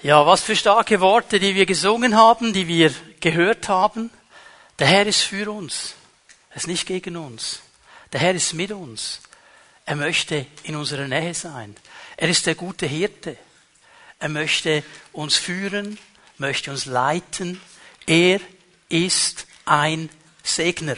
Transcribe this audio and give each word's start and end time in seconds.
Ja, 0.00 0.24
was 0.24 0.42
für 0.42 0.54
starke 0.54 1.00
Worte, 1.00 1.40
die 1.40 1.56
wir 1.56 1.66
gesungen 1.66 2.14
haben, 2.14 2.52
die 2.52 2.68
wir 2.68 2.94
gehört 3.18 3.68
haben. 3.68 4.10
Der 4.78 4.86
Herr 4.86 5.04
ist 5.06 5.22
für 5.22 5.50
uns. 5.50 5.94
Er 6.50 6.58
ist 6.58 6.68
nicht 6.68 6.86
gegen 6.86 7.16
uns. 7.16 7.62
Der 8.12 8.20
Herr 8.20 8.32
ist 8.32 8.54
mit 8.54 8.70
uns. 8.70 9.20
Er 9.84 9.96
möchte 9.96 10.46
in 10.62 10.76
unserer 10.76 11.08
Nähe 11.08 11.34
sein. 11.34 11.74
Er 12.16 12.28
ist 12.28 12.46
der 12.46 12.54
gute 12.54 12.86
Hirte. 12.86 13.36
Er 14.20 14.28
möchte 14.28 14.84
uns 15.12 15.36
führen, 15.36 15.98
möchte 16.36 16.70
uns 16.70 16.86
leiten. 16.86 17.60
Er 18.06 18.38
ist 18.88 19.48
ein 19.64 20.10
Segner. 20.44 20.96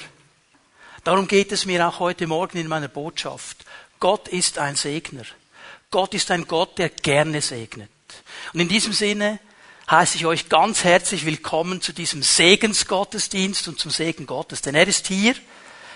Darum 1.04 1.26
geht 1.26 1.52
es 1.52 1.64
mir 1.64 1.88
auch 1.88 2.00
heute 2.00 2.26
Morgen 2.26 2.58
in 2.58 2.68
meiner 2.68 2.88
Botschaft. 2.88 3.64
Gott 3.98 4.28
ist 4.28 4.58
ein 4.58 4.76
Segner. 4.76 5.24
Gott 5.90 6.12
ist 6.12 6.30
ein 6.30 6.46
Gott, 6.46 6.76
der 6.76 6.90
gerne 6.90 7.40
segnet. 7.40 7.88
Und 8.52 8.60
in 8.60 8.68
diesem 8.68 8.92
Sinne 8.92 9.38
heiße 9.90 10.16
ich 10.16 10.26
euch 10.26 10.48
ganz 10.48 10.84
herzlich 10.84 11.26
willkommen 11.26 11.80
zu 11.80 11.92
diesem 11.92 12.22
Segensgottesdienst 12.22 13.68
und 13.68 13.78
zum 13.78 13.90
Segen 13.90 14.26
Gottes. 14.26 14.62
Denn 14.62 14.74
er 14.74 14.86
ist 14.86 15.08
hier, 15.08 15.34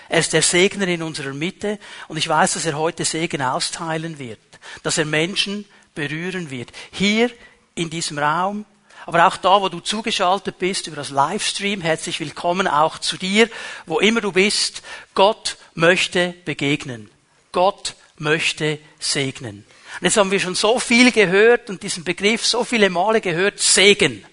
er 0.09 0.19
ist 0.19 0.33
der 0.33 0.41
Segner 0.41 0.87
in 0.87 1.01
unserer 1.01 1.33
Mitte 1.33 1.79
und 2.07 2.17
ich 2.17 2.27
weiß, 2.27 2.53
dass 2.53 2.65
er 2.65 2.77
heute 2.77 3.05
Segen 3.05 3.41
austeilen 3.41 4.19
wird, 4.19 4.39
dass 4.83 4.97
er 4.97 5.05
Menschen 5.05 5.65
berühren 5.93 6.51
wird. 6.51 6.71
Hier 6.91 7.31
in 7.73 7.89
diesem 7.89 8.19
Raum, 8.19 8.65
aber 9.05 9.27
auch 9.27 9.37
da, 9.37 9.61
wo 9.61 9.69
du 9.69 9.79
zugeschaltet 9.79 10.57
bist 10.57 10.87
über 10.87 10.95
das 10.95 11.09
Livestream, 11.09 11.81
herzlich 11.81 12.19
willkommen 12.19 12.67
auch 12.67 12.99
zu 12.99 13.17
dir, 13.17 13.49
wo 13.85 13.99
immer 13.99 14.21
du 14.21 14.31
bist. 14.31 14.81
Gott 15.13 15.57
möchte 15.73 16.33
begegnen. 16.43 17.09
Gott 17.51 17.95
möchte 18.17 18.79
segnen. 18.99 19.65
Und 19.99 20.05
jetzt 20.05 20.17
haben 20.17 20.31
wir 20.31 20.39
schon 20.39 20.55
so 20.55 20.79
viel 20.79 21.11
gehört 21.11 21.69
und 21.69 21.83
diesen 21.83 22.03
Begriff 22.03 22.45
so 22.45 22.63
viele 22.63 22.89
Male 22.89 23.21
gehört, 23.21 23.59
Segen. 23.59 24.25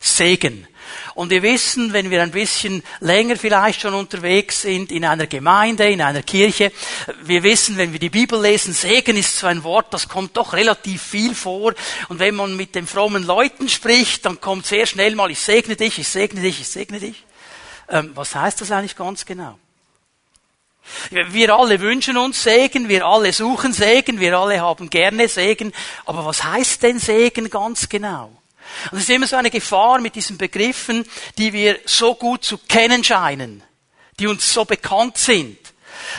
Segen. 0.00 0.66
Und 1.14 1.30
wir 1.30 1.42
wissen, 1.42 1.92
wenn 1.92 2.10
wir 2.10 2.22
ein 2.22 2.30
bisschen 2.30 2.82
länger 3.00 3.36
vielleicht 3.36 3.80
schon 3.80 3.94
unterwegs 3.94 4.62
sind 4.62 4.92
in 4.92 5.04
einer 5.04 5.26
Gemeinde, 5.26 5.88
in 5.88 6.00
einer 6.00 6.22
Kirche, 6.22 6.72
wir 7.22 7.42
wissen, 7.42 7.76
wenn 7.76 7.92
wir 7.92 7.98
die 7.98 8.10
Bibel 8.10 8.40
lesen, 8.40 8.72
Segen 8.72 9.16
ist 9.16 9.38
so 9.38 9.46
ein 9.46 9.64
Wort, 9.64 9.92
das 9.94 10.08
kommt 10.08 10.36
doch 10.36 10.52
relativ 10.52 11.02
viel 11.02 11.34
vor. 11.34 11.74
Und 12.08 12.18
wenn 12.18 12.34
man 12.34 12.56
mit 12.56 12.74
den 12.74 12.86
frommen 12.86 13.24
Leuten 13.24 13.68
spricht, 13.68 14.26
dann 14.26 14.40
kommt 14.40 14.66
sehr 14.66 14.86
schnell 14.86 15.14
mal, 15.14 15.30
ich 15.30 15.40
segne 15.40 15.76
dich, 15.76 15.98
ich 15.98 16.08
segne 16.08 16.42
dich, 16.42 16.60
ich 16.60 16.68
segne 16.68 17.00
dich. 17.00 17.24
Ähm, 17.88 18.12
was 18.14 18.34
heißt 18.34 18.60
das 18.60 18.70
eigentlich 18.70 18.96
ganz 18.96 19.24
genau? 19.24 19.58
Wir 21.10 21.54
alle 21.54 21.80
wünschen 21.80 22.16
uns 22.16 22.42
Segen, 22.42 22.88
wir 22.88 23.06
alle 23.06 23.32
suchen 23.32 23.72
Segen, 23.72 24.20
wir 24.20 24.38
alle 24.38 24.60
haben 24.60 24.88
gerne 24.90 25.28
Segen. 25.28 25.72
Aber 26.04 26.24
was 26.24 26.44
heißt 26.44 26.82
denn 26.82 26.98
Segen 26.98 27.50
ganz 27.50 27.88
genau? 27.88 28.30
Und 28.90 28.98
es 28.98 29.04
ist 29.04 29.10
immer 29.10 29.26
so 29.26 29.36
eine 29.36 29.50
Gefahr 29.50 30.00
mit 30.00 30.14
diesen 30.14 30.38
Begriffen, 30.38 31.04
die 31.38 31.52
wir 31.52 31.78
so 31.84 32.14
gut 32.14 32.44
zu 32.44 32.58
kennen 32.58 33.04
scheinen, 33.04 33.62
die 34.18 34.26
uns 34.26 34.52
so 34.52 34.64
bekannt 34.64 35.18
sind, 35.18 35.58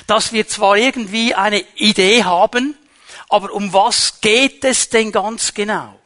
dass 0.05 0.33
wir 0.33 0.47
zwar 0.47 0.77
irgendwie 0.77 1.33
eine 1.35 1.63
Idee 1.75 2.23
haben, 2.23 2.77
aber 3.29 3.51
um 3.51 3.73
was 3.73 4.21
geht 4.21 4.63
es 4.63 4.89
denn 4.89 5.11
ganz 5.11 5.53
genau? 5.53 5.99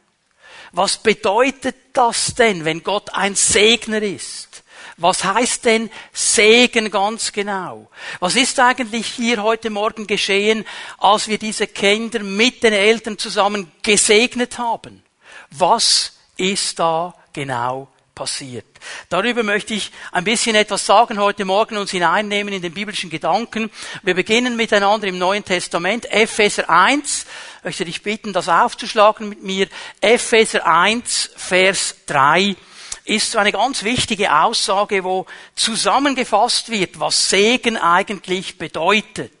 Was 0.72 0.96
bedeutet 0.96 1.76
das 1.92 2.34
denn, 2.34 2.64
wenn 2.64 2.82
Gott 2.82 3.14
ein 3.14 3.34
Segner 3.34 4.02
ist? 4.02 4.51
Was 4.96 5.24
heißt 5.24 5.64
denn 5.64 5.90
Segen 6.12 6.90
ganz 6.90 7.32
genau? 7.32 7.88
Was 8.20 8.36
ist 8.36 8.58
eigentlich 8.60 9.06
hier 9.06 9.42
heute 9.42 9.70
Morgen 9.70 10.06
geschehen, 10.06 10.64
als 10.98 11.28
wir 11.28 11.38
diese 11.38 11.66
Kinder 11.66 12.20
mit 12.20 12.62
den 12.62 12.72
Eltern 12.72 13.18
zusammen 13.18 13.70
gesegnet 13.82 14.58
haben? 14.58 15.02
Was 15.50 16.12
ist 16.36 16.78
da 16.78 17.14
genau 17.32 17.88
passiert? 18.14 18.66
Darüber 19.08 19.42
möchte 19.42 19.74
ich 19.74 19.90
ein 20.12 20.24
bisschen 20.24 20.56
etwas 20.56 20.84
sagen 20.84 21.18
heute 21.18 21.44
Morgen 21.44 21.78
uns 21.78 21.90
hineinnehmen 21.90 22.52
in 22.52 22.62
den 22.62 22.74
biblischen 22.74 23.10
Gedanken. 23.10 23.70
Wir 24.02 24.14
beginnen 24.14 24.56
miteinander 24.56 25.06
im 25.06 25.18
Neuen 25.18 25.44
Testament, 25.44 26.10
Epheser 26.10 26.68
1. 26.68 27.26
Ich 27.58 27.64
möchte 27.64 27.84
dich 27.84 28.02
bitten, 28.02 28.32
das 28.32 28.48
aufzuschlagen 28.48 29.28
mit 29.28 29.42
mir. 29.42 29.68
Epheser 30.00 30.66
1, 30.66 31.30
Vers 31.36 31.96
3 32.06 32.56
ist 33.04 33.32
so 33.32 33.38
eine 33.38 33.52
ganz 33.52 33.82
wichtige 33.82 34.32
Aussage, 34.34 35.04
wo 35.04 35.26
zusammengefasst 35.54 36.70
wird, 36.70 37.00
was 37.00 37.30
Segen 37.30 37.76
eigentlich 37.76 38.58
bedeutet. 38.58 39.32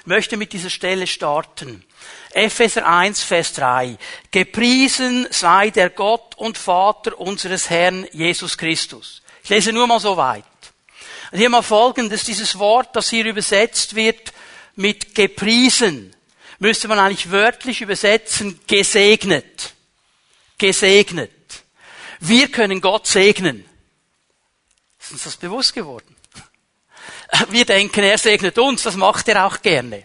Ich 0.00 0.06
möchte 0.06 0.36
mit 0.36 0.52
dieser 0.52 0.70
Stelle 0.70 1.06
starten. 1.06 1.84
Epheser 2.32 2.86
1, 2.86 3.22
Vers 3.22 3.54
3. 3.54 3.96
Gepriesen 4.30 5.26
sei 5.30 5.70
der 5.70 5.90
Gott 5.90 6.36
und 6.36 6.58
Vater 6.58 7.18
unseres 7.18 7.70
Herrn 7.70 8.06
Jesus 8.12 8.56
Christus. 8.56 9.22
Ich 9.42 9.50
lese 9.50 9.72
nur 9.72 9.86
mal 9.86 10.00
so 10.00 10.16
weit. 10.16 10.44
Und 11.32 11.38
hier 11.38 11.48
mal 11.48 11.62
folgendes, 11.62 12.24
dieses 12.24 12.58
Wort, 12.58 12.94
das 12.94 13.10
hier 13.10 13.24
übersetzt 13.24 13.94
wird 13.94 14.32
mit 14.76 15.14
gepriesen, 15.14 16.14
müsste 16.58 16.88
man 16.88 16.98
eigentlich 16.98 17.30
wörtlich 17.30 17.80
übersetzen, 17.80 18.60
gesegnet. 18.66 19.74
Gesegnet. 20.58 21.30
Wir 22.20 22.48
können 22.48 22.80
Gott 22.80 23.06
segnen. 23.06 23.64
Ist 25.00 25.12
uns 25.12 25.24
das 25.24 25.36
bewusst 25.36 25.74
geworden? 25.74 26.14
Wir 27.48 27.64
denken, 27.64 28.04
er 28.04 28.18
segnet 28.18 28.58
uns, 28.58 28.82
das 28.82 28.96
macht 28.96 29.28
er 29.28 29.46
auch 29.46 29.62
gerne. 29.62 30.04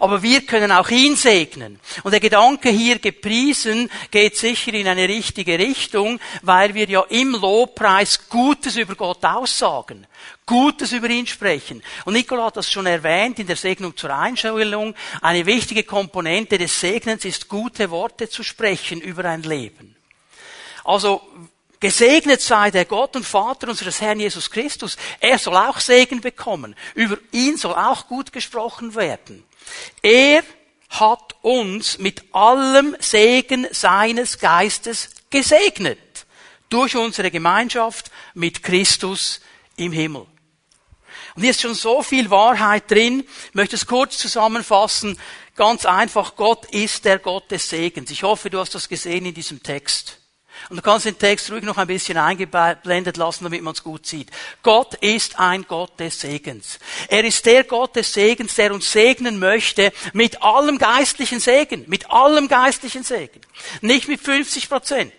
Aber 0.00 0.22
wir 0.22 0.44
können 0.44 0.72
auch 0.72 0.90
ihn 0.90 1.16
segnen. 1.16 1.80
Und 2.02 2.12
der 2.12 2.20
Gedanke 2.20 2.70
hier 2.70 2.98
gepriesen 2.98 3.90
geht 4.10 4.36
sicher 4.36 4.74
in 4.74 4.88
eine 4.88 5.08
richtige 5.08 5.58
Richtung, 5.58 6.20
weil 6.42 6.74
wir 6.74 6.88
ja 6.88 7.02
im 7.08 7.32
Lobpreis 7.32 8.28
Gutes 8.28 8.76
über 8.76 8.94
Gott 8.94 9.24
aussagen. 9.24 10.06
Gutes 10.46 10.92
über 10.92 11.08
ihn 11.08 11.26
sprechen. 11.26 11.82
Und 12.04 12.14
Nicola 12.14 12.46
hat 12.46 12.56
das 12.56 12.70
schon 12.70 12.86
erwähnt 12.86 13.38
in 13.38 13.46
der 13.46 13.56
Segnung 13.56 13.96
zur 13.96 14.14
Einstellung. 14.14 14.94
Eine 15.20 15.46
wichtige 15.46 15.84
Komponente 15.84 16.58
des 16.58 16.78
Segnens 16.78 17.24
ist, 17.24 17.48
gute 17.48 17.90
Worte 17.90 18.28
zu 18.28 18.42
sprechen 18.42 19.00
über 19.00 19.24
ein 19.24 19.42
Leben. 19.42 19.96
Also, 20.84 21.22
Gesegnet 21.84 22.40
sei 22.40 22.70
der 22.70 22.86
Gott 22.86 23.14
und 23.14 23.26
Vater 23.26 23.68
unseres 23.68 24.00
Herrn 24.00 24.18
Jesus 24.18 24.50
Christus. 24.50 24.96
Er 25.20 25.38
soll 25.38 25.54
auch 25.54 25.80
Segen 25.80 26.22
bekommen. 26.22 26.74
Über 26.94 27.18
ihn 27.30 27.58
soll 27.58 27.74
auch 27.74 28.08
gut 28.08 28.32
gesprochen 28.32 28.94
werden. 28.94 29.44
Er 30.00 30.42
hat 30.88 31.34
uns 31.42 31.98
mit 31.98 32.24
allem 32.34 32.96
Segen 33.00 33.66
seines 33.70 34.38
Geistes 34.38 35.10
gesegnet. 35.28 35.98
Durch 36.70 36.96
unsere 36.96 37.30
Gemeinschaft 37.30 38.10
mit 38.32 38.62
Christus 38.62 39.42
im 39.76 39.92
Himmel. 39.92 40.24
Und 41.34 41.42
hier 41.42 41.50
ist 41.50 41.60
schon 41.60 41.74
so 41.74 42.02
viel 42.02 42.30
Wahrheit 42.30 42.90
drin. 42.90 43.26
Ich 43.48 43.54
möchte 43.54 43.76
es 43.76 43.84
kurz 43.84 44.16
zusammenfassen. 44.16 45.18
Ganz 45.54 45.84
einfach, 45.84 46.34
Gott 46.34 46.64
ist 46.72 47.04
der 47.04 47.18
Gott 47.18 47.50
des 47.50 47.68
Segens. 47.68 48.10
Ich 48.10 48.22
hoffe, 48.22 48.48
du 48.48 48.58
hast 48.58 48.74
das 48.74 48.88
gesehen 48.88 49.26
in 49.26 49.34
diesem 49.34 49.62
Text. 49.62 50.23
Und 50.70 50.76
du 50.76 50.82
kannst 50.82 51.06
den 51.06 51.18
Text 51.18 51.50
ruhig 51.50 51.64
noch 51.64 51.76
ein 51.76 51.86
bisschen 51.86 52.16
eingeblendet 52.16 53.16
lassen, 53.16 53.44
damit 53.44 53.62
man 53.62 53.74
es 53.74 53.82
gut 53.82 54.06
sieht. 54.06 54.30
Gott 54.62 54.94
ist 54.94 55.38
ein 55.38 55.64
Gott 55.68 55.98
des 56.00 56.20
Segens. 56.20 56.78
Er 57.08 57.24
ist 57.24 57.44
der 57.46 57.64
Gott 57.64 57.96
des 57.96 58.12
Segens, 58.12 58.54
der 58.54 58.72
uns 58.72 58.90
segnen 58.90 59.38
möchte 59.38 59.92
mit 60.12 60.42
allem 60.42 60.78
geistlichen 60.78 61.40
Segen, 61.40 61.84
mit 61.86 62.10
allem 62.10 62.48
geistlichen 62.48 63.04
Segen. 63.04 63.40
Nicht 63.80 64.08
mit 64.08 64.20
50 64.20 64.68
Prozent, 64.68 65.12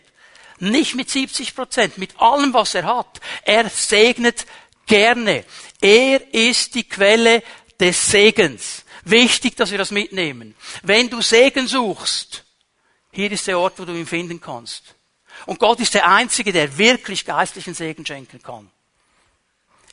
nicht 0.59 0.95
mit 0.95 1.09
70 1.09 1.55
Prozent, 1.55 1.97
mit 1.97 2.19
allem, 2.19 2.53
was 2.53 2.75
er 2.75 2.85
hat. 2.85 3.19
Er 3.43 3.69
segnet 3.69 4.45
gerne. 4.85 5.45
Er 5.81 6.33
ist 6.33 6.75
die 6.75 6.87
Quelle 6.87 7.43
des 7.79 8.09
Segens. 8.09 8.83
Wichtig, 9.03 9.55
dass 9.55 9.71
wir 9.71 9.77
das 9.77 9.91
mitnehmen. 9.91 10.55
Wenn 10.81 11.09
du 11.09 11.21
Segen 11.21 11.67
suchst, 11.67 12.43
hier 13.11 13.31
ist 13.31 13.47
der 13.47 13.59
Ort, 13.59 13.79
wo 13.79 13.85
du 13.85 13.93
ihn 13.93 14.07
finden 14.07 14.41
kannst. 14.41 14.94
Und 15.45 15.59
Gott 15.59 15.79
ist 15.79 15.93
der 15.93 16.07
Einzige, 16.07 16.51
der 16.51 16.77
wirklich 16.77 17.25
geistlichen 17.25 17.73
Segen 17.73 18.05
schenken 18.05 18.41
kann. 18.41 18.69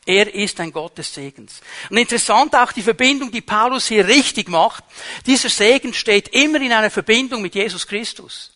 Er 0.05 0.35
ist 0.35 0.59
ein 0.59 0.73
Gott 0.73 0.99
des 0.99 1.15
Segens. 1.15 1.61
Und 1.88 1.97
interessant 1.97 2.56
auch 2.56 2.73
die 2.73 2.82
Verbindung, 2.82 3.31
die 3.31 3.41
Paulus 3.41 3.87
hier 3.87 4.09
richtig 4.09 4.49
macht. 4.49 4.82
Dieser 5.27 5.49
Segen 5.49 5.94
steht 5.94 6.29
immer 6.29 6.61
in 6.61 6.73
einer 6.73 6.91
Verbindung 6.91 7.41
mit 7.41 7.55
Jesus 7.55 7.87
Christus. 7.87 8.50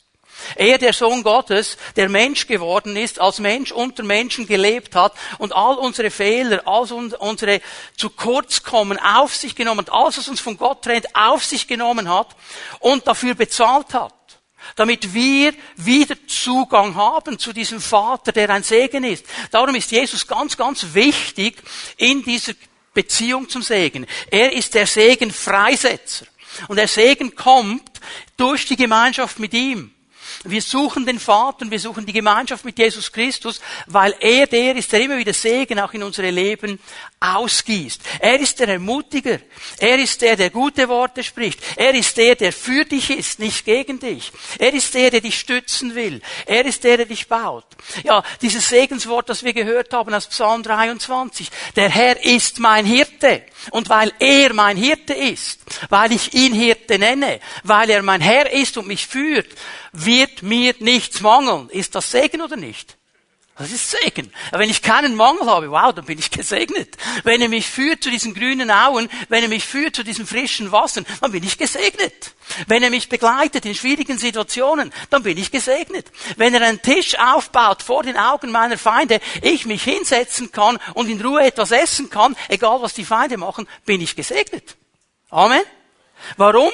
Er, 0.56 0.76
der 0.78 0.92
Sohn 0.92 1.22
Gottes, 1.22 1.78
der 1.94 2.08
Mensch 2.08 2.46
geworden 2.46 2.96
ist, 2.96 3.20
als 3.20 3.38
Mensch 3.38 3.72
unter 3.72 4.02
Menschen 4.02 4.46
gelebt 4.46 4.94
hat 4.94 5.14
und 5.38 5.54
all 5.54 5.76
unsere 5.76 6.10
Fehler, 6.10 6.62
all 6.66 6.90
unsere 6.92 7.60
zu 7.96 8.10
kurz 8.10 8.62
kommen 8.62 8.98
auf 8.98 9.34
sich 9.34 9.54
genommen 9.54 9.88
alles, 9.88 10.18
was 10.18 10.28
uns 10.28 10.40
von 10.40 10.58
Gott 10.58 10.82
trennt, 10.82 11.14
auf 11.14 11.44
sich 11.44 11.66
genommen 11.66 12.08
hat 12.08 12.36
und 12.80 13.06
dafür 13.06 13.34
bezahlt 13.34 13.94
hat 13.94 14.15
damit 14.74 15.14
wir 15.14 15.54
wieder 15.76 16.16
Zugang 16.26 16.94
haben 16.94 17.38
zu 17.38 17.52
diesem 17.52 17.80
Vater, 17.80 18.32
der 18.32 18.50
ein 18.50 18.62
Segen 18.62 19.04
ist. 19.04 19.24
Darum 19.50 19.74
ist 19.74 19.90
Jesus 19.90 20.26
ganz, 20.26 20.56
ganz 20.56 20.94
wichtig 20.94 21.62
in 21.96 22.22
dieser 22.22 22.54
Beziehung 22.92 23.48
zum 23.48 23.62
Segen. 23.62 24.06
Er 24.30 24.52
ist 24.52 24.74
der 24.74 24.86
Segenfreisetzer. 24.86 26.26
Und 26.68 26.76
der 26.76 26.88
Segen 26.88 27.34
kommt 27.34 28.00
durch 28.36 28.66
die 28.66 28.76
Gemeinschaft 28.76 29.38
mit 29.38 29.52
ihm. 29.52 29.92
Wir 30.44 30.62
suchen 30.62 31.06
den 31.06 31.18
Vater 31.18 31.62
und 31.62 31.70
wir 31.70 31.80
suchen 31.80 32.06
die 32.06 32.12
Gemeinschaft 32.12 32.64
mit 32.64 32.78
Jesus 32.78 33.10
Christus, 33.10 33.60
weil 33.86 34.14
er 34.20 34.46
der 34.46 34.76
ist, 34.76 34.92
der 34.92 35.00
immer 35.00 35.18
wieder 35.18 35.32
Segen 35.32 35.80
auch 35.80 35.92
in 35.92 36.02
unsere 36.02 36.30
Leben 36.30 36.78
ausgießt. 37.20 38.00
Er 38.20 38.38
ist 38.38 38.58
der 38.60 38.68
Ermutiger. 38.68 39.38
Er 39.78 39.98
ist 39.98 40.20
der, 40.20 40.36
der 40.36 40.50
gute 40.50 40.88
Worte 40.88 41.22
spricht. 41.22 41.60
Er 41.76 41.94
ist 41.94 42.16
der, 42.16 42.36
der 42.36 42.52
für 42.52 42.84
dich 42.84 43.10
ist, 43.10 43.38
nicht 43.38 43.64
gegen 43.64 43.98
dich. 43.98 44.32
Er 44.58 44.72
ist 44.72 44.94
der, 44.94 45.10
der 45.10 45.20
dich 45.20 45.38
stützen 45.38 45.94
will. 45.94 46.20
Er 46.44 46.64
ist 46.64 46.84
der, 46.84 46.98
der 46.98 47.06
dich 47.06 47.26
baut. 47.26 47.66
Ja, 48.04 48.22
dieses 48.42 48.68
Segenswort, 48.68 49.28
das 49.28 49.42
wir 49.42 49.52
gehört 49.52 49.92
haben 49.92 50.14
aus 50.14 50.26
Psalm 50.26 50.62
23. 50.62 51.50
Der 51.74 51.88
Herr 51.88 52.24
ist 52.24 52.58
mein 52.58 52.84
Hirte. 52.84 53.42
Und 53.70 53.88
weil 53.88 54.12
er 54.20 54.52
mein 54.52 54.76
Hirte 54.76 55.14
ist, 55.14 55.60
weil 55.88 56.12
ich 56.12 56.34
ihn 56.34 56.52
Hirte 56.52 56.98
nenne, 56.98 57.40
weil 57.64 57.90
er 57.90 58.02
mein 58.02 58.20
Herr 58.20 58.52
ist 58.52 58.76
und 58.76 58.86
mich 58.86 59.06
führt, 59.06 59.48
wird 59.92 60.25
mir 60.42 60.74
nichts 60.78 61.20
mangeln. 61.20 61.68
Ist 61.70 61.94
das 61.94 62.10
Segen 62.10 62.42
oder 62.42 62.56
nicht? 62.56 62.96
Das 63.58 63.72
ist 63.72 63.90
Segen. 63.90 64.30
Wenn 64.52 64.68
ich 64.68 64.82
keinen 64.82 65.16
Mangel 65.16 65.46
habe, 65.46 65.70
wow, 65.70 65.90
dann 65.94 66.04
bin 66.04 66.18
ich 66.18 66.30
gesegnet. 66.30 66.96
Wenn 67.24 67.40
er 67.40 67.48
mich 67.48 67.66
führt 67.66 68.02
zu 68.02 68.10
diesen 68.10 68.34
grünen 68.34 68.70
Auen, 68.70 69.08
wenn 69.30 69.42
er 69.42 69.48
mich 69.48 69.64
führt 69.64 69.96
zu 69.96 70.02
diesen 70.02 70.26
frischen 70.26 70.72
Wassern, 70.72 71.06
dann 71.22 71.32
bin 71.32 71.42
ich 71.42 71.56
gesegnet. 71.56 72.34
Wenn 72.66 72.82
er 72.82 72.90
mich 72.90 73.08
begleitet 73.08 73.64
in 73.64 73.74
schwierigen 73.74 74.18
Situationen, 74.18 74.92
dann 75.08 75.22
bin 75.22 75.38
ich 75.38 75.50
gesegnet. 75.50 76.06
Wenn 76.36 76.52
er 76.52 76.60
einen 76.62 76.82
Tisch 76.82 77.18
aufbaut 77.18 77.82
vor 77.82 78.02
den 78.02 78.18
Augen 78.18 78.50
meiner 78.50 78.76
Feinde, 78.76 79.20
ich 79.40 79.64
mich 79.64 79.84
hinsetzen 79.84 80.52
kann 80.52 80.78
und 80.92 81.08
in 81.08 81.20
Ruhe 81.22 81.42
etwas 81.42 81.70
essen 81.70 82.10
kann, 82.10 82.36
egal 82.48 82.82
was 82.82 82.92
die 82.92 83.06
Feinde 83.06 83.38
machen, 83.38 83.66
bin 83.86 84.02
ich 84.02 84.16
gesegnet. 84.16 84.76
Amen. 85.30 85.62
Warum? 86.36 86.72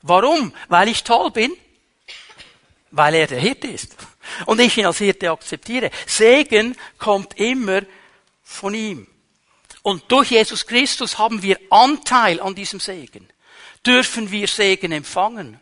Warum? 0.00 0.54
Weil 0.68 0.88
ich 0.88 1.04
toll 1.04 1.30
bin? 1.30 1.52
Weil 2.90 3.14
er 3.14 3.26
der 3.26 3.40
Hirte 3.40 3.66
ist. 3.66 3.96
Und 4.46 4.60
ich 4.60 4.76
ihn 4.76 4.86
als 4.86 4.98
Hirte 4.98 5.30
akzeptiere. 5.30 5.90
Segen 6.06 6.76
kommt 6.98 7.38
immer 7.38 7.82
von 8.42 8.74
ihm. 8.74 9.06
Und 9.82 10.04
durch 10.08 10.30
Jesus 10.30 10.66
Christus 10.66 11.18
haben 11.18 11.42
wir 11.42 11.58
Anteil 11.70 12.40
an 12.40 12.54
diesem 12.54 12.80
Segen. 12.80 13.28
Dürfen 13.84 14.30
wir 14.30 14.48
Segen 14.48 14.92
empfangen. 14.92 15.60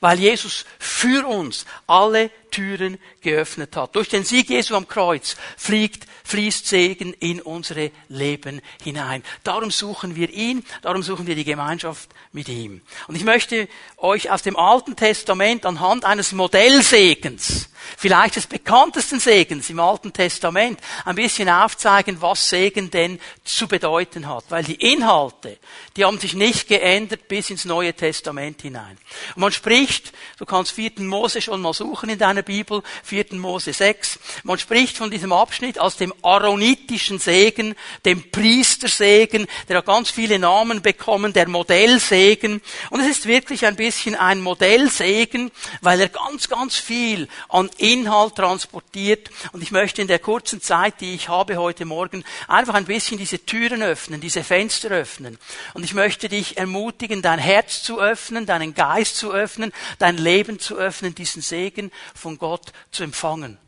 Weil 0.00 0.20
Jesus 0.20 0.64
für 0.78 1.26
uns 1.26 1.66
alle 1.86 2.30
Türen 2.54 2.98
geöffnet 3.20 3.74
hat. 3.74 3.96
Durch 3.96 4.08
den 4.08 4.22
Sieg 4.22 4.48
Jesu 4.48 4.76
am 4.76 4.86
Kreuz 4.86 5.36
fliegt, 5.56 6.06
fließt 6.22 6.68
Segen 6.68 7.12
in 7.14 7.42
unsere 7.42 7.90
Leben 8.08 8.60
hinein. 8.82 9.24
Darum 9.42 9.72
suchen 9.72 10.14
wir 10.14 10.30
ihn, 10.30 10.64
darum 10.82 11.02
suchen 11.02 11.26
wir 11.26 11.34
die 11.34 11.44
Gemeinschaft 11.44 12.10
mit 12.30 12.48
ihm. 12.48 12.80
Und 13.08 13.16
ich 13.16 13.24
möchte 13.24 13.68
euch 13.96 14.30
aus 14.30 14.42
dem 14.42 14.56
Alten 14.56 14.94
Testament 14.94 15.66
anhand 15.66 16.04
eines 16.04 16.30
Modellsegens 16.30 17.68
vielleicht 17.96 18.36
des 18.36 18.46
bekanntesten 18.46 19.20
Segens 19.20 19.70
im 19.70 19.80
Alten 19.80 20.12
Testament, 20.12 20.80
ein 21.04 21.14
bisschen 21.14 21.48
aufzeigen, 21.48 22.20
was 22.20 22.48
Segen 22.48 22.90
denn 22.90 23.20
zu 23.44 23.68
bedeuten 23.68 24.28
hat. 24.28 24.44
Weil 24.48 24.64
die 24.64 24.92
Inhalte, 24.92 25.58
die 25.96 26.04
haben 26.04 26.18
sich 26.18 26.34
nicht 26.34 26.68
geändert 26.68 27.28
bis 27.28 27.50
ins 27.50 27.64
Neue 27.64 27.94
Testament 27.94 28.62
hinein. 28.62 28.98
Und 29.34 29.40
man 29.40 29.52
spricht, 29.52 30.12
du 30.38 30.44
kannst 30.44 30.72
4. 30.72 30.92
Mose 30.98 31.40
schon 31.40 31.60
mal 31.60 31.74
suchen 31.74 32.08
in 32.10 32.18
deiner 32.18 32.42
Bibel, 32.44 32.82
4. 33.02 33.26
Mose 33.32 33.72
6, 33.72 34.18
man 34.44 34.58
spricht 34.58 34.96
von 34.96 35.10
diesem 35.10 35.32
Abschnitt 35.32 35.78
als 35.78 35.96
dem 35.96 36.12
aaronitischen 36.22 37.18
Segen, 37.18 37.74
dem 38.04 38.30
Priestersegen, 38.30 39.46
der 39.68 39.78
hat 39.78 39.86
ganz 39.86 40.10
viele 40.10 40.38
Namen 40.38 40.82
bekommen, 40.82 41.32
der 41.32 41.48
Modellsegen. 41.48 42.60
Und 42.90 43.00
es 43.00 43.08
ist 43.08 43.26
wirklich 43.26 43.66
ein 43.66 43.76
bisschen 43.76 44.14
ein 44.14 44.40
Modellsegen, 44.40 45.50
weil 45.80 46.00
er 46.00 46.08
ganz, 46.08 46.48
ganz 46.48 46.76
viel 46.76 47.28
an 47.48 47.70
Inhalt 47.78 48.36
transportiert. 48.36 49.30
Und 49.52 49.62
ich 49.62 49.70
möchte 49.70 50.02
in 50.02 50.08
der 50.08 50.18
kurzen 50.18 50.60
Zeit, 50.60 51.00
die 51.00 51.14
ich 51.14 51.28
habe 51.28 51.56
heute 51.56 51.84
Morgen, 51.84 52.24
einfach 52.48 52.74
ein 52.74 52.84
bisschen 52.84 53.18
diese 53.18 53.44
Türen 53.44 53.82
öffnen, 53.82 54.20
diese 54.20 54.44
Fenster 54.44 54.90
öffnen. 54.90 55.38
Und 55.74 55.84
ich 55.84 55.94
möchte 55.94 56.28
dich 56.28 56.58
ermutigen, 56.58 57.22
dein 57.22 57.38
Herz 57.38 57.82
zu 57.82 58.00
öffnen, 58.00 58.46
deinen 58.46 58.74
Geist 58.74 59.16
zu 59.16 59.32
öffnen, 59.32 59.72
dein 59.98 60.18
Leben 60.18 60.58
zu 60.58 60.76
öffnen, 60.76 61.14
diesen 61.14 61.42
Segen 61.42 61.90
von 62.24 62.38
Gott 62.38 62.72
zu 62.90 63.04
empfangen. 63.04 63.58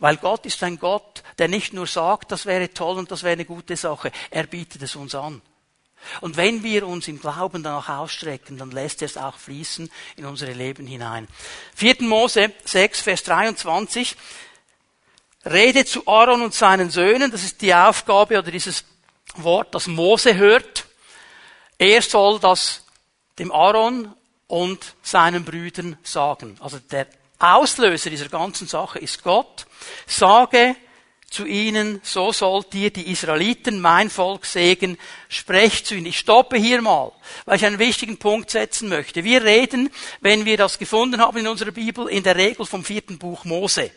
Weil 0.00 0.16
Gott 0.16 0.44
ist 0.44 0.62
ein 0.64 0.78
Gott, 0.78 1.22
der 1.38 1.48
nicht 1.48 1.72
nur 1.72 1.86
sagt, 1.86 2.32
das 2.32 2.46
wäre 2.46 2.74
toll 2.74 2.98
und 2.98 3.10
das 3.10 3.22
wäre 3.22 3.34
eine 3.34 3.44
gute 3.44 3.76
Sache, 3.76 4.10
er 4.30 4.46
bietet 4.46 4.82
es 4.82 4.96
uns 4.96 5.14
an. 5.14 5.40
Und 6.20 6.36
wenn 6.36 6.64
wir 6.64 6.86
uns 6.88 7.06
im 7.06 7.20
Glauben 7.20 7.62
danach 7.62 7.88
ausstrecken, 7.88 8.58
dann 8.58 8.72
lässt 8.72 9.02
er 9.02 9.06
es 9.06 9.16
auch 9.16 9.36
fließen 9.36 9.88
in 10.16 10.24
unsere 10.24 10.52
Leben 10.52 10.84
hinein. 10.84 11.28
4. 11.76 12.02
Mose 12.02 12.50
6, 12.64 13.00
Vers 13.00 13.22
23. 13.22 14.16
Rede 15.46 15.84
zu 15.84 16.06
Aaron 16.08 16.42
und 16.42 16.54
seinen 16.54 16.90
Söhnen. 16.90 17.30
Das 17.30 17.44
ist 17.44 17.62
die 17.62 17.72
Aufgabe 17.72 18.36
oder 18.36 18.50
dieses 18.50 18.84
Wort, 19.36 19.76
das 19.76 19.86
Mose 19.86 20.34
hört. 20.34 20.86
Er 21.78 22.02
soll 22.02 22.40
das 22.40 22.84
dem 23.38 23.52
Aaron 23.52 24.12
und 24.48 24.96
seinen 25.02 25.44
Brüdern 25.44 25.96
sagen. 26.02 26.56
Also 26.60 26.80
der 26.80 27.06
Auslöser 27.42 28.10
dieser 28.10 28.28
ganzen 28.28 28.68
Sache 28.68 28.98
ist 28.98 29.22
Gott. 29.22 29.66
Sage 30.06 30.76
zu 31.28 31.46
ihnen, 31.46 32.00
so 32.04 32.30
sollt 32.30 32.74
ihr 32.74 32.90
die 32.92 33.10
Israeliten, 33.10 33.80
mein 33.80 34.10
Volk, 34.10 34.44
sägen, 34.44 34.98
sprecht 35.28 35.86
zu 35.86 35.94
ihnen. 35.94 36.06
Ich 36.06 36.18
stoppe 36.18 36.56
hier 36.56 36.82
mal, 36.82 37.10
weil 37.46 37.56
ich 37.56 37.64
einen 37.64 37.78
wichtigen 37.78 38.18
Punkt 38.18 38.50
setzen 38.50 38.88
möchte. 38.88 39.24
Wir 39.24 39.42
reden, 39.42 39.90
wenn 40.20 40.44
wir 40.44 40.56
das 40.56 40.78
gefunden 40.78 41.20
haben 41.20 41.38
in 41.38 41.48
unserer 41.48 41.72
Bibel, 41.72 42.08
in 42.08 42.22
der 42.22 42.36
Regel 42.36 42.66
vom 42.66 42.84
vierten 42.84 43.18
Buch 43.18 43.44
Mose. 43.44 43.90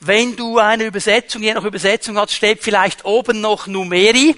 Wenn 0.00 0.36
du 0.36 0.58
eine 0.58 0.84
Übersetzung, 0.84 1.42
je 1.42 1.54
nach 1.54 1.64
Übersetzung 1.64 2.16
hast, 2.18 2.32
steht 2.32 2.62
vielleicht 2.62 3.04
oben 3.04 3.40
noch 3.40 3.66
Numeri. 3.66 4.36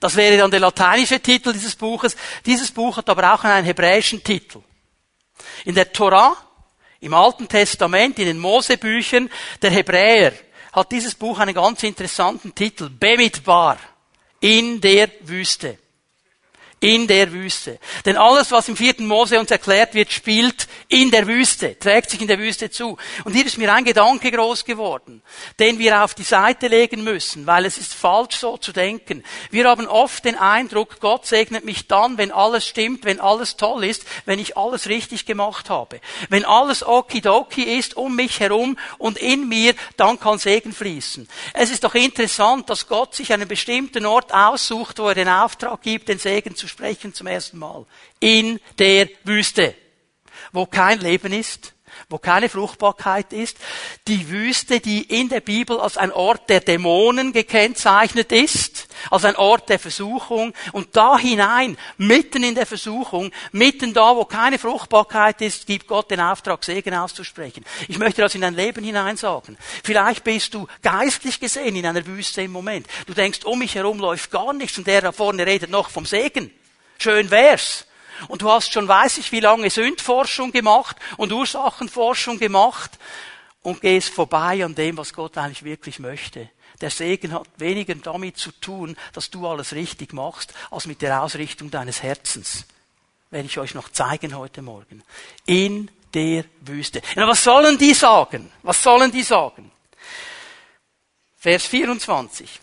Das 0.00 0.16
wäre 0.16 0.36
dann 0.36 0.50
der 0.50 0.60
lateinische 0.60 1.20
Titel 1.20 1.52
dieses 1.52 1.76
Buches. 1.76 2.16
Dieses 2.46 2.70
Buch 2.70 2.96
hat 2.96 3.08
aber 3.08 3.34
auch 3.34 3.44
einen 3.44 3.66
hebräischen 3.66 4.22
Titel. 4.22 4.60
In 5.64 5.74
der 5.74 5.92
Torah, 5.92 6.36
im 7.04 7.14
Alten 7.14 7.46
Testament, 7.46 8.18
in 8.18 8.26
den 8.26 8.38
Mosebüchern 8.38 9.30
der 9.60 9.70
Hebräer, 9.70 10.32
hat 10.72 10.90
dieses 10.90 11.14
Buch 11.14 11.38
einen 11.38 11.54
ganz 11.54 11.82
interessanten 11.82 12.54
Titel. 12.54 12.88
Bemidbar. 12.88 13.78
In 14.40 14.80
der 14.80 15.10
Wüste 15.20 15.78
in 16.84 17.06
der 17.06 17.32
Wüste. 17.32 17.78
Denn 18.04 18.18
alles, 18.18 18.52
was 18.52 18.68
im 18.68 18.76
vierten 18.76 19.06
Mose 19.06 19.40
uns 19.40 19.50
erklärt 19.50 19.94
wird, 19.94 20.12
spielt 20.12 20.68
in 20.88 21.10
der 21.10 21.26
Wüste, 21.26 21.78
trägt 21.78 22.10
sich 22.10 22.20
in 22.20 22.28
der 22.28 22.38
Wüste 22.38 22.68
zu. 22.68 22.98
Und 23.24 23.32
hier 23.32 23.46
ist 23.46 23.56
mir 23.56 23.72
ein 23.72 23.86
Gedanke 23.86 24.30
groß 24.30 24.66
geworden, 24.66 25.22
den 25.58 25.78
wir 25.78 26.04
auf 26.04 26.12
die 26.12 26.24
Seite 26.24 26.68
legen 26.68 27.02
müssen, 27.02 27.46
weil 27.46 27.64
es 27.64 27.78
ist 27.78 27.94
falsch 27.94 28.36
so 28.36 28.58
zu 28.58 28.72
denken. 28.72 29.24
Wir 29.50 29.66
haben 29.66 29.88
oft 29.88 30.26
den 30.26 30.36
Eindruck, 30.36 31.00
Gott 31.00 31.24
segnet 31.24 31.64
mich 31.64 31.88
dann, 31.88 32.18
wenn 32.18 32.30
alles 32.30 32.68
stimmt, 32.68 33.06
wenn 33.06 33.18
alles 33.18 33.56
toll 33.56 33.84
ist, 33.84 34.04
wenn 34.26 34.38
ich 34.38 34.58
alles 34.58 34.86
richtig 34.86 35.24
gemacht 35.24 35.70
habe. 35.70 36.02
Wenn 36.28 36.44
alles 36.44 36.86
okidoki 36.86 37.62
ist 37.62 37.96
um 37.96 38.14
mich 38.14 38.40
herum 38.40 38.76
und 38.98 39.16
in 39.16 39.48
mir, 39.48 39.74
dann 39.96 40.20
kann 40.20 40.38
Segen 40.38 40.74
fließen. 40.74 41.28
Es 41.54 41.70
ist 41.70 41.82
doch 41.82 41.94
interessant, 41.94 42.68
dass 42.68 42.88
Gott 42.88 43.14
sich 43.14 43.32
einen 43.32 43.48
bestimmten 43.48 44.04
Ort 44.04 44.34
aussucht, 44.34 44.98
wo 44.98 45.08
er 45.08 45.14
den 45.14 45.30
Auftrag 45.30 45.80
gibt, 45.80 46.10
den 46.10 46.18
Segen 46.18 46.54
zu 46.54 46.68
sprechen 46.74 47.14
zum 47.14 47.28
ersten 47.28 47.58
Mal. 47.58 47.86
In 48.18 48.58
der 48.80 49.08
Wüste, 49.22 49.74
wo 50.52 50.66
kein 50.66 50.98
Leben 50.98 51.32
ist, 51.32 51.74
wo 52.08 52.18
keine 52.18 52.48
Fruchtbarkeit 52.48 53.32
ist. 53.32 53.56
Die 54.08 54.28
Wüste, 54.28 54.80
die 54.80 55.02
in 55.02 55.28
der 55.28 55.40
Bibel 55.40 55.80
als 55.80 55.96
ein 55.96 56.12
Ort 56.12 56.50
der 56.50 56.60
Dämonen 56.60 57.32
gekennzeichnet 57.32 58.32
ist, 58.32 58.88
als 59.10 59.24
ein 59.24 59.36
Ort 59.36 59.68
der 59.68 59.78
Versuchung. 59.78 60.52
Und 60.72 60.96
da 60.96 61.18
hinein, 61.18 61.76
mitten 61.96 62.42
in 62.42 62.54
der 62.54 62.66
Versuchung, 62.66 63.30
mitten 63.52 63.94
da, 63.94 64.16
wo 64.16 64.24
keine 64.24 64.58
Fruchtbarkeit 64.58 65.40
ist, 65.40 65.66
gibt 65.66 65.86
Gott 65.86 66.10
den 66.10 66.20
Auftrag, 66.20 66.64
Segen 66.64 66.94
auszusprechen. 66.94 67.64
Ich 67.88 67.98
möchte 67.98 68.22
das 68.22 68.34
in 68.34 68.40
dein 68.40 68.54
Leben 68.54 68.84
hinein 68.84 69.16
sagen. 69.16 69.56
Vielleicht 69.82 70.24
bist 70.24 70.54
du 70.54 70.66
geistlich 70.82 71.40
gesehen 71.40 71.76
in 71.76 71.86
einer 71.86 72.06
Wüste 72.06 72.42
im 72.42 72.52
Moment. 72.52 72.86
Du 73.06 73.14
denkst, 73.14 73.44
um 73.44 73.58
mich 73.58 73.74
herum 73.74 73.98
läuft 73.98 74.30
gar 74.30 74.52
nichts 74.52 74.78
und 74.78 74.86
der 74.86 75.02
da 75.02 75.12
vorne 75.12 75.46
redet 75.46 75.70
noch 75.70 75.90
vom 75.90 76.06
Segen. 76.06 76.50
Schön 76.98 77.30
wär's. 77.30 77.86
Und 78.28 78.42
du 78.42 78.50
hast 78.50 78.72
schon 78.72 78.88
weiß 78.88 79.18
ich 79.18 79.32
wie 79.32 79.40
lange 79.40 79.70
Sündforschung 79.70 80.52
gemacht 80.52 80.96
und 81.16 81.32
Ursachenforschung 81.32 82.38
gemacht 82.38 82.92
und 83.62 83.80
gehst 83.80 84.10
vorbei 84.10 84.64
an 84.64 84.74
dem, 84.74 84.96
was 84.96 85.12
Gott 85.12 85.36
eigentlich 85.36 85.64
wirklich 85.64 85.98
möchte. 85.98 86.50
Der 86.80 86.90
Segen 86.90 87.32
hat 87.32 87.48
weniger 87.56 87.94
damit 87.94 88.36
zu 88.36 88.52
tun, 88.52 88.96
dass 89.12 89.30
du 89.30 89.46
alles 89.46 89.72
richtig 89.72 90.12
machst, 90.12 90.52
als 90.70 90.86
mit 90.86 91.02
der 91.02 91.22
Ausrichtung 91.22 91.70
deines 91.70 92.02
Herzens. 92.02 92.66
Werde 93.30 93.46
ich 93.46 93.58
euch 93.58 93.74
noch 93.74 93.88
zeigen 93.88 94.36
heute 94.36 94.62
Morgen. 94.62 95.02
In 95.46 95.90
der 96.12 96.44
Wüste. 96.60 97.02
Ja, 97.16 97.26
was 97.26 97.42
sollen 97.42 97.78
die 97.78 97.94
sagen? 97.94 98.50
Was 98.62 98.82
sollen 98.82 99.10
die 99.10 99.22
sagen? 99.22 99.70
Vers 101.36 101.66
24. 101.66 102.60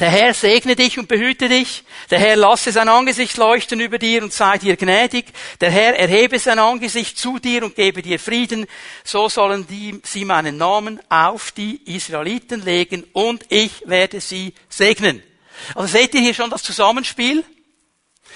Der 0.00 0.10
Herr 0.10 0.32
segne 0.32 0.76
dich 0.76 0.96
und 0.98 1.08
behüte 1.08 1.48
dich. 1.48 1.82
Der 2.10 2.20
Herr 2.20 2.36
lasse 2.36 2.70
sein 2.70 2.88
Angesicht 2.88 3.36
leuchten 3.36 3.80
über 3.80 3.98
dir 3.98 4.22
und 4.22 4.32
sei 4.32 4.56
dir 4.56 4.76
gnädig. 4.76 5.26
Der 5.60 5.72
Herr 5.72 5.98
erhebe 5.98 6.38
sein 6.38 6.60
Angesicht 6.60 7.18
zu 7.18 7.40
dir 7.40 7.64
und 7.64 7.74
gebe 7.74 8.00
dir 8.00 8.20
Frieden. 8.20 8.66
So 9.02 9.28
sollen 9.28 9.66
die, 9.66 10.00
sie 10.04 10.24
meinen 10.24 10.56
Namen 10.56 11.00
auf 11.08 11.50
die 11.50 11.80
Israeliten 11.96 12.64
legen 12.64 13.04
und 13.12 13.44
ich 13.48 13.82
werde 13.86 14.20
sie 14.20 14.54
segnen. 14.68 15.20
Also 15.74 15.98
seht 15.98 16.14
ihr 16.14 16.20
hier 16.20 16.34
schon 16.34 16.50
das 16.50 16.62
Zusammenspiel? 16.62 17.44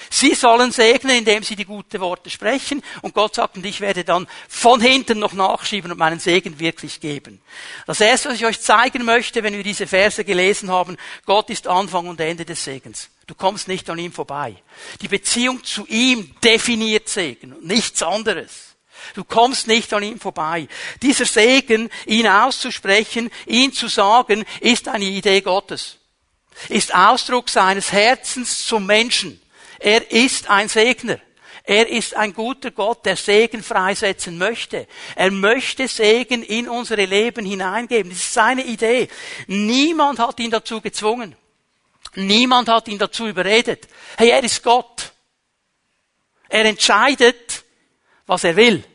Sie 0.09 0.33
sollen 0.35 0.71
segnen, 0.71 1.17
indem 1.17 1.43
sie 1.43 1.55
die 1.55 1.65
guten 1.65 1.99
Worte 1.99 2.29
sprechen. 2.29 2.83
Und 3.01 3.13
Gott 3.13 3.35
sagt, 3.35 3.57
und 3.57 3.65
ich 3.65 3.81
werde 3.81 4.03
dann 4.03 4.27
von 4.47 4.81
hinten 4.81 5.19
noch 5.19 5.33
nachschieben 5.33 5.91
und 5.91 5.97
meinen 5.97 6.19
Segen 6.19 6.59
wirklich 6.59 6.99
geben. 6.99 7.41
Das 7.85 8.01
erste, 8.01 8.29
was 8.29 8.35
ich 8.35 8.45
euch 8.45 8.61
zeigen 8.61 9.05
möchte, 9.05 9.43
wenn 9.43 9.55
wir 9.55 9.63
diese 9.63 9.87
Verse 9.87 10.23
gelesen 10.23 10.71
haben, 10.71 10.97
Gott 11.25 11.49
ist 11.49 11.67
Anfang 11.67 12.07
und 12.07 12.19
Ende 12.19 12.45
des 12.45 12.63
Segens. 12.63 13.09
Du 13.27 13.35
kommst 13.35 13.67
nicht 13.67 13.89
an 13.89 13.99
ihm 13.99 14.11
vorbei. 14.11 14.55
Die 15.01 15.07
Beziehung 15.07 15.63
zu 15.63 15.85
ihm 15.87 16.35
definiert 16.43 17.07
Segen 17.07 17.53
und 17.53 17.65
nichts 17.65 18.03
anderes. 18.03 18.73
Du 19.13 19.23
kommst 19.23 19.67
nicht 19.67 19.93
an 19.93 20.03
ihm 20.03 20.19
vorbei. 20.19 20.67
Dieser 21.01 21.25
Segen, 21.25 21.89
ihn 22.05 22.27
auszusprechen, 22.27 23.29
ihn 23.45 23.73
zu 23.73 23.87
sagen, 23.87 24.45
ist 24.59 24.87
eine 24.87 25.05
Idee 25.05 25.41
Gottes. 25.41 25.97
Ist 26.69 26.93
Ausdruck 26.93 27.49
seines 27.49 27.91
Herzens 27.91 28.65
zum 28.65 28.85
Menschen. 28.85 29.41
Er 29.83 30.11
ist 30.11 30.49
ein 30.49 30.69
Segner. 30.69 31.19
Er 31.65 31.89
ist 31.89 32.15
ein 32.15 32.33
guter 32.33 32.71
Gott, 32.71 33.05
der 33.05 33.17
Segen 33.17 33.61
freisetzen 33.61 34.37
möchte. 34.37 34.87
Er 35.13 35.29
möchte 35.29 35.89
Segen 35.89 36.41
in 36.41 36.69
unsere 36.69 37.03
Leben 37.03 37.45
hineingeben. 37.45 38.09
Das 38.09 38.19
ist 38.19 38.33
seine 38.33 38.63
Idee. 38.63 39.09
Niemand 39.47 40.19
hat 40.19 40.39
ihn 40.39 40.51
dazu 40.51 40.79
gezwungen. 40.79 41.35
Niemand 42.15 42.69
hat 42.69 42.87
ihn 42.87 42.97
dazu 42.97 43.27
überredet. 43.27 43.89
Hey, 44.17 44.29
er 44.29 44.43
ist 44.43 44.63
Gott. 44.63 45.11
Er 46.47 46.63
entscheidet, 46.63 47.65
was 48.25 48.45
er 48.45 48.55
will. 48.55 48.85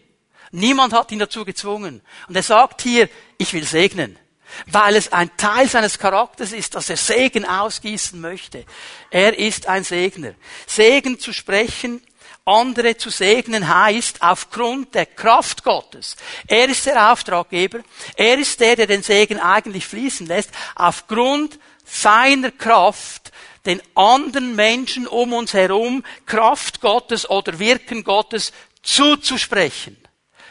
Niemand 0.53 0.95
hat 0.95 1.13
ihn 1.13 1.19
dazu 1.19 1.45
gezwungen. 1.45 2.01
Und 2.29 2.37
er 2.37 2.43
sagt 2.43 2.81
hier, 2.81 3.11
ich 3.37 3.53
will 3.53 3.65
segnen 3.65 4.19
weil 4.67 4.97
es 4.97 5.13
ein 5.13 5.31
Teil 5.37 5.69
seines 5.69 5.99
Charakters 5.99 6.53
ist, 6.53 6.75
dass 6.75 6.91
er 6.91 6.97
Segen 6.97 7.45
ausgießen 7.45 8.21
möchte. 8.21 8.65
Er 9.11 9.39
ist 9.39 9.67
ein 9.67 9.85
Segner. 9.85 10.35
Segen 10.67 11.19
zu 11.19 11.33
sprechen, 11.33 12.03
andere 12.49 12.97
zu 12.97 13.11
segnen 13.11 13.69
heißt 13.69 14.23
aufgrund 14.23 14.95
der 14.95 15.05
Kraft 15.05 15.65
Gottes. 15.65 16.17
Er 16.47 16.69
ist 16.69 16.87
der 16.87 17.13
Auftraggeber. 17.13 17.81
Er 18.17 18.39
ist 18.39 18.59
der, 18.61 18.75
der 18.75 18.87
den 18.87 19.03
Segen 19.03 19.39
eigentlich 19.39 19.87
fließen 19.87 20.27
lässt. 20.27 20.51
Aufgrund 20.75 21.59
seiner 21.85 22.51
Kraft 22.51 23.33
den 23.67 23.83
anderen 23.95 24.57
Menschen 24.57 25.07
um 25.07 25.35
uns 25.35 25.53
herum 25.53 26.03
Kraft 26.25 26.81
Gottes 26.81 27.29
oder 27.29 27.59
Wirken 27.59 28.03
Gottes 28.03 28.53
zuzusprechen. 28.83 29.99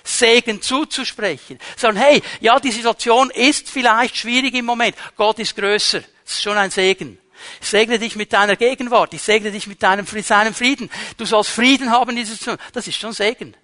Segen 0.08 0.62
zuzusprechen. 0.62 1.60
Sagen, 1.76 1.98
hey, 1.98 2.22
ja, 2.40 2.60
die 2.60 2.72
Situation 2.72 3.30
ist 3.30 3.70
vielleicht 3.70 4.16
schwierig 4.16 4.54
im 4.56 4.66
Moment. 4.66 4.96
Gott 5.16 5.40
ist 5.40 5.56
größer. 5.56 6.00
Das 6.24 6.36
ist 6.36 6.42
schon 6.42 6.58
ein 6.58 6.72
Segen. 6.72 7.20
Ich 7.62 7.68
segne 7.68 8.00
dich 8.00 8.16
mit 8.16 8.34
deiner 8.34 8.56
Gegenwart. 8.56 9.14
Ich 9.14 9.22
segne 9.22 9.52
dich 9.52 9.68
mit 9.68 9.84
deinem, 9.84 10.06
seinem 10.06 10.54
Frieden. 10.54 10.90
Du 11.18 11.26
sollst 11.26 11.52
Frieden 11.52 11.92
haben 11.92 12.12
in 12.12 12.16
dieser 12.18 12.34
Situation. 12.34 12.66
Das 12.74 12.88
ist 12.88 13.00
schon 13.00 13.14
Segen. 13.14 13.56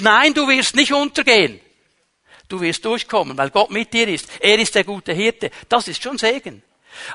Nein, 0.00 0.32
du 0.34 0.48
wirst 0.48 0.74
nicht 0.74 0.92
untergehen. 0.92 1.60
Du 2.48 2.60
wirst 2.60 2.84
durchkommen, 2.84 3.36
weil 3.36 3.50
Gott 3.50 3.70
mit 3.70 3.92
dir 3.92 4.08
ist. 4.08 4.28
Er 4.40 4.58
ist 4.58 4.74
der 4.74 4.84
gute 4.84 5.12
Hirte. 5.12 5.50
Das 5.68 5.88
ist 5.88 6.02
schon 6.02 6.16
Segen. 6.16 6.62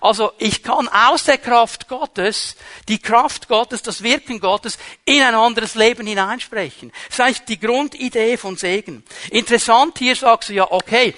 Also 0.01 0.31
ich 0.37 0.63
kann 0.63 0.87
aus 0.87 1.25
der 1.25 1.37
Kraft 1.37 1.87
Gottes, 1.87 2.55
die 2.87 2.99
Kraft 2.99 3.47
Gottes, 3.47 3.81
das 3.81 4.03
Wirken 4.03 4.39
Gottes 4.39 4.77
in 5.05 5.21
ein 5.21 5.35
anderes 5.35 5.75
Leben 5.75 6.07
hineinsprechen. 6.07 6.91
Das 7.07 7.15
ist 7.15 7.21
eigentlich 7.21 7.45
die 7.45 7.59
Grundidee 7.59 8.37
von 8.37 8.57
Segen. 8.57 9.03
Interessant, 9.29 9.97
hier 9.99 10.15
sagst 10.15 10.49
du 10.49 10.53
ja, 10.53 10.71
okay, 10.71 11.15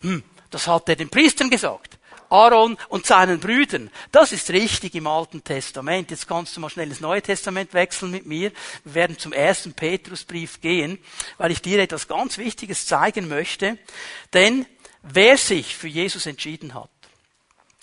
hm, 0.00 0.22
das 0.50 0.66
hat 0.66 0.88
er 0.88 0.96
den 0.96 1.08
Priestern 1.08 1.50
gesagt. 1.50 1.98
Aaron 2.34 2.76
und 2.88 3.06
seinen 3.06 3.38
Brüdern. 3.38 3.90
Das 4.10 4.32
ist 4.32 4.50
richtig 4.50 4.94
im 4.94 5.06
Alten 5.06 5.44
Testament. 5.44 6.10
Jetzt 6.10 6.26
kannst 6.26 6.56
du 6.56 6.60
mal 6.60 6.70
schnell 6.70 6.88
ins 6.88 7.00
Neue 7.00 7.22
Testament 7.22 7.72
wechseln 7.74 8.10
mit 8.10 8.26
mir. 8.26 8.50
Wir 8.84 8.94
werden 8.94 9.18
zum 9.18 9.32
ersten 9.32 9.72
Petrusbrief 9.72 10.60
gehen, 10.60 10.98
weil 11.38 11.52
ich 11.52 11.62
dir 11.62 11.78
etwas 11.78 12.08
ganz 12.08 12.38
Wichtiges 12.38 12.86
zeigen 12.86 13.28
möchte. 13.28 13.78
Denn 14.32 14.66
wer 15.02 15.36
sich 15.36 15.76
für 15.76 15.88
Jesus 15.88 16.26
entschieden 16.26 16.74
hat, 16.74 16.90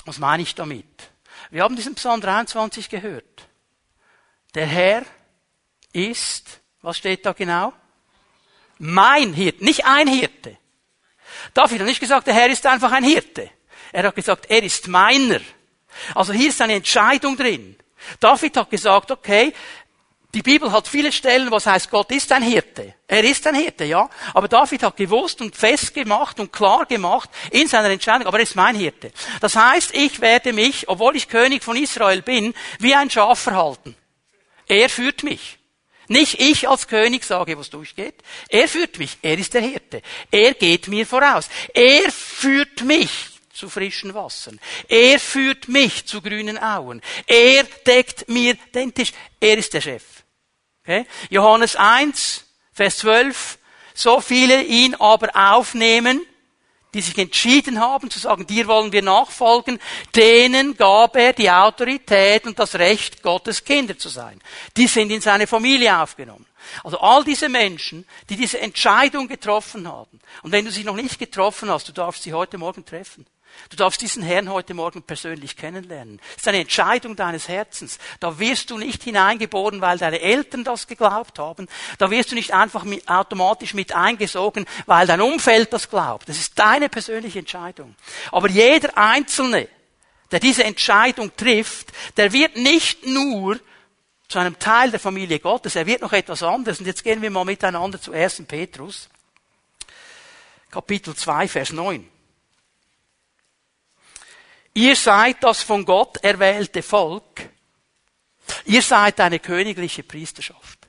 was 0.06 0.20
meine 0.20 0.44
ich 0.44 0.56
damit? 0.56 0.86
Wir 1.50 1.64
haben 1.64 1.76
diesen 1.76 1.96
Psalm 1.96 2.22
23 2.22 2.90
gehört. 2.90 3.48
Der 4.56 4.66
Herr 4.66 5.04
ist, 5.94 6.62
was 6.82 6.98
steht 6.98 7.26
da 7.26 7.34
genau? 7.34 7.74
Mein 8.78 9.34
Hirte, 9.34 9.64
nicht 9.64 9.86
ein 9.86 10.08
Hirte. 10.08 10.58
David 11.54 11.80
hat 11.80 11.88
nicht 11.88 12.00
gesagt, 12.00 12.28
der 12.28 12.34
Herr 12.34 12.50
ist 12.50 12.66
einfach 12.66 12.92
ein 12.92 13.04
Hirte. 13.04 13.50
Er 13.92 14.04
hat 14.04 14.16
gesagt, 14.16 14.50
er 14.50 14.64
ist 14.64 14.88
meiner. 14.88 15.40
Also 16.16 16.34
hier 16.34 16.50
ist 16.50 16.62
eine 16.62 16.76
Entscheidung 16.76 17.36
drin. 17.38 17.76
David 18.20 18.58
hat 18.58 18.70
gesagt, 18.70 19.12
okay, 19.12 19.54
die 20.34 20.42
Bibel 20.42 20.72
hat 20.72 20.88
viele 20.88 21.12
Stellen, 21.12 21.52
was 21.52 21.66
heißt, 21.66 21.90
Gott 21.90 22.12
ist 22.12 22.32
ein 22.32 22.44
Hirte. 22.44 22.96
Er 23.08 23.24
ist 23.24 23.46
ein 23.48 23.56
Hirte, 23.56 23.84
ja. 23.84 24.10
Aber 24.34 24.48
David 24.48 24.84
hat 24.84 24.96
gewusst 24.96 25.42
und 25.42 25.56
festgemacht 25.56 26.40
und 26.40 26.54
klar 26.54 26.86
gemacht 26.86 27.30
in 27.52 27.68
seiner 27.68 27.90
Entscheidung, 27.90 28.28
aber 28.28 28.38
er 28.38 28.44
ist 28.44 28.56
mein 28.56 28.76
Hirte. 28.76 29.12
Das 29.42 29.56
heißt, 29.56 29.94
ich 29.94 30.22
werde 30.22 30.54
mich, 30.54 30.88
obwohl 30.88 31.16
ich 31.18 31.28
König 31.28 31.64
von 31.64 31.76
Israel 31.76 32.22
bin, 32.22 32.54
wie 32.80 32.96
ein 32.96 33.10
Schaf 33.10 33.40
verhalten. 33.40 33.96
Er 34.68 34.90
führt 34.90 35.24
mich. 35.24 35.58
Nicht 36.08 36.40
ich 36.40 36.68
als 36.68 36.88
König 36.88 37.24
sage, 37.24 37.58
was 37.58 37.70
durchgeht. 37.70 38.16
Er 38.50 38.68
führt 38.68 39.00
mich. 39.00 39.18
Er 39.22 39.38
ist 39.38 39.54
der 39.54 39.62
Hirte. 39.62 40.02
Er 40.30 40.54
geht 40.54 40.88
mir 40.88 41.06
voraus. 41.06 41.50
Er 41.74 42.12
führt 42.12 42.84
mich 42.84 43.12
zu 43.54 43.70
frischen 43.70 44.14
Wassern. 44.14 44.60
Er 44.88 45.20
führt 45.20 45.68
mich 45.68 46.06
zu 46.06 46.22
grünen 46.22 46.58
Auen. 46.58 47.02
Er 47.28 47.64
deckt 47.86 48.28
mir 48.28 48.56
den 48.74 48.94
Tisch. 48.94 49.14
Er 49.40 49.58
ist 49.58 49.74
der 49.74 49.82
Chef. 49.82 50.04
Okay? 50.84 51.06
Johannes 51.30 51.76
1, 51.76 52.46
Vers 52.74 52.98
12. 53.00 53.58
So 53.94 54.22
viele 54.22 54.64
ihn 54.64 54.96
aber 54.96 55.30
aufnehmen, 55.36 56.26
die 56.94 57.02
sich 57.02 57.18
entschieden 57.18 57.80
haben 57.80 58.10
zu 58.10 58.20
sagen, 58.20 58.48
dir 58.48 58.68
wollen 58.68 58.92
wir 58.92 59.02
nachfolgen, 59.02 59.80
denen 60.16 60.76
gab 60.76 61.16
er 61.16 61.34
die 61.34 61.50
Autorität 61.50 62.46
und 62.46 62.60
das 62.60 62.76
Recht, 62.76 63.22
Gottes 63.24 63.64
Kinder 63.64 63.98
zu 63.98 64.10
sein. 64.10 64.42
Die 64.76 64.88
sind 64.88 65.12
in 65.12 65.22
seine 65.22 65.48
Familie 65.48 65.98
aufgenommen. 65.98 66.46
Also 66.84 67.00
all 67.00 67.24
diese 67.24 67.50
Menschen, 67.50 68.06
die 68.30 68.36
diese 68.36 68.60
Entscheidung 68.60 69.28
getroffen 69.28 69.88
haben. 69.88 70.20
Und 70.44 70.52
wenn 70.52 70.66
du 70.66 70.72
sie 70.72 70.84
noch 70.84 70.96
nicht 70.96 71.18
getroffen 71.18 71.70
hast, 71.70 71.88
du 71.88 71.94
darfst 71.94 72.24
sie 72.24 72.34
heute 72.34 72.58
Morgen 72.58 72.86
treffen. 72.86 73.26
Du 73.70 73.78
darfst 73.78 74.02
diesen 74.02 74.24
Herrn 74.24 74.50
heute 74.50 74.74
Morgen 74.74 75.04
persönlich 75.04 75.56
kennenlernen. 75.56 76.20
Das 76.34 76.38
ist 76.38 76.48
eine 76.48 76.60
Entscheidung 76.60 77.16
deines 77.16 77.48
Herzens. 77.48 78.00
Da 78.20 78.40
wirst 78.40 78.70
du 78.70 78.78
nicht 78.78 79.04
hineingeboren, 79.04 79.82
weil 79.82 79.98
deine 79.98 80.20
Eltern 80.20 80.64
das 80.64 80.88
geglaubt 80.88 81.40
haben. 81.40 81.68
Da 81.98 82.10
wirst 82.10 82.32
du 82.32 82.36
nicht 82.36 82.54
einfach 82.54 82.84
mit, 82.84 83.08
automatisch 83.08 83.74
mit 83.74 83.94
eingesogen, 83.94 84.66
weil 84.86 85.08
dein 85.08 85.22
Umfeld 85.22 85.72
das 85.74 85.90
glaubt. 85.90 86.28
Das 86.28 86.38
ist 86.38 86.58
deine 86.58 86.90
persönliche 86.90 87.40
Entscheidung. 87.40 87.96
Aber 88.32 88.50
jeder 88.50 88.98
Einzelne, 88.98 89.68
der 90.32 90.40
diese 90.40 90.64
Entscheidung 90.64 91.36
trifft, 91.36 91.92
der 92.18 92.34
wird 92.34 92.56
nicht 92.56 93.06
nur 93.06 93.60
zu 94.28 94.40
einem 94.40 94.58
Teil 94.60 94.92
der 94.92 95.00
Familie 95.00 95.40
Gottes, 95.40 95.76
er 95.76 95.86
wird 95.86 96.02
noch 96.02 96.14
etwas 96.14 96.42
anderes. 96.42 96.80
Und 96.80 96.86
jetzt 96.86 97.04
gehen 97.04 97.22
wir 97.22 97.30
mal 97.30 97.46
miteinander 97.46 98.02
zu 98.02 98.14
1. 98.14 98.44
Petrus, 98.48 99.10
Kapitel 100.72 101.14
2, 101.14 101.50
Vers 101.50 101.74
9. 101.74 102.08
Ihr 104.74 104.96
seid 104.96 105.44
das 105.44 105.62
von 105.62 105.86
Gott 105.86 106.18
erwählte 106.24 106.82
Volk. 106.82 107.50
Ihr 108.66 108.82
seid 108.82 109.20
eine 109.20 109.40
königliche 109.40 110.04
Priesterschaft. 110.04 110.80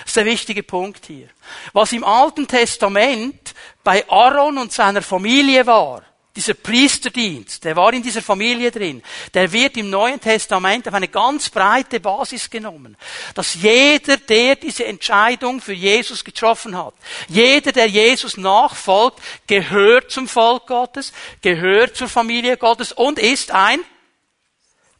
Das 0.00 0.08
ist 0.08 0.16
der 0.16 0.24
wichtige 0.24 0.62
Punkt 0.62 1.06
hier. 1.06 1.28
Was 1.72 1.92
im 1.92 2.04
Alten 2.04 2.46
Testament 2.46 3.54
bei 3.82 4.08
Aaron 4.08 4.58
und 4.58 4.72
seiner 4.72 5.02
Familie 5.02 5.66
war, 5.66 6.02
dieser 6.38 6.54
Priesterdienst, 6.54 7.64
der 7.64 7.74
war 7.74 7.92
in 7.92 8.02
dieser 8.02 8.22
Familie 8.22 8.70
drin, 8.70 9.02
der 9.34 9.50
wird 9.50 9.76
im 9.76 9.90
Neuen 9.90 10.20
Testament 10.20 10.86
auf 10.86 10.94
eine 10.94 11.08
ganz 11.08 11.50
breite 11.50 11.98
Basis 11.98 12.48
genommen. 12.48 12.96
Dass 13.34 13.54
jeder, 13.54 14.16
der 14.18 14.54
diese 14.54 14.84
Entscheidung 14.86 15.60
für 15.60 15.72
Jesus 15.72 16.22
getroffen 16.22 16.78
hat, 16.78 16.94
jeder, 17.26 17.72
der 17.72 17.86
Jesus 17.86 18.36
nachfolgt, 18.36 19.18
gehört 19.48 20.12
zum 20.12 20.28
Volk 20.28 20.68
Gottes, 20.68 21.12
gehört 21.42 21.96
zur 21.96 22.08
Familie 22.08 22.56
Gottes 22.56 22.92
und 22.92 23.18
ist 23.18 23.50
ein 23.50 23.80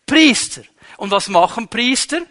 Priester. 0.07 0.63
Und 0.97 1.13
was 1.13 1.29
machen 1.29 1.69
Priester? 1.69 2.23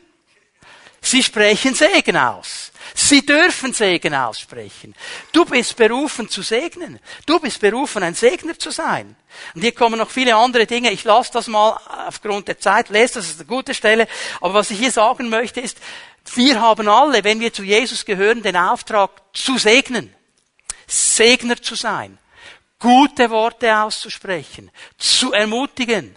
Sie 1.00 1.24
sprechen 1.24 1.74
Segen 1.74 2.18
aus. 2.18 2.74
Sie 2.94 3.26
dürfen 3.26 3.74
Segen 3.74 4.14
aussprechen. 4.14 4.96
Du 5.32 5.46
bist 5.46 5.76
berufen 5.76 6.30
zu 6.30 6.42
segnen. 6.42 7.00
Du 7.26 7.40
bist 7.40 7.60
berufen, 7.60 8.04
ein 8.04 8.16
Segner 8.16 8.58
zu 8.58 8.72
sein. 8.72 9.16
Und 9.54 9.62
hier 9.62 9.74
kommen 9.74 10.00
noch 10.00 10.10
viele 10.10 10.36
andere 10.36 10.66
Dinge. 10.66 10.92
Ich 10.92 11.04
lasse 11.04 11.32
das 11.34 11.48
mal 11.48 11.80
aufgrund 12.08 12.48
der 12.48 12.60
Zeit, 12.60 12.90
lese 12.90 13.16
das 13.16 13.28
ist 13.28 13.40
eine 13.40 13.48
gute 13.48 13.74
Stelle. 13.74 14.08
Aber 14.42 14.56
was 14.56 14.72
ich 14.72 14.80
hier 14.80 14.92
sagen 14.92 15.30
möchte 15.30 15.62
ist, 15.62 15.78
wir 16.36 16.60
haben 16.60 16.88
alle, 16.88 17.24
wenn 17.24 17.40
wir 17.40 17.54
zu 17.54 17.64
Jesus 17.64 18.06
gehören, 18.06 18.44
den 18.44 18.58
Auftrag 18.58 19.12
zu 19.34 19.58
segnen. 19.58 20.14
Segner 20.86 21.62
zu 21.62 21.76
sein. 21.76 22.18
Gute 22.80 23.30
Worte 23.30 23.76
auszusprechen. 23.78 24.72
Zu 24.98 25.34
ermutigen 25.34 26.16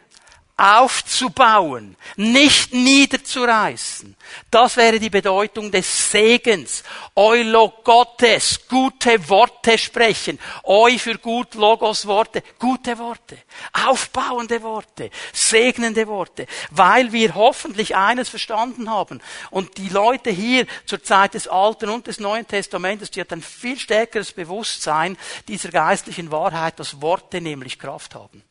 aufzubauen, 0.61 1.97
nicht 2.17 2.75
niederzureißen. 2.75 4.15
Das 4.51 4.77
wäre 4.77 4.99
die 4.99 5.09
Bedeutung 5.09 5.71
des 5.71 6.11
Segens. 6.11 6.83
Eulo 7.17 7.73
Gottes, 7.83 8.69
gute 8.69 9.27
Worte 9.31 9.79
sprechen. 9.79 10.39
Eu 10.65 10.99
für 10.99 11.17
gut, 11.17 11.55
Logos 11.55 12.07
Worte, 12.07 12.43
gute 12.59 12.99
Worte, 12.99 13.39
aufbauende 13.73 14.63
Worte, 14.63 15.11
segnende 15.33 16.07
Worte, 16.07 16.47
weil 16.71 17.11
wir 17.11 17.35
hoffentlich 17.35 17.97
eines 17.97 18.29
verstanden 18.29 18.91
haben. 18.91 19.23
Und 19.51 19.79
die 19.79 19.89
Leute 19.89 20.29
hier 20.29 20.67
zur 20.85 21.03
Zeit 21.03 21.33
des 21.33 21.49
Alten 21.49 21.89
und 21.89 22.07
des 22.07 22.21
Neuen 22.21 22.47
Testamentes, 22.47 23.11
die 23.11 23.23
hat 23.23 23.33
ein 23.33 23.43
viel 23.43 23.79
stärkeres 23.79 24.33
Bewusstsein 24.33 25.17
dieser 25.49 25.71
geistlichen 25.71 26.31
Wahrheit, 26.31 26.79
dass 26.79 27.01
Worte 27.01 27.41
nämlich 27.41 27.79
Kraft 27.79 28.15
haben. 28.15 28.43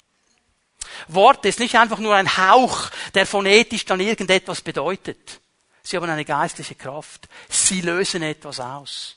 Worte 1.08 1.48
ist 1.48 1.60
nicht 1.60 1.76
einfach 1.76 2.00
nur 2.00 2.16
ein 2.16 2.38
Hauch, 2.38 2.90
der 3.14 3.26
phonetisch 3.26 3.86
dann 3.86 4.00
irgendetwas 4.00 4.62
bedeutet. 4.62 5.40
Sie 5.84 5.98
haben 5.98 6.10
eine 6.10 6.26
geistliche 6.26 6.76
Kraft. 6.76 7.28
Sie 7.50 7.82
lösen 7.82 8.22
etwas 8.22 8.60
aus. 8.60 9.16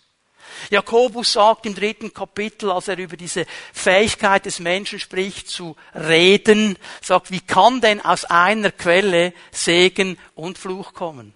Jakobus 0.71 1.33
sagt 1.33 1.67
im 1.67 1.75
dritten 1.75 2.13
Kapitel, 2.13 2.71
als 2.71 2.89
er 2.89 2.99
über 2.99 3.17
diese 3.17 3.47
Fähigkeit 3.73 4.45
des 4.47 4.59
Menschen 4.59 4.99
spricht, 4.99 5.49
zu 5.49 5.77
reden, 5.95 6.79
sagt, 7.01 7.31
wie 7.31 7.41
kann 7.41 7.81
denn 7.81 8.01
aus 8.01 8.25
einer 8.25 8.71
Quelle 8.71 9.33
Segen 9.51 10.19
und 10.35 10.59
Fluch 10.59 10.95
kommen? 10.95 11.33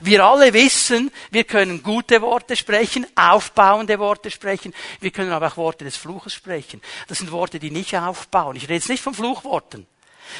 Wir 0.00 0.24
alle 0.24 0.52
wissen, 0.52 1.10
wir 1.30 1.44
können 1.44 1.82
gute 1.82 2.20
Worte 2.22 2.56
sprechen, 2.56 3.06
aufbauende 3.14 3.98
Worte 3.98 4.30
sprechen, 4.30 4.74
wir 5.00 5.10
können 5.10 5.32
aber 5.32 5.48
auch 5.48 5.56
Worte 5.56 5.84
des 5.84 5.96
Fluches 5.96 6.34
sprechen. 6.34 6.80
Das 7.08 7.18
sind 7.18 7.32
Worte, 7.32 7.58
die 7.58 7.70
nicht 7.70 7.96
aufbauen. 7.96 8.56
Ich 8.56 8.64
rede 8.64 8.74
jetzt 8.74 8.88
nicht 8.88 9.02
von 9.02 9.14
Fluchworten. 9.14 9.86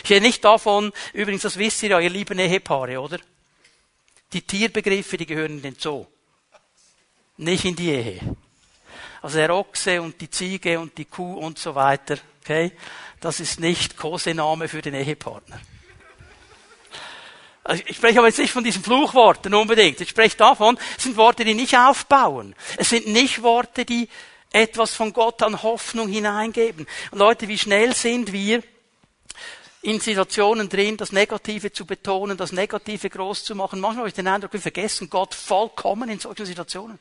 Ich 0.04 0.10
rede 0.10 0.24
nicht 0.24 0.44
davon, 0.44 0.92
übrigens, 1.12 1.42
das 1.42 1.58
wisst 1.58 1.82
ihr 1.82 1.90
ja, 1.90 2.00
ihr 2.00 2.10
lieben 2.10 2.38
Ehepaare, 2.38 3.00
oder? 3.00 3.18
Die 4.32 4.42
Tierbegriffe, 4.42 5.16
die 5.16 5.26
gehören 5.26 5.52
in 5.52 5.62
den 5.62 5.76
Zoo. 5.78 6.06
Nicht 7.36 7.64
in 7.64 7.76
die 7.76 7.90
Ehe. 7.90 8.36
Also 9.20 9.38
der 9.38 9.54
Ochse 9.54 10.00
und 10.02 10.20
die 10.20 10.30
Ziege 10.30 10.80
und 10.80 10.96
die 10.98 11.04
Kuh 11.04 11.34
und 11.34 11.58
so 11.58 11.74
weiter, 11.74 12.16
okay? 12.42 12.72
Das 13.20 13.40
ist 13.40 13.60
nicht 13.60 13.96
Kosename 13.96 14.68
für 14.68 14.82
den 14.82 14.94
Ehepartner. 14.94 15.60
Also 17.64 17.82
ich 17.86 17.96
spreche 17.96 18.18
aber 18.18 18.28
jetzt 18.28 18.38
nicht 18.38 18.52
von 18.52 18.64
diesen 18.64 18.82
Fluchworten 18.82 19.54
unbedingt. 19.54 20.00
Ich 20.00 20.10
spreche 20.10 20.36
davon, 20.36 20.78
es 20.96 21.04
sind 21.04 21.16
Worte, 21.16 21.44
die 21.44 21.54
nicht 21.54 21.76
aufbauen. 21.76 22.54
Es 22.76 22.90
sind 22.90 23.06
nicht 23.06 23.42
Worte, 23.42 23.84
die 23.84 24.08
etwas 24.52 24.94
von 24.94 25.12
Gott 25.12 25.42
an 25.42 25.62
Hoffnung 25.62 26.08
hineingeben. 26.08 26.86
Und 27.10 27.18
Leute, 27.18 27.48
wie 27.48 27.58
schnell 27.58 27.94
sind 27.94 28.32
wir 28.32 28.62
in 29.82 30.00
Situationen 30.00 30.68
drin, 30.68 30.96
das 30.96 31.12
Negative 31.12 31.72
zu 31.72 31.86
betonen, 31.86 32.36
das 32.36 32.52
Negative 32.52 33.10
groß 33.10 33.44
zu 33.44 33.54
machen. 33.54 33.80
Manchmal 33.80 34.02
habe 34.02 34.08
ich 34.08 34.14
den 34.14 34.28
Eindruck, 34.28 34.52
wir 34.52 34.60
vergessen 34.60 35.10
Gott 35.10 35.34
vollkommen 35.34 36.08
in 36.08 36.20
solchen 36.20 36.46
Situationen. 36.46 36.98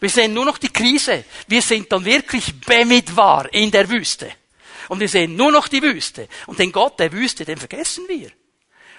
Wir 0.00 0.10
sehen 0.10 0.32
nur 0.32 0.44
noch 0.44 0.58
die 0.58 0.72
Krise. 0.72 1.24
Wir 1.48 1.62
sind 1.62 1.90
dann 1.92 2.04
wirklich 2.04 2.60
Bemidwar 2.60 3.52
in 3.52 3.70
der 3.70 3.88
Wüste. 3.88 4.30
Und 4.88 5.00
wir 5.00 5.08
sehen 5.08 5.36
nur 5.36 5.52
noch 5.52 5.68
die 5.68 5.82
Wüste. 5.82 6.28
Und 6.46 6.58
den 6.58 6.72
Gott 6.72 6.98
der 6.98 7.12
Wüste, 7.12 7.44
den 7.44 7.58
vergessen 7.58 8.04
wir. 8.08 8.30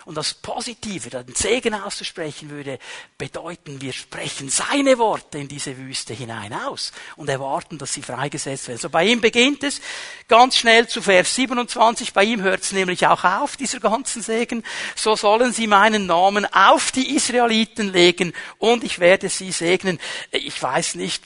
Und 0.05 0.15
das 0.15 0.33
Positive, 0.33 1.09
den 1.09 1.35
Segen 1.35 1.73
auszusprechen 1.73 2.49
würde 2.49 2.77
bedeuten, 3.17 3.79
wir 3.79 3.93
sprechen 3.93 4.49
seine 4.49 4.97
Worte 4.97 5.37
in 5.37 5.47
diese 5.47 5.77
Wüste 5.77 6.13
hinein 6.13 6.53
aus 6.53 6.91
und 7.15 7.29
erwarten, 7.29 7.77
dass 7.77 7.93
sie 7.93 8.01
freigesetzt 8.01 8.67
werden. 8.67 8.79
So 8.79 8.89
bei 8.89 9.05
ihm 9.05 9.21
beginnt 9.21 9.63
es 9.63 9.79
ganz 10.27 10.57
schnell 10.57 10.87
zu 10.87 11.01
Vers 11.01 11.35
27. 11.35 12.11
Bei 12.11 12.23
ihm 12.23 12.41
hört 12.41 12.63
es 12.63 12.73
nämlich 12.73 13.07
auch 13.07 13.23
auf, 13.23 13.55
dieser 13.55 13.79
ganzen 13.79 14.21
Segen. 14.21 14.63
So 14.95 15.15
sollen 15.15 15.53
sie 15.53 15.67
meinen 15.67 16.05
Namen 16.05 16.45
auf 16.53 16.91
die 16.91 17.15
Israeliten 17.15 17.93
legen 17.93 18.33
und 18.57 18.83
ich 18.83 18.99
werde 18.99 19.29
sie 19.29 19.51
segnen. 19.51 19.99
Ich 20.31 20.61
weiß 20.61 20.95
nicht, 20.95 21.23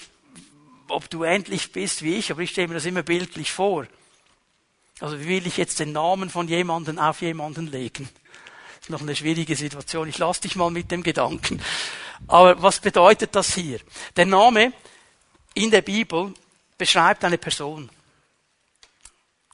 ob 0.88 1.10
du 1.10 1.24
endlich 1.24 1.72
bist 1.72 2.04
wie 2.04 2.16
ich, 2.16 2.32
aber 2.32 2.42
ich 2.42 2.52
stelle 2.52 2.68
mir 2.68 2.76
das 2.76 2.86
immer 2.86 3.04
bildlich 3.04 3.52
vor. 3.52 3.88
Also 5.00 5.20
wie 5.20 5.28
will 5.28 5.48
ich 5.48 5.58
jetzt 5.58 5.80
den 5.80 5.92
Namen 5.92 6.30
von 6.30 6.48
jemandem 6.48 6.98
auf 6.98 7.22
jemanden 7.22 7.68
legen? 7.68 8.10
Noch 8.90 9.02
eine 9.02 9.16
schwierige 9.16 9.56
Situation. 9.56 10.08
Ich 10.08 10.18
lasse 10.18 10.42
dich 10.42 10.56
mal 10.56 10.72
mit 10.72 10.92
dem 10.92 11.04
Gedanken. 11.04 11.62
Aber 12.28 12.62
was 12.62 12.80
bedeutet 12.80 13.36
das 13.36 13.54
hier? 13.54 13.80
Der 14.16 14.26
Name 14.26 14.74
in 15.54 15.72
der 15.72 15.82
Bibel 15.82 16.34
beschreibt 16.78 17.24
eine 17.24 17.38
Person. 17.38 17.90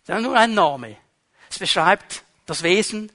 Es 0.05 0.15
ist 0.15 0.21
nur 0.21 0.37
ein 0.37 0.53
Name. 0.53 0.97
Es 1.49 1.59
beschreibt 1.59 2.23
das 2.45 2.63
Wesen, 2.63 3.11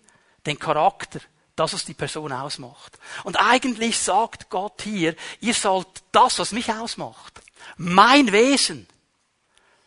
den 0.46 0.58
Charakter, 0.58 1.20
das, 1.56 1.72
was 1.74 1.84
die 1.84 1.94
Person 1.94 2.32
ausmacht. 2.32 2.98
Und 3.24 3.36
eigentlich 3.36 3.98
sagt 3.98 4.48
Gott 4.48 4.82
hier, 4.82 5.14
ihr 5.40 5.54
sollt 5.54 5.88
das, 6.12 6.38
was 6.38 6.52
mich 6.52 6.72
ausmacht, 6.72 7.42
mein 7.76 8.32
Wesen, 8.32 8.86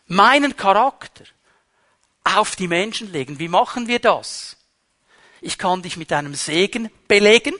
meinen 0.07 0.55
Charakter, 0.55 1.23
auf 2.23 2.55
die 2.55 2.67
Menschen 2.67 3.11
legen. 3.11 3.39
Wie 3.39 3.47
machen 3.47 3.87
wir 3.87 3.99
das? 3.99 4.57
Ich 5.41 5.57
kann 5.57 5.81
dich 5.81 5.97
mit 5.97 6.13
einem 6.13 6.35
Segen 6.35 6.91
belegen 7.07 7.55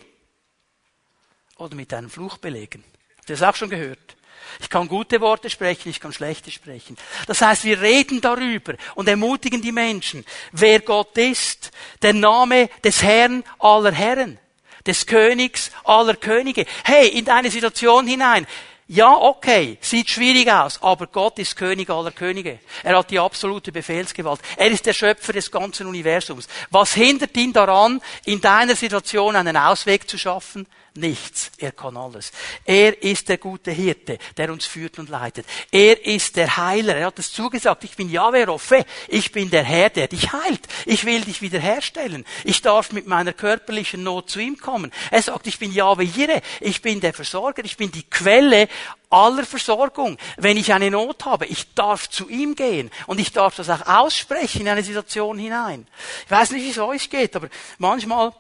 oder 1.58 1.76
mit 1.76 1.92
einem 1.94 2.12
Fluch 2.12 2.38
belegen. 2.38 2.84
Habt 3.18 3.30
ihr 3.30 3.36
das 3.36 3.44
auch 3.44 3.56
schon 3.56 3.72
gehört? 3.72 4.16
Ich 4.60 4.70
kann 4.70 4.88
gute 4.88 5.20
Worte 5.22 5.50
sprechen, 5.50 5.90
ich 5.90 6.00
kann 6.00 6.14
schlechte 6.14 6.52
sprechen. 6.52 6.96
Das 7.26 7.42
heißt, 7.42 7.64
wir 7.64 7.82
reden 7.82 8.22
darüber 8.22 8.76
und 8.96 9.08
ermutigen 9.08 9.62
die 9.62 9.72
Menschen, 9.72 10.26
wer 10.52 10.80
Gott 10.82 11.18
ist, 11.18 11.72
der 12.02 12.14
Name 12.14 12.70
des 12.84 13.02
Herrn 13.02 13.44
aller 13.60 13.92
Herren, 13.92 14.40
des 14.86 15.06
Königs 15.06 15.72
aller 15.84 16.16
Könige. 16.16 16.66
Hey, 16.84 17.08
in 17.08 17.26
deine 17.26 17.50
Situation 17.50 18.06
hinein. 18.06 18.46
Ja, 18.94 19.16
okay, 19.16 19.78
sieht 19.80 20.10
schwierig 20.10 20.52
aus, 20.52 20.84
aber 20.84 21.08
Gott 21.08 21.40
ist 21.40 21.56
König 21.56 21.90
aller 21.90 22.12
Könige. 22.12 22.60
Er 22.84 22.98
hat 22.98 23.10
die 23.10 23.20
absolute 23.20 23.72
Befehlsgewalt. 23.72 24.42
Er 24.58 24.68
ist 24.68 24.86
der 24.86 24.92
Schöpfer 24.92 25.32
des 25.32 25.50
ganzen 25.50 25.88
Universums. 25.88 26.50
Was 26.72 26.94
hindert 26.94 27.38
ihn 27.38 27.54
daran, 27.54 28.02
in 28.26 28.42
deiner 28.42 28.76
Situation 28.76 29.38
einen 29.38 29.56
Ausweg 29.56 30.10
zu 30.10 30.18
schaffen? 30.18 30.68
Nichts. 30.96 31.52
Er 31.58 31.72
kann 31.72 31.98
alles. 31.98 32.32
Er 32.66 33.02
ist 33.02 33.30
der 33.30 33.38
gute 33.38 33.72
Hirte, 33.72 34.18
der 34.38 34.52
uns 34.52 34.66
führt 34.66 35.00
und 35.00 35.10
leitet. 35.10 35.46
Er 35.72 36.06
ist 36.06 36.36
der 36.36 36.58
Heiler. 36.58 36.96
Er 36.96 37.08
hat 37.08 37.20
es 37.20 37.32
zugesagt. 37.32 37.84
Ich 37.84 37.96
bin 37.96 38.10
Yahweh 38.10 38.44
Roffe. 38.44 38.86
Ich 39.08 39.32
bin 39.32 39.50
der 39.50 39.64
Herr, 39.64 39.90
der 39.90 40.08
dich 40.08 40.32
heilt. 40.32 40.68
Ich 40.86 41.06
will 41.06 41.22
dich 41.22 41.42
wiederherstellen. 41.42 42.26
Ich 42.44 42.62
darf 42.62 42.92
mit 42.92 43.08
meiner 43.08 43.34
körperlichen 43.34 44.04
Not 44.04 44.30
zu 44.30 44.40
ihm 44.40 44.58
kommen. 44.58 44.92
Er 45.12 45.22
sagt, 45.22 45.48
ich 45.48 45.60
bin 45.60 45.72
Yahweh 45.72 46.04
Jireh. 46.04 46.42
Ich 46.60 46.82
bin 46.82 47.00
der 47.00 47.14
Versorger. 47.14 47.64
Ich 47.64 47.78
bin 47.78 47.92
die 47.92 48.10
Quelle 48.10 48.68
aller 49.10 49.46
Versorgung. 49.46 50.18
Wenn 50.38 50.58
ich 50.58 50.74
eine 50.74 50.90
Not 50.90 51.26
habe, 51.26 51.46
ich 51.46 51.74
darf 51.74 52.10
zu 52.10 52.30
ihm 52.30 52.56
gehen 52.56 52.90
und 53.08 53.20
ich 53.20 53.32
darf 53.32 53.56
das 53.56 53.70
auch 53.70 53.86
aussprechen 53.86 54.62
in 54.62 54.68
eine 54.70 54.84
Situation 54.84 55.38
hinein. 55.38 55.88
Ich 56.26 56.32
weiß 56.32 56.52
nicht, 56.52 56.64
wie 56.64 56.72
es 56.72 56.80
euch 56.80 57.10
geht, 57.10 57.36
aber 57.36 57.50
manchmal 57.78 58.34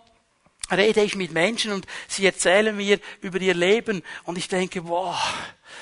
rede 0.71 1.01
ich 1.01 1.15
mit 1.15 1.31
Menschen 1.31 1.71
und 1.71 1.85
sie 2.07 2.25
erzählen 2.25 2.75
mir 2.75 2.99
über 3.21 3.39
ihr 3.39 3.53
Leben 3.53 4.03
und 4.23 4.37
ich 4.37 4.47
denke, 4.47 4.87
wow, 4.87 5.15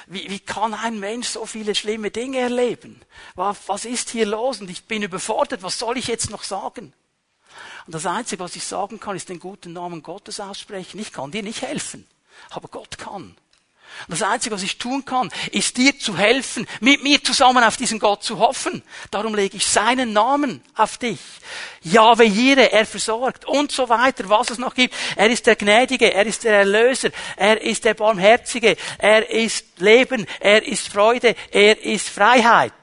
wie, 0.08 0.30
wie 0.30 0.40
kann 0.40 0.74
ein 0.74 1.00
Mensch 1.00 1.28
so 1.28 1.46
viele 1.46 1.76
schlimme 1.76 2.12
Dinge 2.12 2.40
erleben? 2.40 3.02
Was, 3.36 3.58
was 3.68 3.86
ist 3.86 4.10
hier 4.10 4.26
los? 4.26 4.62
Und 4.62 4.70
ich 4.70 4.86
bin 4.86 5.04
überfordert, 5.04 5.64
was 5.64 5.78
soll 5.80 5.98
ich 5.98 6.08
jetzt 6.08 6.30
noch 6.30 6.44
sagen? 6.44 6.94
Und 7.86 7.96
das 7.96 8.06
Einzige, 8.06 8.44
was 8.44 8.56
ich 8.56 8.64
sagen 8.64 9.00
kann, 9.00 9.16
ist 9.16 9.30
den 9.30 9.40
guten 9.40 9.74
Namen 9.74 10.04
Gottes 10.04 10.40
aussprechen. 10.40 11.00
Ich 11.00 11.12
kann 11.12 11.32
dir 11.32 11.44
nicht 11.44 11.62
helfen, 11.62 12.08
aber 12.50 12.68
Gott 12.68 12.98
kann. 12.98 13.36
Und 14.08 14.20
das 14.20 14.24
Einzige, 14.24 14.56
was 14.56 14.64
ich 14.64 14.78
tun 14.78 15.06
kann, 15.06 15.30
ist 15.52 15.78
dir 15.78 15.98
zu 15.98 16.18
helfen, 16.18 16.68
mit 16.80 17.04
mir 17.04 17.24
zusammen 17.24 17.64
auf 17.64 17.78
diesen 17.78 18.00
Gott 18.00 18.24
zu 18.24 18.40
hoffen. 18.40 18.82
Darum 19.12 19.36
lege 19.36 19.58
ich 19.58 19.66
seinen 19.66 20.14
Namen 20.14 20.62
auf 20.76 20.98
dich. 20.98 21.20
Jahwe 21.82 22.24
Jire, 22.24 22.72
er 22.72 22.86
versorgt 22.86 23.46
und 23.46 23.72
so 23.72 23.90
weiter, 23.90 24.30
was 24.30 24.50
es 24.50 24.58
noch 24.58 24.74
gibt. 24.74 24.94
Er 25.16 25.30
ist 25.30 25.46
der 25.48 25.56
Gnädige, 25.56 26.14
er 26.14 26.26
ist 26.26 26.44
der 26.44 26.60
Erlöser, 26.60 27.10
er 27.36 27.62
ist 27.62 27.86
der 27.86 27.94
Barmherzige, 27.94 28.78
er 28.98 29.30
ist 29.30 29.80
Leben, 29.80 30.26
er 30.40 30.66
ist 30.66 30.88
Freude, 30.88 31.36
er 31.52 31.84
ist 31.84 32.10
Freiheit. 32.10 32.74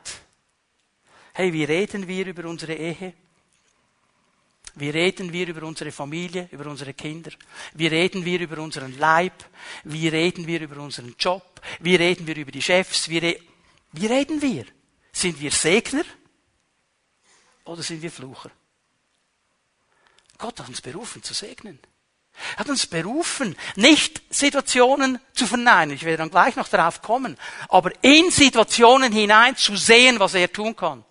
Hey, 1.34 1.52
wie 1.52 1.64
reden 1.64 2.08
wir 2.08 2.26
über 2.26 2.48
unsere 2.48 2.74
Ehe? 2.74 3.12
Wie 4.76 4.90
reden 4.90 5.32
wir 5.32 5.48
über 5.48 5.66
unsere 5.66 5.90
Familie, 5.90 6.48
über 6.52 6.66
unsere 6.66 6.92
Kinder? 6.92 7.30
Wie 7.72 7.86
reden 7.86 8.26
wir 8.26 8.38
über 8.40 8.58
unseren 8.58 8.96
Leib? 8.98 9.44
Wie 9.84 10.06
reden 10.08 10.46
wir 10.46 10.60
über 10.60 10.76
unseren 10.82 11.16
Job? 11.18 11.62
Wie 11.80 11.96
reden 11.96 12.26
wir 12.26 12.36
über 12.36 12.52
die 12.52 12.60
Chefs? 12.60 13.08
Wie, 13.08 13.18
re 13.18 13.40
wie 13.92 14.06
reden 14.06 14.42
wir? 14.42 14.66
Sind 15.12 15.40
wir 15.40 15.50
Segner 15.50 16.04
oder 17.64 17.82
sind 17.82 18.02
wir 18.02 18.10
Flucher? 18.10 18.50
Gott 20.36 20.60
hat 20.60 20.68
uns 20.68 20.82
berufen 20.82 21.22
zu 21.22 21.32
segnen. 21.32 21.78
Er 22.52 22.58
hat 22.58 22.68
uns 22.68 22.86
berufen, 22.86 23.56
nicht 23.76 24.22
Situationen 24.28 25.18
zu 25.32 25.46
verneinen. 25.46 25.96
Ich 25.96 26.02
werde 26.02 26.18
dann 26.18 26.30
gleich 26.30 26.54
noch 26.56 26.68
darauf 26.68 27.00
kommen. 27.00 27.38
Aber 27.70 27.92
in 28.02 28.30
Situationen 28.30 29.10
hinein 29.10 29.56
zu 29.56 29.74
sehen, 29.74 30.20
was 30.20 30.34
er 30.34 30.52
tun 30.52 30.76
kann. 30.76 31.02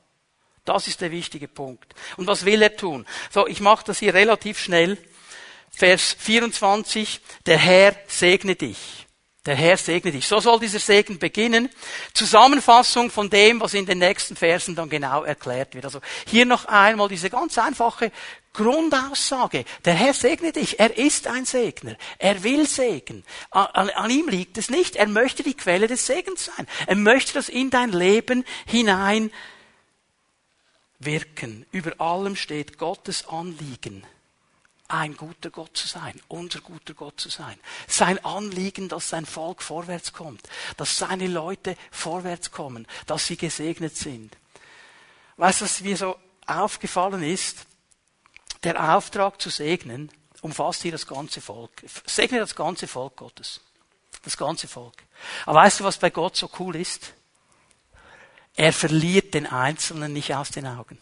Das 0.66 0.88
ist 0.88 1.02
der 1.02 1.12
wichtige 1.12 1.48
Punkt. 1.48 1.94
Und 2.18 2.28
was 2.28 2.44
will 2.44 2.62
er 2.62 2.76
tun? 2.76 3.06
So, 3.32 3.48
ich 3.48 3.60
mache 3.60 3.86
das 3.86 4.00
hier 4.00 4.14
relativ 4.14 4.60
schnell. 4.60 4.98
Vers 5.72 6.16
24. 6.20 7.22
Der 7.46 7.58
Herr 7.58 7.96
segne 8.08 8.56
dich. 8.56 9.06
Der 9.46 9.56
Herr 9.56 9.78
segne 9.78 10.12
dich. 10.12 10.26
So 10.26 10.40
soll 10.40 10.60
dieser 10.60 10.80
Segen 10.80 11.20
beginnen. 11.20 11.70
Zusammenfassung 12.14 13.12
von 13.12 13.30
dem, 13.30 13.62
was 13.62 13.76
in 13.76 13.86
den 13.86 14.00
nächsten 14.00 14.36
Versen 14.36 14.76
dann 14.76 14.90
genau 14.90 15.24
erklärt 15.24 15.76
wird. 15.76 15.86
Also 15.86 16.02
hier 16.26 16.46
noch 16.46 16.66
einmal 16.66 17.10
diese 17.10 17.30
ganz 17.30 17.60
einfache 17.60 18.12
Grundaussage. 18.54 19.66
Der 19.84 19.94
Herr 19.94 20.16
segne 20.16 20.52
dich. 20.52 20.80
Er 20.80 20.98
ist 20.98 21.28
ein 21.28 21.46
Segner. 21.46 21.96
Er 22.18 22.44
will 22.44 22.66
Segen. 22.66 23.24
An, 23.52 23.68
an, 23.68 23.90
an, 23.92 24.10
ihm 24.10 24.30
liegt 24.30 24.58
es 24.58 24.72
nicht. 24.72 24.96
Er 24.96 25.08
möchte 25.08 25.44
die 25.44 25.54
Quelle 25.54 25.86
des 25.86 26.08
Segens 26.08 26.46
sein. 26.46 26.66
Er 26.88 26.96
möchte 26.96 27.34
das 27.34 27.48
in 27.48 27.70
dein 27.70 27.92
Leben 27.92 28.46
hinein 28.66 29.30
wirken. 31.06 31.66
Über 31.72 32.00
allem 32.02 32.36
steht 32.36 32.78
Gottes 32.78 33.28
Anliegen, 33.28 34.06
ein 34.88 35.16
guter 35.18 35.50
Gott 35.50 35.76
zu 35.78 35.88
sein, 35.88 36.20
unser 36.28 36.60
guter 36.60 36.94
Gott 36.94 37.20
zu 37.20 37.30
sein. 37.30 37.60
Sein 37.88 38.24
Anliegen, 38.24 38.90
dass 38.90 39.10
sein 39.10 39.26
Volk 39.26 39.62
vorwärts 39.64 40.14
kommt, 40.14 40.48
dass 40.78 40.98
seine 40.98 41.28
Leute 41.28 41.76
vorwärts 41.92 42.52
kommen, 42.52 42.88
dass 43.08 43.26
sie 43.26 43.38
gesegnet 43.38 43.96
sind. 43.96 44.36
Weißt 45.38 45.62
du, 45.62 45.66
was 45.66 45.82
mir 45.82 45.98
so 45.98 46.18
aufgefallen 46.46 47.24
ist? 47.24 47.66
Der 48.64 48.96
Auftrag 48.96 49.42
zu 49.42 49.50
segnen 49.50 50.12
umfasst 50.42 50.84
hier 50.84 50.92
das 50.92 51.08
ganze 51.08 51.42
Volk. 51.42 51.72
Segne 52.06 52.40
das 52.40 52.56
ganze 52.56 52.88
Volk 52.88 53.16
Gottes. 53.16 53.62
Das 54.24 54.38
ganze 54.38 54.68
Volk. 54.68 54.96
Aber 55.46 55.60
weißt 55.60 55.80
du, 55.80 55.84
was 55.84 55.98
bei 55.98 56.10
Gott 56.10 56.36
so 56.36 56.50
cool 56.60 56.76
ist? 56.76 57.14
Er 58.56 58.74
verliert 58.74 59.34
den 59.34 59.48
Einzelnen 59.48 60.14
nicht 60.14 60.34
aus 60.34 60.50
den 60.50 60.66
Augen. 60.66 60.98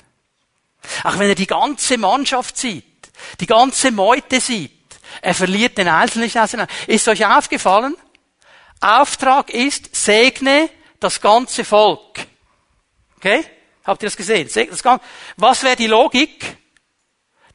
Auch 1.03 1.19
wenn 1.19 1.29
er 1.29 1.35
die 1.35 1.47
ganze 1.47 1.97
Mannschaft 1.97 2.57
sieht, 2.57 3.11
die 3.39 3.45
ganze 3.45 3.91
Meute 3.91 4.41
sieht, 4.41 4.71
er 5.21 5.35
verliert 5.35 5.77
den 5.77 5.87
Einzelnen 5.87 6.25
nicht 6.25 6.37
aus 6.37 6.51
den 6.51 6.61
Augen. 6.61 6.71
Ist 6.87 7.07
euch 7.07 7.25
aufgefallen? 7.25 7.95
Auftrag 8.81 9.49
ist, 9.51 9.95
segne 9.95 10.69
das 10.99 11.21
ganze 11.21 11.63
Volk. 11.63 12.27
Okay? 13.17 13.45
Habt 13.85 14.01
ihr 14.01 14.07
das 14.07 14.17
gesehen? 14.17 14.49
Was 15.37 15.63
wäre 15.63 15.75
die 15.75 15.87
Logik? 15.87 16.57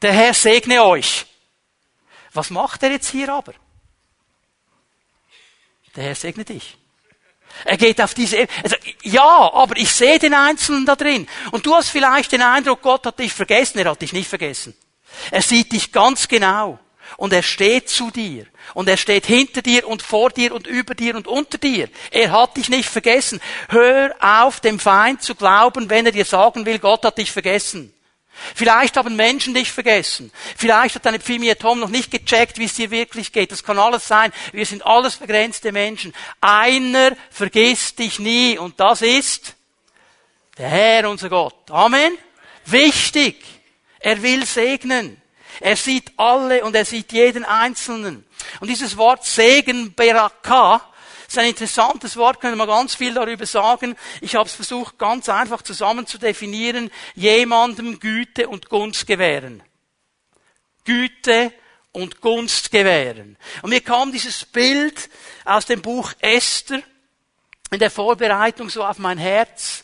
Der 0.01 0.13
Herr 0.13 0.33
segne 0.33 0.83
euch. 0.83 1.25
Was 2.33 2.49
macht 2.49 2.81
er 2.83 2.91
jetzt 2.91 3.09
hier 3.09 3.33
aber? 3.33 3.53
Der 5.95 6.05
Herr 6.05 6.15
segne 6.15 6.45
dich. 6.45 6.78
Er 7.65 7.77
geht 7.77 8.01
auf 8.01 8.13
diese, 8.13 8.47
also, 8.63 8.75
ja, 9.03 9.53
aber 9.53 9.77
ich 9.77 9.91
sehe 9.91 10.19
den 10.19 10.33
Einzelnen 10.33 10.85
da 10.85 10.95
drin. 10.95 11.27
Und 11.51 11.65
du 11.65 11.75
hast 11.75 11.89
vielleicht 11.89 12.31
den 12.31 12.41
Eindruck, 12.41 12.81
Gott 12.81 13.05
hat 13.05 13.19
dich 13.19 13.33
vergessen. 13.33 13.79
Er 13.79 13.91
hat 13.91 14.01
dich 14.01 14.13
nicht 14.13 14.29
vergessen. 14.29 14.75
Er 15.31 15.41
sieht 15.41 15.71
dich 15.71 15.91
ganz 15.91 16.27
genau. 16.27 16.79
Und 17.17 17.33
er 17.33 17.43
steht 17.43 17.89
zu 17.89 18.11
dir. 18.11 18.45
Und 18.73 18.87
er 18.87 18.97
steht 18.97 19.25
hinter 19.25 19.61
dir 19.61 19.87
und 19.87 20.01
vor 20.01 20.29
dir 20.29 20.53
und 20.53 20.67
über 20.67 20.93
dir 20.93 21.15
und 21.15 21.27
unter 21.27 21.57
dir. 21.57 21.89
Er 22.11 22.31
hat 22.31 22.55
dich 22.55 22.69
nicht 22.69 22.87
vergessen. 22.87 23.41
Hör 23.69 24.15
auf, 24.19 24.59
dem 24.59 24.79
Feind 24.79 25.23
zu 25.23 25.35
glauben, 25.35 25.89
wenn 25.89 26.05
er 26.05 26.11
dir 26.11 26.25
sagen 26.25 26.65
will, 26.65 26.79
Gott 26.79 27.03
hat 27.03 27.17
dich 27.17 27.31
vergessen. 27.31 27.93
Vielleicht 28.55 28.97
haben 28.97 29.15
Menschen 29.15 29.53
dich 29.53 29.71
vergessen. 29.71 30.31
Vielleicht 30.57 30.95
hat 30.95 31.05
deine 31.05 31.19
Pfimi 31.19 31.53
Tom 31.55 31.79
noch 31.79 31.89
nicht 31.89 32.11
gecheckt, 32.11 32.57
wie 32.57 32.65
es 32.65 32.73
dir 32.73 32.91
wirklich 32.91 33.31
geht. 33.31 33.51
Das 33.51 33.63
kann 33.63 33.79
alles 33.79 34.07
sein. 34.07 34.31
Wir 34.51 34.65
sind 34.65 34.85
alles 34.85 35.17
begrenzte 35.17 35.71
Menschen. 35.71 36.13
Einer 36.41 37.15
vergisst 37.29 37.99
dich 37.99 38.19
nie 38.19 38.57
und 38.57 38.79
das 38.79 39.01
ist 39.01 39.55
der 40.57 40.67
Herr, 40.67 41.09
unser 41.09 41.29
Gott. 41.29 41.71
Amen. 41.71 42.17
Wichtig. 42.65 43.43
Er 43.99 44.21
will 44.21 44.45
segnen. 44.45 45.21
Er 45.61 45.75
sieht 45.75 46.11
alle 46.17 46.63
und 46.63 46.75
er 46.75 46.85
sieht 46.85 47.11
jeden 47.11 47.45
Einzelnen. 47.45 48.25
Und 48.59 48.69
dieses 48.69 48.97
Wort 48.97 49.25
Segen, 49.25 49.93
Beraka, 49.93 50.88
das 51.29 51.35
ist 51.35 51.43
ein 51.43 51.49
interessantes 51.49 52.17
Wort, 52.17 52.41
können 52.41 52.57
wir 52.57 52.65
ganz 52.65 52.95
viel 52.95 53.13
darüber 53.13 53.45
sagen. 53.45 53.95
Ich 54.19 54.33
habe 54.33 54.49
es 54.49 54.55
versucht, 54.55 54.97
ganz 54.97 55.29
einfach 55.29 55.61
zusammen 55.61 56.07
zu 56.07 56.17
definieren. 56.17 56.89
Jemandem 57.13 57.99
Güte 57.99 58.47
und 58.47 58.67
Gunst 58.67 59.05
gewähren. 59.05 59.61
Güte 60.85 61.53
und 61.91 62.19
Gunst 62.19 62.71
gewähren. 62.71 63.37
Und 63.61 63.69
mir 63.69 63.81
kam 63.81 64.11
dieses 64.11 64.43
Bild 64.43 65.07
aus 65.45 65.67
dem 65.67 65.83
Buch 65.83 66.13
Esther 66.17 66.81
in 67.69 67.77
der 67.77 67.91
Vorbereitung 67.91 68.71
so 68.71 68.83
auf 68.83 68.97
mein 68.97 69.19
Herz. 69.19 69.83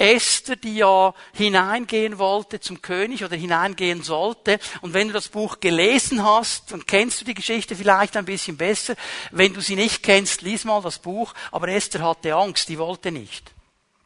Esther, 0.00 0.56
die 0.56 0.76
ja 0.76 1.14
hineingehen 1.34 2.18
wollte 2.18 2.58
zum 2.58 2.80
König 2.80 3.22
oder 3.22 3.36
hineingehen 3.36 4.02
sollte. 4.02 4.58
Und 4.80 4.94
wenn 4.94 5.08
du 5.08 5.12
das 5.12 5.28
Buch 5.28 5.60
gelesen 5.60 6.24
hast, 6.24 6.72
dann 6.72 6.86
kennst 6.86 7.20
du 7.20 7.24
die 7.26 7.34
Geschichte 7.34 7.76
vielleicht 7.76 8.16
ein 8.16 8.24
bisschen 8.24 8.56
besser. 8.56 8.94
Wenn 9.30 9.52
du 9.52 9.60
sie 9.60 9.76
nicht 9.76 10.02
kennst, 10.02 10.40
lies 10.40 10.64
mal 10.64 10.80
das 10.80 10.98
Buch. 10.98 11.34
Aber 11.52 11.68
Esther 11.68 12.02
hatte 12.02 12.34
Angst, 12.34 12.68
die 12.70 12.78
wollte 12.78 13.12
nicht. 13.12 13.52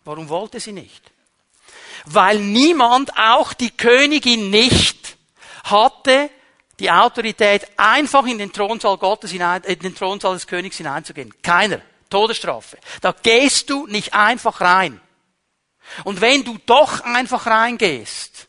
Warum 0.04 0.28
wollte 0.28 0.58
sie 0.58 0.72
nicht? 0.72 1.12
Weil 2.06 2.40
niemand, 2.40 3.16
auch 3.16 3.52
die 3.52 3.70
Königin 3.70 4.50
nicht, 4.50 5.16
hatte 5.64 6.28
die 6.80 6.90
Autorität, 6.90 7.68
einfach 7.76 8.26
in 8.26 8.38
den 8.38 8.52
Thronsaal 8.52 8.98
Gottes 8.98 9.30
hinein, 9.30 9.62
in 9.62 9.78
den 9.78 9.94
Thronsaal 9.94 10.34
des 10.34 10.46
Königs 10.46 10.76
hineinzugehen. 10.76 11.32
Keiner. 11.40 11.80
Todesstrafe. 12.10 12.78
Da 13.00 13.12
gehst 13.12 13.70
du 13.70 13.86
nicht 13.86 14.12
einfach 14.12 14.60
rein. 14.60 15.00
Und 16.04 16.20
wenn 16.20 16.44
du 16.44 16.58
doch 16.66 17.00
einfach 17.00 17.46
reingehst, 17.46 18.48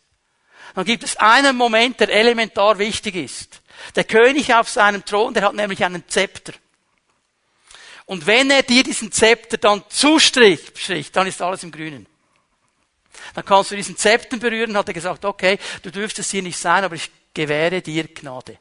dann 0.74 0.86
gibt 0.86 1.04
es 1.04 1.18
einen 1.18 1.56
Moment, 1.56 2.00
der 2.00 2.10
elementar 2.10 2.78
wichtig 2.80 3.16
ist. 3.16 3.62
Der 3.96 4.04
König 4.04 4.54
auf 4.54 4.70
seinem 4.70 5.06
Thron, 5.06 5.34
der 5.34 5.44
hat 5.44 5.54
nämlich 5.54 5.84
einen 5.84 6.08
Zepter. 6.08 6.54
Und 8.06 8.26
wenn 8.28 8.52
er 8.52 8.64
dir 8.64 8.84
diesen 8.84 9.12
Zepter 9.12 9.58
dann 9.58 9.84
zustricht, 9.90 10.74
dann 11.16 11.28
ist 11.28 11.42
alles 11.42 11.64
im 11.64 11.72
Grünen. 11.72 12.06
Dann 13.34 13.46
kannst 13.46 13.72
du 13.72 13.76
diesen 13.76 13.98
Zepter 13.98 14.38
berühren, 14.38 14.78
hat 14.78 14.88
er 14.88 14.94
gesagt, 14.94 15.26
okay, 15.26 15.58
du 15.82 15.92
dürftest 15.92 16.32
hier 16.32 16.44
nicht 16.44 16.60
sein, 16.60 16.84
aber 16.84 16.96
ich 16.96 17.10
gewähre 17.34 17.82
dir 17.82 18.08
Gnade. 18.08 18.60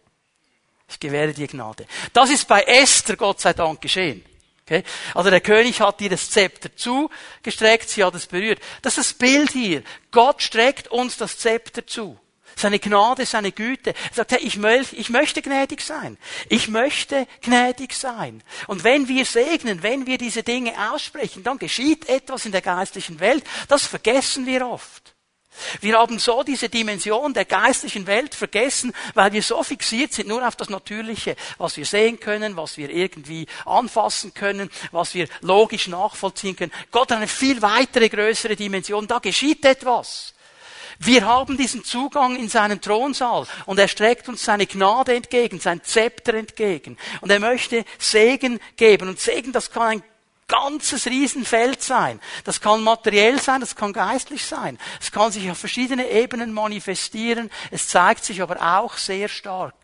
Ich 0.88 0.98
gewähre 0.98 1.32
dir 1.32 1.48
Gnade. 1.48 1.86
Das 2.12 2.30
ist 2.30 2.46
bei 2.46 2.62
Esther 2.62 3.16
Gott 3.16 3.40
sei 3.40 3.52
Dank 3.52 3.80
geschehen. 3.80 4.24
Okay? 4.66 4.82
Also 5.14 5.30
der 5.30 5.40
König 5.40 5.80
hat 5.80 6.00
ihr 6.00 6.08
das 6.08 6.30
Zepter 6.30 6.74
zugestreckt, 6.74 7.88
sie 7.88 8.02
hat 8.02 8.14
es 8.14 8.26
berührt. 8.26 8.60
Das 8.80 8.96
ist 8.96 9.10
das 9.10 9.18
Bild 9.18 9.50
hier. 9.50 9.82
Gott 10.10 10.42
streckt 10.42 10.88
uns 10.88 11.16
das 11.18 11.38
Zepter 11.38 11.86
zu. 11.86 12.18
Seine 12.56 12.78
Gnade, 12.78 13.26
seine 13.26 13.52
Güte. 13.52 13.90
Er 13.90 14.14
sagt, 14.14 14.32
hey, 14.32 14.38
ich, 14.40 14.56
möchte, 14.56 14.96
ich 14.96 15.10
möchte 15.10 15.42
gnädig 15.42 15.80
sein. 15.80 16.16
Ich 16.48 16.68
möchte 16.68 17.26
gnädig 17.42 17.92
sein. 17.94 18.42
Und 18.68 18.84
wenn 18.84 19.08
wir 19.08 19.24
segnen, 19.24 19.82
wenn 19.82 20.06
wir 20.06 20.18
diese 20.18 20.42
Dinge 20.42 20.72
aussprechen, 20.92 21.42
dann 21.42 21.58
geschieht 21.58 22.08
etwas 22.08 22.46
in 22.46 22.52
der 22.52 22.62
geistlichen 22.62 23.18
Welt. 23.20 23.44
Das 23.68 23.84
vergessen 23.84 24.46
wir 24.46 24.66
oft. 24.66 25.13
Wir 25.80 25.98
haben 25.98 26.18
so 26.18 26.42
diese 26.42 26.68
Dimension 26.68 27.32
der 27.34 27.44
geistlichen 27.44 28.06
Welt 28.06 28.34
vergessen, 28.34 28.92
weil 29.14 29.32
wir 29.32 29.42
so 29.42 29.62
fixiert 29.62 30.12
sind 30.12 30.28
nur 30.28 30.46
auf 30.46 30.56
das 30.56 30.68
Natürliche, 30.68 31.36
was 31.58 31.76
wir 31.76 31.86
sehen 31.86 32.20
können, 32.20 32.56
was 32.56 32.76
wir 32.76 32.90
irgendwie 32.90 33.46
anfassen 33.64 34.34
können, 34.34 34.70
was 34.92 35.14
wir 35.14 35.28
logisch 35.40 35.88
nachvollziehen 35.88 36.56
können. 36.56 36.72
Gott 36.90 37.10
hat 37.10 37.18
eine 37.18 37.28
viel 37.28 37.62
weitere, 37.62 38.08
größere 38.08 38.56
Dimension. 38.56 39.06
Da 39.06 39.18
geschieht 39.18 39.64
etwas. 39.64 40.34
Wir 40.98 41.26
haben 41.26 41.56
diesen 41.56 41.84
Zugang 41.84 42.36
in 42.36 42.48
seinen 42.48 42.80
Thronsaal 42.80 43.46
und 43.66 43.78
er 43.78 43.88
streckt 43.88 44.28
uns 44.28 44.44
seine 44.44 44.66
Gnade 44.66 45.14
entgegen, 45.14 45.58
sein 45.60 45.82
Zepter 45.82 46.34
entgegen. 46.34 46.96
Und 47.20 47.30
er 47.30 47.40
möchte 47.40 47.84
Segen 47.98 48.60
geben. 48.76 49.08
Und 49.08 49.20
Segen, 49.20 49.52
das 49.52 49.70
kann 49.70 49.82
ein 49.82 50.02
ganzes 50.48 51.06
Riesenfeld 51.06 51.82
sein. 51.82 52.20
Das 52.44 52.60
kann 52.60 52.82
materiell 52.82 53.40
sein, 53.40 53.60
das 53.60 53.76
kann 53.76 53.92
geistlich 53.92 54.44
sein. 54.44 54.78
Es 55.00 55.10
kann 55.10 55.32
sich 55.32 55.50
auf 55.50 55.58
verschiedene 55.58 56.08
Ebenen 56.10 56.52
manifestieren. 56.52 57.50
Es 57.70 57.88
zeigt 57.88 58.24
sich 58.24 58.42
aber 58.42 58.60
auch 58.60 58.96
sehr 58.96 59.28
stark 59.28 59.74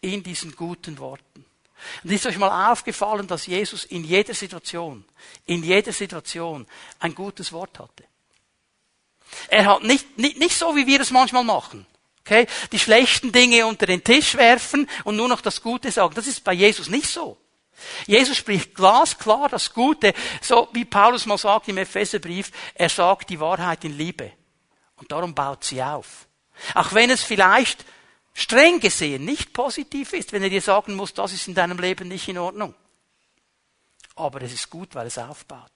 in 0.00 0.22
diesen 0.22 0.54
guten 0.56 0.98
Worten. 0.98 1.44
Und 2.02 2.10
ist 2.12 2.26
euch 2.26 2.38
mal 2.38 2.72
aufgefallen, 2.72 3.26
dass 3.26 3.46
Jesus 3.46 3.84
in 3.84 4.04
jeder 4.04 4.34
Situation, 4.34 5.04
in 5.46 5.62
jeder 5.62 5.92
Situation 5.92 6.66
ein 6.98 7.14
gutes 7.14 7.52
Wort 7.52 7.78
hatte? 7.78 8.04
Er 9.48 9.66
hat 9.66 9.82
nicht, 9.82 10.18
nicht, 10.18 10.38
nicht 10.38 10.56
so, 10.56 10.76
wie 10.76 10.86
wir 10.86 11.00
es 11.00 11.10
manchmal 11.10 11.44
machen. 11.44 11.86
Okay? 12.20 12.46
Die 12.72 12.78
schlechten 12.78 13.32
Dinge 13.32 13.66
unter 13.66 13.86
den 13.86 14.02
Tisch 14.02 14.36
werfen 14.36 14.88
und 15.04 15.16
nur 15.16 15.28
noch 15.28 15.40
das 15.40 15.60
Gute 15.60 15.90
sagen. 15.90 16.14
Das 16.14 16.26
ist 16.26 16.44
bei 16.44 16.52
Jesus 16.52 16.88
nicht 16.88 17.06
so. 17.06 17.36
Jesus 18.06 18.36
spricht 18.36 18.74
glasklar 18.74 19.48
das 19.48 19.72
Gute, 19.72 20.14
so 20.40 20.68
wie 20.72 20.84
Paulus 20.84 21.26
mal 21.26 21.38
sagt 21.38 21.68
im 21.68 21.78
Epheserbrief, 21.78 22.50
er 22.74 22.88
sagt 22.88 23.30
die 23.30 23.40
Wahrheit 23.40 23.84
in 23.84 23.96
Liebe. 23.96 24.32
Und 24.96 25.12
darum 25.12 25.34
baut 25.34 25.64
sie 25.64 25.82
auf. 25.82 26.26
Auch 26.74 26.94
wenn 26.94 27.10
es 27.10 27.22
vielleicht 27.22 27.84
streng 28.32 28.80
gesehen 28.80 29.24
nicht 29.24 29.52
positiv 29.52 30.12
ist, 30.12 30.32
wenn 30.32 30.42
er 30.42 30.50
dir 30.50 30.60
sagen 30.60 30.94
muss, 30.94 31.14
das 31.14 31.32
ist 31.32 31.48
in 31.48 31.54
deinem 31.54 31.78
Leben 31.78 32.08
nicht 32.08 32.28
in 32.28 32.38
Ordnung. 32.38 32.74
Aber 34.16 34.42
es 34.42 34.52
ist 34.52 34.70
gut, 34.70 34.94
weil 34.94 35.08
es 35.08 35.18
aufbaut. 35.18 35.72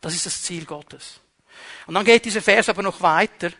Das 0.00 0.14
ist 0.14 0.26
das 0.26 0.42
Ziel 0.42 0.64
Gottes. 0.64 1.20
Und 1.86 1.94
dann 1.94 2.04
geht 2.04 2.24
dieser 2.24 2.42
Vers 2.42 2.68
aber 2.68 2.82
noch 2.82 3.00
weiter. 3.00 3.52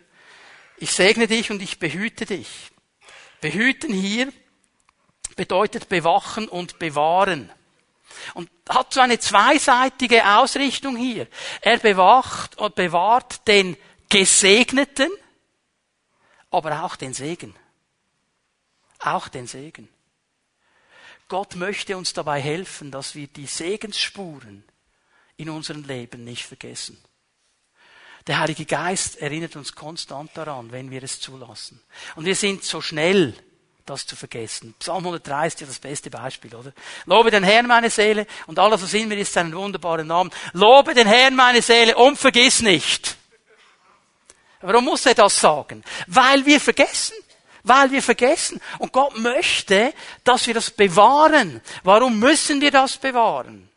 Ich 0.77 0.91
segne 0.91 1.27
dich 1.27 1.51
und 1.51 1.61
ich 1.61 1.79
behüte 1.79 2.25
dich. 2.25 2.71
Behüten 3.39 3.93
hier 3.93 4.31
bedeutet 5.35 5.89
bewachen 5.89 6.47
und 6.47 6.79
bewahren. 6.79 7.51
Und 8.33 8.49
hat 8.69 8.93
so 8.93 9.01
eine 9.01 9.19
zweiseitige 9.19 10.25
Ausrichtung 10.37 10.95
hier. 10.95 11.27
Er 11.61 11.77
bewacht 11.79 12.57
und 12.57 12.75
bewahrt 12.75 13.47
den 13.47 13.75
Gesegneten, 14.09 15.09
aber 16.51 16.83
auch 16.83 16.95
den 16.95 17.13
Segen. 17.13 17.55
Auch 18.99 19.27
den 19.27 19.47
Segen. 19.47 19.89
Gott 21.27 21.55
möchte 21.55 21.97
uns 21.97 22.13
dabei 22.13 22.39
helfen, 22.39 22.91
dass 22.91 23.15
wir 23.15 23.27
die 23.27 23.47
Segensspuren 23.47 24.63
in 25.35 25.49
unserem 25.49 25.83
Leben 25.83 26.23
nicht 26.23 26.45
vergessen. 26.45 27.03
Der 28.27 28.39
Heilige 28.39 28.65
Geist 28.65 29.17
erinnert 29.17 29.55
uns 29.55 29.73
konstant 29.73 30.31
daran, 30.35 30.71
wenn 30.71 30.91
wir 30.91 31.03
es 31.03 31.19
zulassen. 31.19 31.81
Und 32.15 32.25
wir 32.25 32.35
sind 32.35 32.63
so 32.63 32.79
schnell, 32.81 33.35
das 33.85 34.05
zu 34.05 34.15
vergessen. 34.15 34.73
Psalm 34.79 34.99
130 34.99 35.53
ist 35.55 35.61
ja 35.61 35.67
das 35.67 35.79
beste 35.79 36.09
Beispiel, 36.09 36.55
oder? 36.55 36.73
Lobe 37.05 37.31
den 37.31 37.43
Herrn, 37.43 37.67
meine 37.67 37.89
Seele, 37.89 38.25
und 38.47 38.59
alles, 38.59 38.81
was 38.81 38.93
in 38.93 39.07
mir 39.07 39.17
ist, 39.17 39.33
seinen 39.33 39.53
wunderbaren 39.53 40.07
Namen. 40.07 40.31
Lobe 40.53 40.93
den 40.93 41.07
Herrn, 41.07 41.35
meine 41.35 41.61
Seele, 41.61 41.95
und 41.95 42.17
vergiss 42.17 42.61
nicht. 42.61 43.17
Warum 44.61 44.85
muss 44.85 45.05
er 45.05 45.15
das 45.15 45.39
sagen? 45.39 45.83
Weil 46.07 46.45
wir 46.45 46.61
vergessen. 46.61 47.15
Weil 47.63 47.91
wir 47.91 48.01
vergessen. 48.01 48.61
Und 48.79 48.93
Gott 48.93 49.17
möchte, 49.17 49.93
dass 50.23 50.47
wir 50.47 50.53
das 50.53 50.71
bewahren. 50.71 51.61
Warum 51.83 52.19
müssen 52.19 52.61
wir 52.61 52.71
das 52.71 52.97
bewahren? 52.97 53.69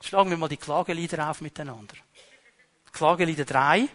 Schlagen 0.00 0.30
wir 0.30 0.36
mal 0.36 0.48
die 0.48 0.56
Klagelieder 0.56 1.30
auf 1.30 1.40
miteinander. 1.40 1.94
Klagelieder 2.92 3.44
3, 3.44 3.88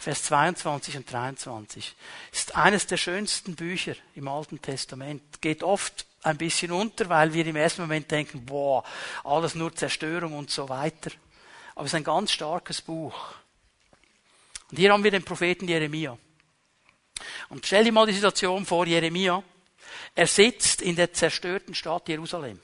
Vers 0.00 0.22
22 0.22 0.96
und 0.96 1.12
23. 1.12 1.94
Ist 2.32 2.56
eines 2.56 2.86
der 2.86 2.96
schönsten 2.96 3.54
Bücher 3.54 3.94
im 4.14 4.28
Alten 4.28 4.62
Testament. 4.62 5.42
Geht 5.42 5.62
oft 5.62 6.06
ein 6.22 6.38
bisschen 6.38 6.72
unter, 6.72 7.10
weil 7.10 7.34
wir 7.34 7.46
im 7.46 7.56
ersten 7.56 7.82
Moment 7.82 8.10
denken, 8.10 8.46
boah, 8.46 8.82
alles 9.24 9.54
nur 9.54 9.74
Zerstörung 9.74 10.32
und 10.32 10.50
so 10.50 10.70
weiter. 10.70 11.10
Aber 11.74 11.84
es 11.84 11.92
ist 11.92 11.96
ein 11.96 12.04
ganz 12.04 12.32
starkes 12.32 12.80
Buch. 12.80 13.14
Und 14.70 14.78
hier 14.78 14.90
haben 14.90 15.04
wir 15.04 15.10
den 15.10 15.22
Propheten 15.22 15.68
Jeremia. 15.68 16.16
Und 17.50 17.66
stell 17.66 17.84
dir 17.84 17.92
mal 17.92 18.06
die 18.06 18.14
Situation 18.14 18.64
vor, 18.64 18.86
Jeremia. 18.86 19.42
Er 20.14 20.26
sitzt 20.26 20.80
in 20.80 20.96
der 20.96 21.12
zerstörten 21.12 21.74
Stadt 21.74 22.08
Jerusalem. 22.08 22.58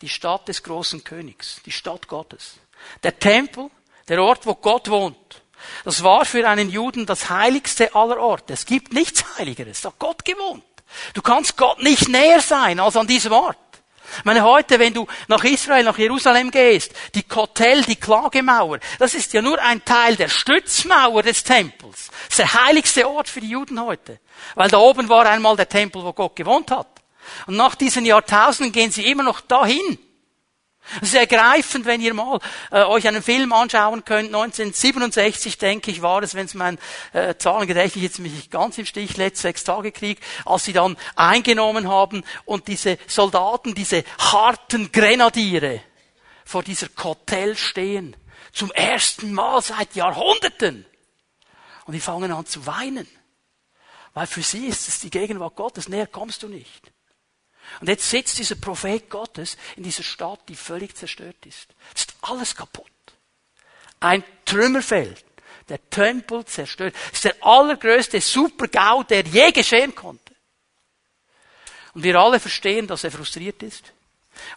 Die 0.00 0.08
Stadt 0.08 0.48
des 0.48 0.62
großen 0.62 1.04
Königs, 1.04 1.60
die 1.66 1.72
Stadt 1.72 2.08
Gottes. 2.08 2.54
Der 3.02 3.18
Tempel 3.18 3.70
der 4.08 4.22
Ort, 4.22 4.46
wo 4.46 4.54
Gott 4.54 4.88
wohnt. 4.88 5.42
Das 5.84 6.02
war 6.02 6.24
für 6.24 6.48
einen 6.48 6.70
Juden 6.70 7.06
das 7.06 7.30
heiligste 7.30 7.94
aller 7.94 8.18
Orte. 8.18 8.52
Es 8.52 8.66
gibt 8.66 8.92
nichts 8.92 9.24
Heiligeres. 9.38 9.80
Da 9.80 9.92
Gott 9.98 10.24
gewohnt. 10.24 10.64
Du 11.14 11.22
kannst 11.22 11.56
Gott 11.56 11.82
nicht 11.82 12.08
näher 12.08 12.40
sein 12.40 12.80
als 12.80 12.96
an 12.96 13.06
diesem 13.06 13.32
Ort. 13.32 13.58
Ich 14.18 14.24
meine, 14.24 14.42
heute, 14.42 14.78
wenn 14.78 14.94
du 14.94 15.06
nach 15.28 15.42
Israel, 15.44 15.84
nach 15.84 15.98
Jerusalem 15.98 16.50
gehst, 16.50 16.92
die 17.14 17.24
Kotel, 17.24 17.82
die 17.82 17.96
Klagemauer, 17.96 18.78
das 18.98 19.14
ist 19.14 19.32
ja 19.32 19.42
nur 19.42 19.60
ein 19.60 19.84
Teil 19.84 20.16
der 20.16 20.28
Stützmauer 20.28 21.22
des 21.22 21.42
Tempels. 21.42 22.08
Das 22.08 22.28
ist 22.30 22.38
der 22.38 22.66
heiligste 22.66 23.08
Ort 23.08 23.28
für 23.28 23.40
die 23.40 23.50
Juden 23.50 23.80
heute. 23.80 24.20
Weil 24.54 24.68
da 24.68 24.78
oben 24.78 25.08
war 25.08 25.26
einmal 25.26 25.56
der 25.56 25.68
Tempel, 25.68 26.02
wo 26.04 26.12
Gott 26.12 26.36
gewohnt 26.36 26.70
hat. 26.70 26.88
Und 27.46 27.56
nach 27.56 27.74
diesen 27.74 28.04
Jahrtausenden 28.04 28.72
gehen 28.72 28.92
sie 28.92 29.10
immer 29.10 29.24
noch 29.24 29.40
dahin. 29.40 29.98
Es 31.02 31.08
ist 31.08 31.14
ergreifend, 31.14 31.84
wenn 31.84 32.00
ihr 32.00 32.14
mal 32.14 32.38
äh, 32.70 32.82
euch 32.82 33.06
einen 33.08 33.22
Film 33.22 33.52
anschauen 33.52 34.04
könnt. 34.04 34.28
1967, 34.28 35.58
denke 35.58 35.90
ich, 35.90 36.02
war 36.02 36.22
es, 36.22 36.34
wenn 36.34 36.46
es 36.46 36.54
mein 36.54 36.78
äh, 37.12 37.34
Zahlengedächtnis 37.36 38.02
jetzt 38.02 38.18
mich 38.18 38.50
ganz 38.50 38.78
im 38.78 38.86
Stich 38.86 39.16
lässt, 39.16 39.38
sechs 39.38 39.64
Tage 39.64 39.92
Krieg, 39.92 40.20
als 40.44 40.64
sie 40.64 40.72
dann 40.72 40.96
eingenommen 41.16 41.88
haben 41.88 42.24
und 42.44 42.68
diese 42.68 42.98
Soldaten, 43.06 43.74
diese 43.74 44.04
harten 44.18 44.92
Grenadiere 44.92 45.80
vor 46.44 46.62
dieser 46.62 46.88
Kotel 46.88 47.56
stehen. 47.56 48.16
Zum 48.52 48.70
ersten 48.72 49.32
Mal 49.32 49.60
seit 49.60 49.94
Jahrhunderten. 49.96 50.86
Und 51.84 51.92
die 51.92 52.00
fangen 52.00 52.32
an 52.32 52.46
zu 52.46 52.64
weinen. 52.66 53.06
Weil 54.14 54.26
für 54.26 54.42
sie 54.42 54.66
ist 54.66 54.88
es 54.88 55.00
die 55.00 55.10
Gegenwart 55.10 55.56
Gottes. 55.56 55.88
Näher 55.88 56.06
kommst 56.06 56.42
du 56.42 56.48
nicht. 56.48 56.90
Und 57.80 57.88
jetzt 57.88 58.08
sitzt 58.08 58.38
dieser 58.38 58.56
Prophet 58.56 59.08
Gottes 59.10 59.56
in 59.76 59.82
dieser 59.82 60.02
Stadt, 60.02 60.40
die 60.48 60.56
völlig 60.56 60.96
zerstört 60.96 61.44
ist. 61.44 61.68
Es 61.94 62.02
ist 62.02 62.14
alles 62.22 62.54
kaputt. 62.54 62.90
Ein 64.00 64.24
Trümmerfeld. 64.44 65.24
Der 65.68 65.90
Tempel 65.90 66.44
zerstört. 66.44 66.94
Es 67.08 67.18
ist 67.18 67.24
der 67.24 67.44
allergrößte 67.44 68.20
Super-GAU, 68.20 69.02
der 69.02 69.22
je 69.22 69.50
geschehen 69.50 69.94
konnte. 69.94 70.34
Und 71.92 72.02
wir 72.02 72.16
alle 72.16 72.38
verstehen, 72.38 72.86
dass 72.86 73.04
er 73.04 73.10
frustriert 73.10 73.62
ist. 73.62 73.92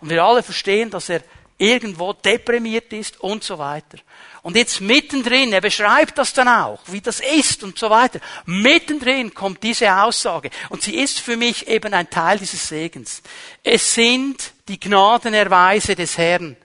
Und 0.01 0.09
wir 0.09 0.23
alle 0.23 0.43
verstehen, 0.43 0.89
dass 0.91 1.09
er 1.09 1.23
irgendwo 1.59 2.13
deprimiert 2.13 2.91
ist 2.93 3.19
und 3.19 3.43
so 3.43 3.59
weiter. 3.59 3.99
Und 4.41 4.55
jetzt 4.55 4.79
mittendrin, 4.81 5.51
er 5.53 5.61
beschreibt 5.61 6.17
das 6.17 6.33
dann 6.33 6.47
auch, 6.47 6.79
wie 6.87 7.01
das 7.01 7.19
ist 7.19 7.63
und 7.63 7.77
so 7.77 7.89
weiter. 7.89 8.19
Mittendrin 8.45 9.33
kommt 9.33 9.61
diese 9.61 9.93
Aussage. 9.93 10.49
Und 10.69 10.81
sie 10.81 10.95
ist 10.95 11.19
für 11.19 11.35
mich 11.35 11.67
eben 11.67 11.93
ein 11.93 12.09
Teil 12.09 12.39
dieses 12.39 12.67
Segens. 12.67 13.21
Es 13.63 13.93
sind 13.93 14.53
die 14.69 14.79
Gnadenerweise 14.79 15.95
des 15.95 16.17
Herrn, 16.17 16.55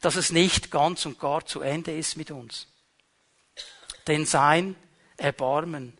dass 0.00 0.16
es 0.16 0.32
nicht 0.32 0.70
ganz 0.70 1.04
und 1.04 1.20
gar 1.20 1.44
zu 1.44 1.60
Ende 1.60 1.94
ist 1.96 2.16
mit 2.16 2.30
uns. 2.30 2.66
Denn 4.06 4.24
sein 4.24 4.74
Erbarmen 5.18 5.96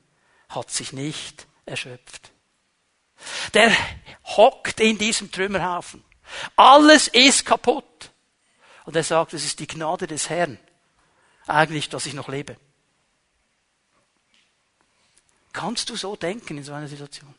hat 0.48 0.70
sich 0.70 0.92
nicht 0.92 1.46
erschöpft. 1.66 2.30
Der 3.52 3.72
hockt 4.24 4.80
in 4.80 4.98
diesem 4.98 5.30
Trümmerhaufen. 5.30 6.02
Alles 6.56 7.08
ist 7.08 7.44
kaputt. 7.44 8.10
Und 8.84 8.96
er 8.96 9.02
sagt, 9.02 9.32
es 9.34 9.44
ist 9.44 9.60
die 9.60 9.66
Gnade 9.66 10.06
des 10.06 10.28
Herrn, 10.28 10.58
eigentlich, 11.46 11.88
dass 11.88 12.06
ich 12.06 12.14
noch 12.14 12.28
lebe. 12.28 12.56
Kannst 15.52 15.88
du 15.88 15.96
so 15.96 16.16
denken 16.16 16.58
in 16.58 16.64
so 16.64 16.72
einer 16.72 16.88
Situation? 16.88 17.34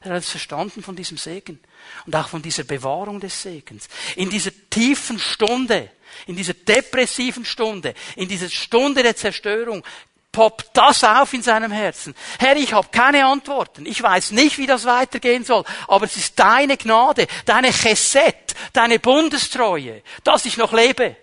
Er 0.00 0.12
hat 0.12 0.22
es 0.22 0.30
verstanden 0.30 0.82
von 0.82 0.94
diesem 0.94 1.16
Segen 1.16 1.60
und 2.06 2.14
auch 2.14 2.28
von 2.28 2.42
dieser 2.42 2.64
Bewahrung 2.64 3.20
des 3.20 3.42
Segens. 3.42 3.88
In 4.16 4.30
dieser 4.30 4.50
tiefen 4.70 5.18
Stunde, 5.18 5.90
in 6.26 6.36
dieser 6.36 6.54
depressiven 6.54 7.44
Stunde, 7.44 7.94
in 8.14 8.28
dieser 8.28 8.48
Stunde 8.48 9.02
der 9.02 9.16
Zerstörung 9.16 9.84
poppt 10.30 10.70
das 10.74 11.02
auf 11.02 11.32
in 11.32 11.42
seinem 11.42 11.72
Herzen. 11.72 12.14
Herr, 12.38 12.56
ich 12.56 12.72
habe 12.72 12.88
keine 12.92 13.26
Antworten. 13.26 13.86
Ich 13.86 14.00
weiß 14.00 14.32
nicht, 14.32 14.58
wie 14.58 14.66
das 14.66 14.84
weitergehen 14.84 15.44
soll. 15.44 15.64
Aber 15.88 16.04
es 16.04 16.16
ist 16.16 16.38
deine 16.38 16.76
Gnade, 16.76 17.26
deine 17.44 17.72
Chesed, 17.72 18.54
deine 18.72 18.98
Bundestreue, 18.98 20.02
dass 20.24 20.44
ich 20.44 20.56
noch 20.56 20.72
lebe. 20.72 21.16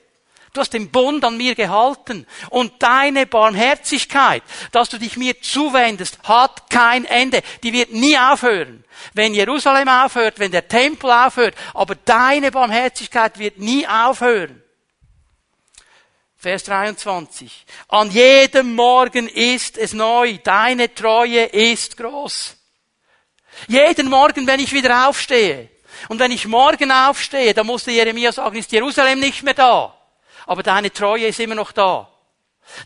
Du 0.55 0.61
hast 0.61 0.71
den 0.71 0.89
Bund 0.89 1.25
an 1.25 1.35
mir 1.35 1.53
gehalten. 1.53 2.25
Und 2.49 2.81
deine 2.81 3.25
Barmherzigkeit, 3.25 4.41
dass 4.71 4.87
du 4.87 4.97
dich 4.97 5.17
mir 5.17 5.41
zuwendest, 5.41 6.17
hat 6.23 6.69
kein 6.69 7.03
Ende. 7.03 7.41
Die 7.61 7.73
wird 7.73 7.91
nie 7.91 8.17
aufhören. 8.17 8.85
Wenn 9.13 9.33
Jerusalem 9.33 9.89
aufhört, 9.89 10.39
wenn 10.39 10.51
der 10.51 10.69
Tempel 10.69 11.11
aufhört, 11.11 11.55
aber 11.73 11.95
deine 11.95 12.51
Barmherzigkeit 12.51 13.37
wird 13.37 13.59
nie 13.59 13.85
aufhören. 13.85 14.63
Vers 16.37 16.63
23. 16.63 17.65
An 17.89 18.09
jedem 18.11 18.75
Morgen 18.75 19.27
ist 19.27 19.77
es 19.77 19.91
neu. 19.91 20.37
Deine 20.41 20.93
Treue 20.93 21.43
ist 21.45 21.97
groß. 21.97 22.55
Jeden 23.67 24.09
Morgen, 24.09 24.47
wenn 24.47 24.61
ich 24.61 24.71
wieder 24.71 25.09
aufstehe. 25.09 25.69
Und 26.09 26.19
wenn 26.19 26.31
ich 26.31 26.47
morgen 26.47 26.91
aufstehe, 26.91 27.53
dann 27.53 27.67
musste 27.67 27.91
Jeremia 27.91 28.31
sagen, 28.31 28.57
ist 28.57 28.71
Jerusalem 28.71 29.19
nicht 29.19 29.43
mehr 29.43 29.53
da 29.53 29.95
aber 30.45 30.63
deine 30.63 30.91
Treue 30.91 31.27
ist 31.27 31.39
immer 31.39 31.55
noch 31.55 31.71
da. 31.71 32.09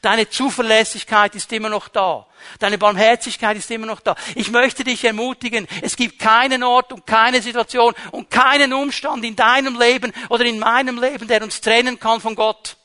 Deine 0.02 0.30
Zuverlässigkeit 0.30 1.36
ist 1.36 1.52
immer 1.54 1.70
noch 1.70 1.88
da. 1.88 2.28
Deine 2.60 2.78
Barmherzigkeit 2.78 3.56
ist 3.56 3.72
immer 3.72 3.86
noch 3.86 4.02
da. 4.02 4.16
Ich 4.36 4.52
möchte 4.52 4.84
dich 4.84 5.06
ermutigen, 5.06 5.68
es 5.82 5.96
gibt 5.96 6.20
keinen 6.20 6.64
Ort 6.64 6.92
und 6.92 7.06
keine 7.06 7.42
Situation 7.42 7.94
und 8.12 8.30
keinen 8.30 8.74
Umstand 8.74 9.24
in 9.24 9.38
deinem 9.38 9.80
Leben 9.80 10.12
oder 10.28 10.44
in 10.44 10.60
meinem 10.60 11.00
Leben, 11.00 11.30
der 11.30 11.42
uns 11.44 11.62
trennen 11.62 11.98
kann 11.98 12.20
von 12.20 12.36
Gott. 12.36 12.76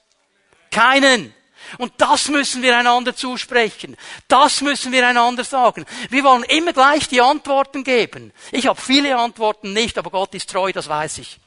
Keinen. 0.70 1.34
Und 1.78 1.92
das 1.98 2.28
müssen 2.28 2.62
wir 2.62 2.76
einander 2.76 3.14
zusprechen. 3.14 3.96
Das 4.28 4.60
müssen 4.60 4.92
wir 4.92 5.06
einander 5.06 5.44
sagen. 5.44 5.84
Wir 6.10 6.24
wollen 6.24 6.44
immer 6.44 6.72
gleich 6.72 7.08
die 7.08 7.20
Antworten 7.20 7.84
geben. 7.84 8.32
Ich 8.52 8.66
habe 8.66 8.80
viele 8.80 9.16
Antworten 9.16 9.72
nicht, 9.72 9.98
aber 9.98 10.10
Gott 10.10 10.34
ist 10.34 10.50
treu, 10.50 10.72
das 10.72 10.88
weiß 10.88 11.18
ich. 11.18 11.38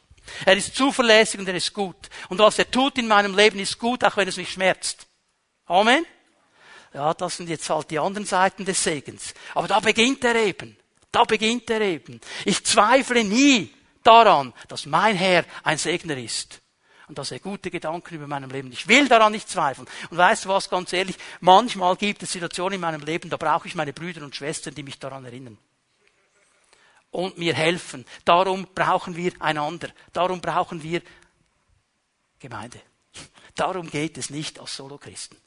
Er 0.45 0.58
ist 0.58 0.75
zuverlässig 0.75 1.39
und 1.39 1.47
er 1.47 1.56
ist 1.56 1.73
gut. 1.73 2.10
Und 2.30 2.39
was 2.39 2.60
er 2.60 2.69
tut 2.69 2.97
in 2.97 3.08
meinem 3.08 3.36
Leben 3.36 3.60
ist 3.60 3.80
gut, 3.80 4.03
auch 4.03 4.17
wenn 4.17 4.27
es 4.27 4.38
mich 4.38 4.51
schmerzt. 4.51 5.08
Amen? 5.65 6.06
Ja, 6.93 7.13
das 7.13 7.38
sind 7.38 7.49
jetzt 7.49 7.69
halt 7.69 7.91
die 7.91 7.99
anderen 7.99 8.25
Seiten 8.25 8.65
des 8.65 8.84
Segens. 8.84 9.34
Aber 9.53 9.67
da 9.67 9.80
beginnt 9.80 10.23
er 10.23 10.36
eben. 10.36 10.77
Da 11.12 11.23
beginnt 11.23 11.69
er 11.69 11.82
eben. 11.82 12.19
Ich 12.45 12.63
zweifle 12.63 13.23
nie 13.23 13.73
daran, 14.03 14.53
dass 14.67 14.86
mein 14.86 15.15
Herr 15.15 15.45
ein 15.63 15.77
Segner 15.77 16.17
ist. 16.17 16.62
Und 17.07 17.17
dass 17.17 17.31
er 17.31 17.39
gute 17.39 17.71
Gedanken 17.71 18.15
über 18.15 18.27
meinem 18.27 18.49
Leben. 18.49 18.71
Ich 18.71 18.87
will 18.87 19.07
daran 19.07 19.31
nicht 19.31 19.49
zweifeln. 19.49 19.87
Und 20.09 20.17
weißt 20.17 20.45
du 20.45 20.49
was, 20.49 20.69
ganz 20.69 20.91
ehrlich, 20.91 21.17
manchmal 21.39 21.95
gibt 21.95 22.23
es 22.23 22.33
Situationen 22.33 22.75
in 22.75 22.81
meinem 22.81 23.01
Leben, 23.01 23.29
da 23.29 23.37
brauche 23.37 23.67
ich 23.67 23.75
meine 23.75 23.93
Brüder 23.93 24.23
und 24.23 24.35
Schwestern, 24.35 24.75
die 24.75 24.83
mich 24.83 24.99
daran 24.99 25.23
erinnern. 25.23 25.57
Und 27.11 27.37
mir 27.37 27.53
helfen. 27.53 28.05
Darum 28.25 28.67
brauchen 28.75 29.15
wir 29.15 29.31
einander. 29.39 29.89
Darum 30.11 30.41
brauchen 30.41 30.83
wir 30.83 31.01
Gemeinde. 32.39 32.81
Darum 33.55 33.89
geht 33.89 34.17
es 34.17 34.29
nicht 34.29 34.59
als 34.59 34.75
Solochristen. 34.75 35.37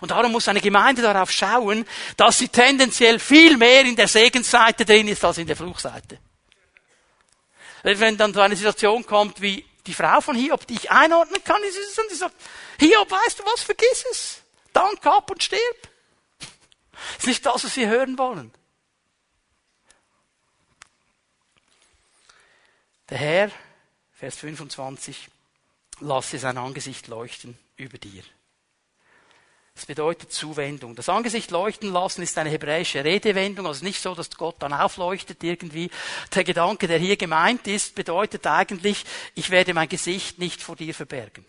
Und 0.00 0.10
darum 0.10 0.32
muss 0.32 0.48
eine 0.48 0.60
Gemeinde 0.60 1.02
darauf 1.02 1.30
schauen, 1.30 1.84
dass 2.16 2.38
sie 2.38 2.48
tendenziell 2.48 3.18
viel 3.18 3.56
mehr 3.56 3.82
in 3.82 3.96
der 3.96 4.08
Segensseite 4.08 4.84
drin 4.84 5.08
ist 5.08 5.24
als 5.24 5.38
in 5.38 5.46
der 5.46 5.56
Fluchseite. 5.56 6.18
Wenn 7.82 8.16
dann 8.16 8.32
so 8.32 8.40
eine 8.40 8.56
Situation 8.56 9.04
kommt 9.04 9.40
wie 9.40 9.64
die 9.86 9.94
Frau 9.94 10.20
von 10.20 10.36
Hiob, 10.36 10.66
die 10.66 10.74
ich 10.74 10.90
einordnen 10.90 11.42
kann, 11.44 11.62
ist 11.62 11.76
es 11.76 11.98
und 11.98 12.10
die 12.10 12.14
sagt, 12.14 12.34
Hiob, 12.78 13.10
weißt 13.10 13.38
du 13.38 13.44
was, 13.44 13.62
vergiss 13.62 14.04
es. 14.10 14.42
Dank 14.72 15.04
ab 15.06 15.30
und 15.30 15.42
stirb. 15.42 15.88
Das 16.90 17.18
ist 17.18 17.26
nicht 17.26 17.46
das, 17.46 17.64
was 17.64 17.76
wir 17.76 17.88
hören 17.88 18.16
wollen. 18.18 18.52
Der 23.10 23.18
Herr, 23.18 23.50
Vers 24.14 24.36
25, 24.36 25.28
lasse 26.00 26.38
sein 26.38 26.56
Angesicht 26.56 27.08
leuchten 27.08 27.58
über 27.76 27.98
dir. 27.98 28.24
Das 29.74 29.86
bedeutet 29.86 30.32
Zuwendung. 30.32 30.94
Das 30.94 31.08
Angesicht 31.08 31.50
leuchten 31.50 31.92
lassen 31.92 32.22
ist 32.22 32.38
eine 32.38 32.50
hebräische 32.50 33.04
Redewendung, 33.04 33.66
also 33.66 33.84
nicht 33.84 34.00
so, 34.00 34.14
dass 34.14 34.30
Gott 34.30 34.56
dann 34.60 34.72
aufleuchtet 34.72 35.42
irgendwie. 35.42 35.90
Der 36.32 36.44
Gedanke, 36.44 36.86
der 36.86 36.98
hier 36.98 37.16
gemeint 37.16 37.66
ist, 37.66 37.96
bedeutet 37.96 38.46
eigentlich, 38.46 39.04
ich 39.34 39.50
werde 39.50 39.74
mein 39.74 39.88
Gesicht 39.88 40.38
nicht 40.38 40.62
vor 40.62 40.76
dir 40.76 40.94
verbergen. 40.94 41.44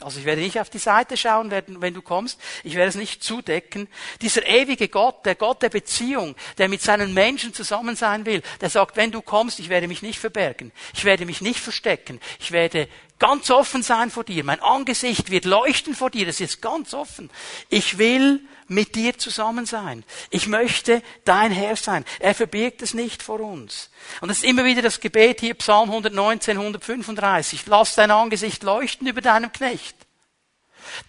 Also 0.00 0.20
ich 0.20 0.26
werde 0.26 0.42
nicht 0.42 0.60
auf 0.60 0.70
die 0.70 0.78
Seite 0.78 1.16
schauen, 1.16 1.50
wenn 1.50 1.94
du 1.94 2.02
kommst. 2.02 2.40
Ich 2.62 2.76
werde 2.76 2.88
es 2.88 2.94
nicht 2.94 3.24
zudecken. 3.24 3.88
Dieser 4.22 4.46
ewige 4.46 4.88
Gott, 4.88 5.26
der 5.26 5.34
Gott 5.34 5.60
der 5.60 5.70
Beziehung, 5.70 6.36
der 6.56 6.68
mit 6.68 6.82
seinen 6.82 7.14
Menschen 7.14 7.52
zusammen 7.52 7.96
sein 7.96 8.24
will, 8.24 8.42
der 8.60 8.70
sagt, 8.70 8.96
wenn 8.96 9.10
du 9.10 9.22
kommst, 9.22 9.58
ich 9.58 9.68
werde 9.68 9.88
mich 9.88 10.00
nicht 10.00 10.20
verbergen. 10.20 10.70
Ich 10.94 11.04
werde 11.04 11.26
mich 11.26 11.40
nicht 11.40 11.58
verstecken. 11.58 12.20
Ich 12.38 12.52
werde 12.52 12.88
ganz 13.18 13.50
offen 13.50 13.82
sein 13.82 14.10
vor 14.10 14.22
dir. 14.22 14.44
Mein 14.44 14.60
Angesicht 14.60 15.30
wird 15.30 15.44
leuchten 15.44 15.96
vor 15.96 16.10
dir. 16.10 16.26
Das 16.26 16.40
ist 16.40 16.62
ganz 16.62 16.94
offen. 16.94 17.28
Ich 17.68 17.98
will 17.98 18.40
mit 18.68 18.94
dir 18.94 19.18
zusammen 19.18 19.66
sein. 19.66 20.04
Ich 20.30 20.46
möchte 20.46 21.02
dein 21.24 21.50
Herr 21.50 21.76
sein. 21.76 22.04
Er 22.20 22.34
verbirgt 22.34 22.82
es 22.82 22.94
nicht 22.94 23.22
vor 23.22 23.40
uns. 23.40 23.90
Und 24.20 24.28
das 24.28 24.38
ist 24.38 24.44
immer 24.44 24.64
wieder 24.64 24.82
das 24.82 25.00
Gebet 25.00 25.40
hier, 25.40 25.54
Psalm 25.54 25.90
119, 25.90 26.56
135. 26.56 27.66
Lass 27.66 27.94
dein 27.94 28.10
Angesicht 28.10 28.62
leuchten 28.62 29.06
über 29.06 29.20
deinem 29.20 29.52
Knecht. 29.52 29.96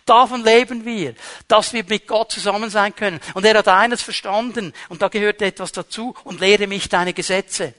Davon 0.05 0.43
leben 0.43 0.85
wir, 0.85 1.15
dass 1.47 1.73
wir 1.73 1.83
mit 1.87 2.07
Gott 2.07 2.31
zusammen 2.31 2.69
sein 2.69 2.95
können. 2.95 3.19
Und 3.33 3.45
er 3.45 3.57
hat 3.57 3.67
eines 3.67 4.01
verstanden, 4.01 4.73
und 4.89 5.01
da 5.01 5.07
gehört 5.07 5.41
etwas 5.41 5.71
dazu, 5.71 6.15
und 6.23 6.39
lehre 6.39 6.67
mich 6.67 6.89
deine 6.89 7.13
Gesetze. 7.13 7.73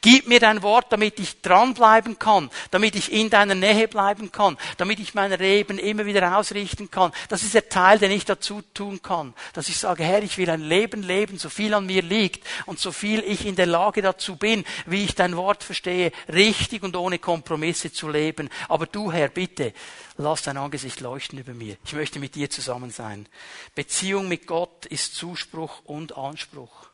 Gib 0.00 0.28
mir 0.28 0.40
dein 0.40 0.62
Wort, 0.62 0.86
damit 0.90 1.18
ich 1.18 1.40
dranbleiben 1.40 2.18
kann, 2.18 2.50
damit 2.70 2.94
ich 2.96 3.12
in 3.12 3.30
deiner 3.30 3.54
Nähe 3.54 3.88
bleiben 3.88 4.32
kann, 4.32 4.58
damit 4.76 5.00
ich 5.00 5.14
mein 5.14 5.32
Leben 5.32 5.78
immer 5.78 6.06
wieder 6.06 6.36
ausrichten 6.36 6.90
kann. 6.90 7.12
Das 7.28 7.42
ist 7.42 7.54
der 7.54 7.68
Teil, 7.68 7.98
den 7.98 8.10
ich 8.10 8.24
dazu 8.24 8.62
tun 8.74 9.00
kann. 9.02 9.34
Dass 9.52 9.68
ich 9.68 9.78
sage, 9.78 10.04
Herr, 10.04 10.22
ich 10.22 10.38
will 10.38 10.50
ein 10.50 10.62
Leben 10.62 11.02
leben, 11.02 11.38
so 11.38 11.48
viel 11.48 11.74
an 11.74 11.86
mir 11.86 12.02
liegt 12.02 12.46
und 12.66 12.78
so 12.78 12.92
viel 12.92 13.20
ich 13.20 13.46
in 13.46 13.56
der 13.56 13.66
Lage 13.66 14.02
dazu 14.02 14.36
bin, 14.36 14.64
wie 14.86 15.04
ich 15.04 15.14
dein 15.14 15.36
Wort 15.36 15.64
verstehe, 15.64 16.12
richtig 16.32 16.82
und 16.82 16.96
ohne 16.96 17.18
Kompromisse 17.18 17.92
zu 17.92 18.08
leben. 18.08 18.50
Aber 18.68 18.86
du, 18.86 19.12
Herr, 19.12 19.28
bitte, 19.28 19.72
lass 20.16 20.42
dein 20.42 20.56
Angesicht 20.56 21.00
leuchten 21.00 21.38
über 21.38 21.54
mir. 21.54 21.76
Ich 21.84 21.92
möchte 21.92 22.18
mit 22.18 22.34
dir 22.34 22.50
zusammen 22.50 22.90
sein. 22.90 23.28
Beziehung 23.74 24.28
mit 24.28 24.46
Gott 24.46 24.86
ist 24.86 25.14
Zuspruch 25.14 25.82
und 25.84 26.16
Anspruch. 26.16 26.93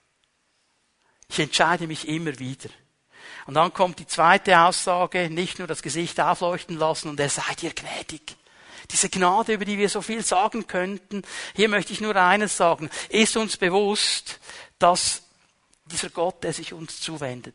Ich 1.31 1.39
entscheide 1.39 1.87
mich 1.87 2.09
immer 2.09 2.37
wieder. 2.41 2.69
Und 3.47 3.55
dann 3.55 3.73
kommt 3.73 4.01
die 4.01 4.07
zweite 4.07 4.59
Aussage, 4.61 5.31
nicht 5.31 5.61
nur 5.61 5.69
das 5.69 5.81
Gesicht 5.81 6.21
aufleuchten 6.21 6.77
lassen 6.77 7.09
und 7.09 7.21
er 7.21 7.29
seid 7.29 7.63
ihr 7.63 7.73
gnädig. 7.73 8.37
Diese 8.91 9.09
Gnade, 9.09 9.53
über 9.53 9.65
die 9.65 9.79
wir 9.79 9.89
so 9.89 10.03
viel 10.03 10.25
sagen 10.25 10.67
könnten, 10.67 11.23
hier 11.55 11.69
möchte 11.69 11.93
ich 11.93 12.01
nur 12.01 12.17
eines 12.17 12.57
sagen, 12.57 12.91
ist 13.09 13.37
uns 13.37 13.57
bewusst, 13.57 14.41
dass 14.81 15.23
dieser 15.85 16.11
Gott, 16.11 16.43
der 16.43 16.53
sich 16.53 16.73
uns 16.73 17.01
zuwendet, 17.01 17.55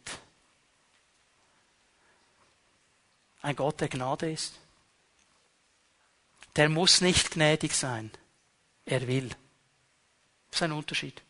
ein 3.42 3.58
Gott 3.58 3.82
der 3.82 3.90
Gnade 3.90 4.32
ist. 4.32 4.54
Der 6.56 6.70
muss 6.70 7.02
nicht 7.02 7.32
gnädig 7.32 7.74
sein. 7.74 8.10
Er 8.86 9.06
will. 9.08 9.28
Das 10.50 10.60
ist 10.60 10.64
ein 10.64 10.72
Unterschied. 10.72 11.25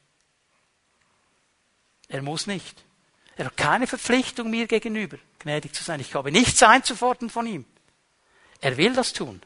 Er 2.08 2.22
muss 2.22 2.48
nicht. 2.48 2.84
Er 3.36 3.46
hat 3.46 3.58
keine 3.58 3.88
Verpflichtung 3.88 4.50
mir 4.50 4.68
gegenüber, 4.68 5.18
gnädig 5.40 5.74
zu 5.74 5.84
sein. 5.84 6.00
Ich 6.00 6.14
habe 6.16 6.32
nichts 6.32 6.64
einzufordern 6.64 7.30
von 7.30 7.48
ihm. 7.48 7.66
Er 8.62 8.78
will 8.78 8.94
das 8.94 9.14
tun. 9.14 9.42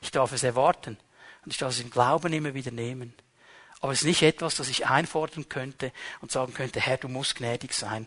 Ich 0.00 0.10
darf 0.10 0.32
es 0.32 0.42
erwarten. 0.42 0.96
Und 1.44 1.52
ich 1.52 1.58
darf 1.58 1.72
es 1.72 1.80
im 1.80 1.90
Glauben 1.90 2.32
immer 2.32 2.54
wieder 2.54 2.70
nehmen. 2.70 3.14
Aber 3.80 3.92
es 3.92 4.00
ist 4.00 4.06
nicht 4.06 4.22
etwas, 4.22 4.56
das 4.56 4.68
ich 4.68 4.86
einfordern 4.86 5.48
könnte 5.48 5.92
und 6.20 6.32
sagen 6.32 6.54
könnte, 6.54 6.80
Herr, 6.80 6.96
du 6.96 7.08
musst 7.08 7.36
gnädig 7.36 7.72
sein 7.74 8.06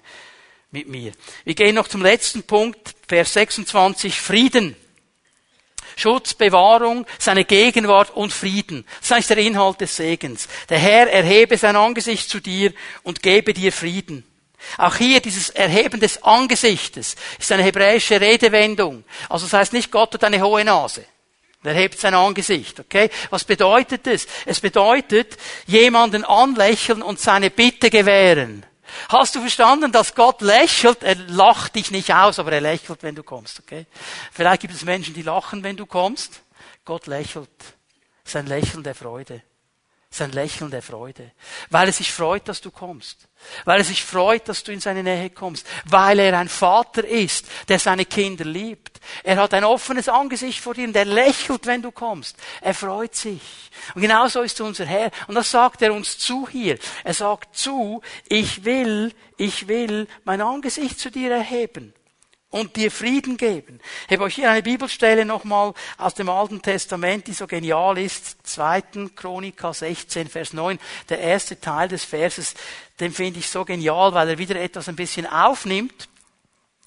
mit 0.71 0.87
mir. 0.87 1.13
Wir 1.45 1.55
gehen 1.55 1.75
noch 1.75 1.87
zum 1.87 2.01
letzten 2.01 2.43
Punkt, 2.43 2.95
Vers 3.07 3.33
26, 3.33 4.19
Frieden. 4.19 4.75
Schutz, 5.99 6.33
Bewahrung, 6.33 7.05
seine 7.17 7.45
Gegenwart 7.45 8.11
und 8.11 8.33
Frieden. 8.33 8.85
Das 9.07 9.19
ist 9.19 9.29
der 9.29 9.37
Inhalt 9.37 9.81
des 9.81 9.95
Segens. 9.95 10.47
Der 10.69 10.79
Herr 10.79 11.11
erhebe 11.11 11.57
sein 11.57 11.75
Angesicht 11.75 12.29
zu 12.29 12.39
dir 12.39 12.73
und 13.03 13.21
gebe 13.21 13.53
dir 13.53 13.71
Frieden. 13.71 14.23
Auch 14.77 14.95
hier 14.95 15.19
dieses 15.19 15.49
Erheben 15.49 15.99
des 15.99 16.23
Angesichtes 16.23 17.15
ist 17.39 17.51
eine 17.51 17.63
hebräische 17.63 18.19
Redewendung. 18.19 19.03
Also 19.29 19.45
das 19.45 19.53
heißt 19.53 19.73
nicht, 19.73 19.91
Gott 19.91 20.13
hat 20.13 20.23
eine 20.23 20.41
hohe 20.41 20.63
Nase. 20.65 21.05
Er 21.63 21.73
hebt 21.73 21.99
sein 21.99 22.13
Angesicht, 22.13 22.79
okay? 22.79 23.09
Was 23.29 23.43
bedeutet 23.43 24.07
es? 24.07 24.27
Es 24.45 24.61
bedeutet, 24.61 25.37
jemanden 25.67 26.23
anlächeln 26.23 27.01
und 27.01 27.19
seine 27.19 27.49
Bitte 27.49 27.89
gewähren. 27.89 28.65
Hast 29.09 29.35
du 29.35 29.39
verstanden, 29.39 29.91
dass 29.91 30.15
Gott 30.15 30.41
lächelt? 30.41 31.03
Er 31.03 31.15
lacht 31.15 31.75
dich 31.75 31.91
nicht 31.91 32.13
aus, 32.13 32.39
aber 32.39 32.51
er 32.51 32.61
lächelt, 32.61 33.03
wenn 33.03 33.15
du 33.15 33.23
kommst, 33.23 33.59
okay? 33.59 33.85
Vielleicht 34.31 34.61
gibt 34.61 34.73
es 34.73 34.83
Menschen, 34.83 35.13
die 35.13 35.21
lachen, 35.21 35.63
wenn 35.63 35.77
du 35.77 35.85
kommst. 35.85 36.41
Gott 36.85 37.07
lächelt. 37.07 37.49
Sein 38.23 38.47
Lächeln 38.47 38.83
der 38.83 38.95
Freude. 38.95 39.41
Sein 40.11 40.31
Lächeln 40.31 40.71
der 40.71 40.81
Freude. 40.81 41.31
Weil 41.69 41.87
er 41.87 41.93
sich 41.93 42.11
freut, 42.11 42.47
dass 42.47 42.61
du 42.61 42.71
kommst. 42.71 43.27
Weil 43.65 43.79
er 43.79 43.83
sich 43.83 44.03
freut, 44.03 44.49
dass 44.49 44.63
du 44.63 44.71
in 44.71 44.79
seine 44.79 45.03
Nähe 45.03 45.29
kommst. 45.29 45.67
Weil 45.85 46.17
er 46.19 46.37
ein 46.37 46.49
Vater 46.49 47.07
ist, 47.07 47.45
der 47.67 47.77
seine 47.77 48.05
Kinder 48.05 48.43
liebt. 48.43 48.99
Er 49.23 49.37
hat 49.37 49.53
ein 49.53 49.63
offenes 49.63 50.09
Angesicht 50.09 50.59
vor 50.59 50.73
dir 50.73 50.87
und 50.87 50.95
er 50.95 51.05
lächelt, 51.05 51.67
wenn 51.67 51.83
du 51.83 51.91
kommst. 51.91 52.37
Er 52.61 52.73
freut 52.73 53.15
sich. 53.15 53.41
Und 53.93 54.01
genauso 54.01 54.41
ist 54.41 54.59
unser 54.61 54.85
Herr. 54.85 55.11
Und 55.27 55.35
das 55.35 55.51
sagt 55.51 55.81
er 55.83 55.93
uns 55.93 56.17
zu 56.17 56.47
hier. 56.49 56.79
Er 57.03 57.13
sagt 57.13 57.55
zu, 57.55 58.01
ich 58.27 58.65
will, 58.65 59.13
ich 59.37 59.67
will 59.67 60.07
mein 60.23 60.41
Angesicht 60.41 60.99
zu 60.99 61.11
dir 61.11 61.31
erheben 61.31 61.93
und 62.49 62.75
dir 62.75 62.91
Frieden 62.91 63.37
geben. 63.37 63.79
Ich 64.07 64.13
habe 64.13 64.23
euch 64.23 64.35
hier 64.35 64.49
eine 64.49 64.63
Bibelstelle 64.63 65.25
nochmal 65.25 65.73
aus 65.97 66.15
dem 66.15 66.29
Alten 66.29 66.61
Testament, 66.61 67.27
die 67.27 67.33
so 67.33 67.45
genial 67.45 67.97
ist. 67.97 68.37
2. 68.43 68.81
Chronika 69.15 69.73
16, 69.73 70.27
Vers 70.27 70.53
9. 70.53 70.79
Der 71.09 71.19
erste 71.19 71.59
Teil 71.59 71.87
des 71.87 72.05
Verses, 72.05 72.55
den 72.99 73.11
finde 73.11 73.39
ich 73.39 73.49
so 73.49 73.65
genial, 73.65 74.13
weil 74.13 74.29
er 74.29 74.37
wieder 74.37 74.55
etwas 74.55 74.89
ein 74.89 74.95
bisschen 74.95 75.27
aufnimmt 75.27 76.09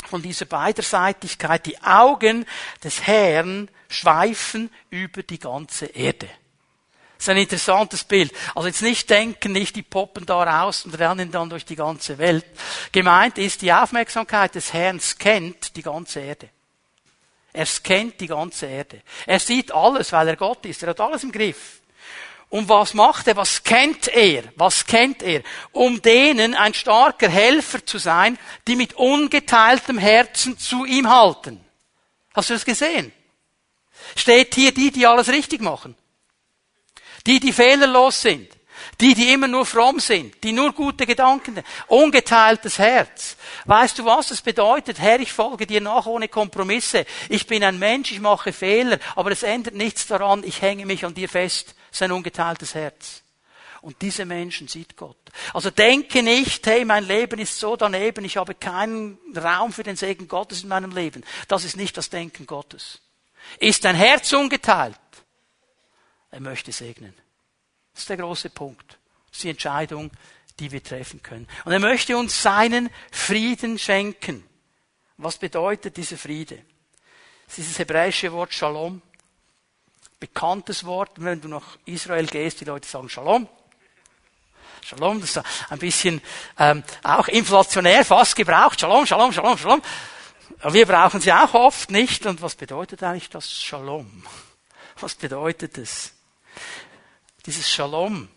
von 0.09 0.21
dieser 0.21 0.47
Beiderseitigkeit. 0.47 1.65
Die 1.67 1.81
Augen 1.83 2.45
des 2.83 3.07
Herrn 3.07 3.69
schweifen 3.89 4.71
über 4.91 5.23
die 5.23 5.39
ganze 5.39 5.87
Erde. 5.87 6.29
Das 7.23 7.29
ist 7.29 7.37
ein 7.37 7.43
interessantes 7.43 8.03
Bild. 8.03 8.33
Also 8.53 8.67
jetzt 8.67 8.83
nicht 8.83 9.09
denken, 9.09 9.53
nicht 9.53 9.77
die 9.77 9.85
poppen 9.85 10.27
da 10.27 10.43
raus 10.43 10.85
und 10.85 10.99
rennen 10.99 11.31
dann 11.31 11.49
durch 11.49 11.65
die 11.65 11.77
ganze 11.77 12.19
Welt. 12.19 12.45
Gemeint 12.91 13.39
ist, 13.39 13.63
die 13.63 13.73
Aufmerksamkeit 13.73 14.57
des 14.57 14.73
Herrn 14.73 15.01
kennt 15.21 15.77
die 15.77 15.83
ganze 15.83 16.19
Erde. 16.19 16.49
Er 17.53 17.65
scannt 17.65 18.21
die 18.21 18.27
ganze 18.27 18.67
Erde. 18.67 19.03
Er 19.25 19.39
sieht 19.39 19.71
alles, 19.71 20.11
weil 20.11 20.27
er 20.27 20.37
Gott 20.37 20.67
ist. 20.67 20.83
Er 20.83 20.89
hat 20.89 21.01
alles 21.01 21.23
im 21.23 21.31
Griff. 21.31 21.81
Und 22.49 22.69
was 22.69 22.93
macht 22.93 23.29
er? 23.29 23.37
Was 23.37 23.63
kennt 23.63 24.09
er? 24.09 24.43
Was 24.57 24.85
kennt 24.85 25.23
er? 25.23 25.43
Um 25.71 26.03
denen 26.03 26.57
ein 26.57 26.75
starker 26.75 27.29
Helfer 27.29 27.87
zu 27.87 27.99
sein, 27.99 28.37
die 28.67 28.75
mit 28.75 28.95
ungeteiltem 28.95 29.99
Herzen 29.99 30.59
zu 30.59 30.85
ihm 30.85 31.09
halten. 31.09 31.65
Hast 32.35 32.51
du 32.51 32.55
das 32.55 32.65
gesehen? 32.65 33.13
Steht 34.17 34.57
hier 34.57 34.75
die, 34.75 34.91
die 34.91 35.07
alles 35.07 35.29
richtig 35.29 35.61
machen. 35.61 35.95
Die, 37.27 37.41
die 37.41 37.53
fehlerlos 37.53 38.23
sind. 38.23 38.49
Die, 39.01 39.15
die 39.15 39.33
immer 39.33 39.49
nur 39.49 39.65
fromm 39.65 40.01
sind, 40.01 40.43
die 40.43 40.53
nur 40.53 40.73
gute 40.73 41.07
Gedanken. 41.07 41.63
Ungeteiltes 41.87 42.79
Herz. 42.79 43.37
Weißt 43.65 43.99
du, 43.99 44.05
was 44.05 44.31
es 44.31 44.43
bedeutet? 44.43 44.99
Herr, 44.99 45.21
ich 45.21 45.33
folge 45.33 45.67
dir 45.67 45.81
nach 45.81 46.07
ohne 46.07 46.29
Kompromisse. 46.29 47.07
Ich 47.29 47.47
bin 47.47 47.65
ein 47.65 47.79
Mensch, 47.79 48.13
ich 48.13 48.21
mache 48.21 48.53
Fehler, 48.53 48.99
aber 49.15 49.31
es 49.31 49.43
ändert 49.43 49.75
nichts 49.75 50.07
daran, 50.07 50.43
ich 50.45 50.63
hänge 50.63 50.87
mich 50.87 51.05
an 51.05 51.15
dir 51.15 51.29
fest 51.29 51.75
sein 51.93 52.13
ungeteiltes 52.13 52.75
Herz. 52.75 53.23
Und 53.83 54.01
diese 54.01 54.25
Menschen 54.25 54.69
sieht 54.69 54.97
Gott. 54.97 55.17
Also 55.53 55.71
denke 55.71 56.23
nicht, 56.23 56.67
hey, 56.67 56.85
mein 56.85 57.05
Leben 57.05 57.41
ist 57.41 57.59
so 57.59 57.77
daneben, 57.77 58.25
ich 58.25 58.37
habe 58.37 58.55
keinen 58.55 59.19
Raum 59.37 59.73
für 59.73 59.83
den 59.83 59.97
Segen 59.97 60.29
Gottes 60.29 60.63
in 60.63 60.69
meinem 60.69 60.93
Leben. 60.93 61.25
Das 61.49 61.65
ist 61.65 61.77
nicht 61.77 61.97
das 61.97 62.09
Denken 62.09 62.47
Gottes. 62.47 63.01
Ist 63.59 63.85
dein 63.85 63.97
Herz 63.97 64.33
ungeteilt? 64.33 64.97
Er 66.33 66.41
möchte 66.41 66.73
segnen. 66.73 67.15
Das 67.93 68.03
ist 68.03 68.09
der 68.09 68.17
große 68.17 68.51
Punkt. 68.51 68.99
Das 69.29 69.37
ist 69.37 69.45
die 69.45 69.51
Entscheidung, 69.51 70.11
die 70.59 70.73
wir 70.73 70.83
treffen 70.83 71.23
können. 71.23 71.47
Und 71.65 71.73
er 71.73 71.79
möchte 71.79 72.17
uns 72.17 72.43
seinen 72.43 72.91
Frieden 73.13 73.79
schenken. 73.79 74.45
Was 75.17 75.39
bedeutet 75.39 75.97
dieser 75.97 76.19
Friede? 76.19 76.65
Das 77.47 77.59
ist 77.59 77.71
das 77.71 77.79
hebräische 77.79 78.33
Wort 78.33 78.53
Shalom 78.53 79.01
bekanntes 80.23 80.85
Wort. 80.85 81.11
Wenn 81.17 81.41
du 81.41 81.49
nach 81.49 81.77
Israel 81.85 82.27
gehst, 82.27 82.61
die 82.61 82.65
Leute 82.65 82.89
sagen 82.89 83.09
Shalom. 83.09 83.49
Shalom, 84.81 85.21
das 85.21 85.37
ist 85.37 85.45
ein 85.69 85.79
bisschen 85.81 86.23
ähm, 86.59 86.85
auch 87.03 87.27
inflationär 87.27 88.05
fast 88.05 88.37
gebraucht. 88.37 88.81
Shalom, 88.81 89.05
Shalom, 89.05 89.33
Shalom, 89.33 89.59
Shalom. 89.59 89.83
Wir 90.69 90.87
brauchen 90.87 91.21
sie 91.21 91.33
auch 91.33 91.55
oft 91.55 91.91
nicht. 91.91 92.25
Und 92.25 92.41
was 92.41 92.55
bedeutet 92.55 93.03
eigentlich 93.03 93.31
das 93.31 93.51
Shalom? 93.51 94.25
Was 95.01 95.17
bedeutet 95.17 95.77
es? 95.79 96.13
Dieses 97.47 97.71
Shalom, 97.71 98.29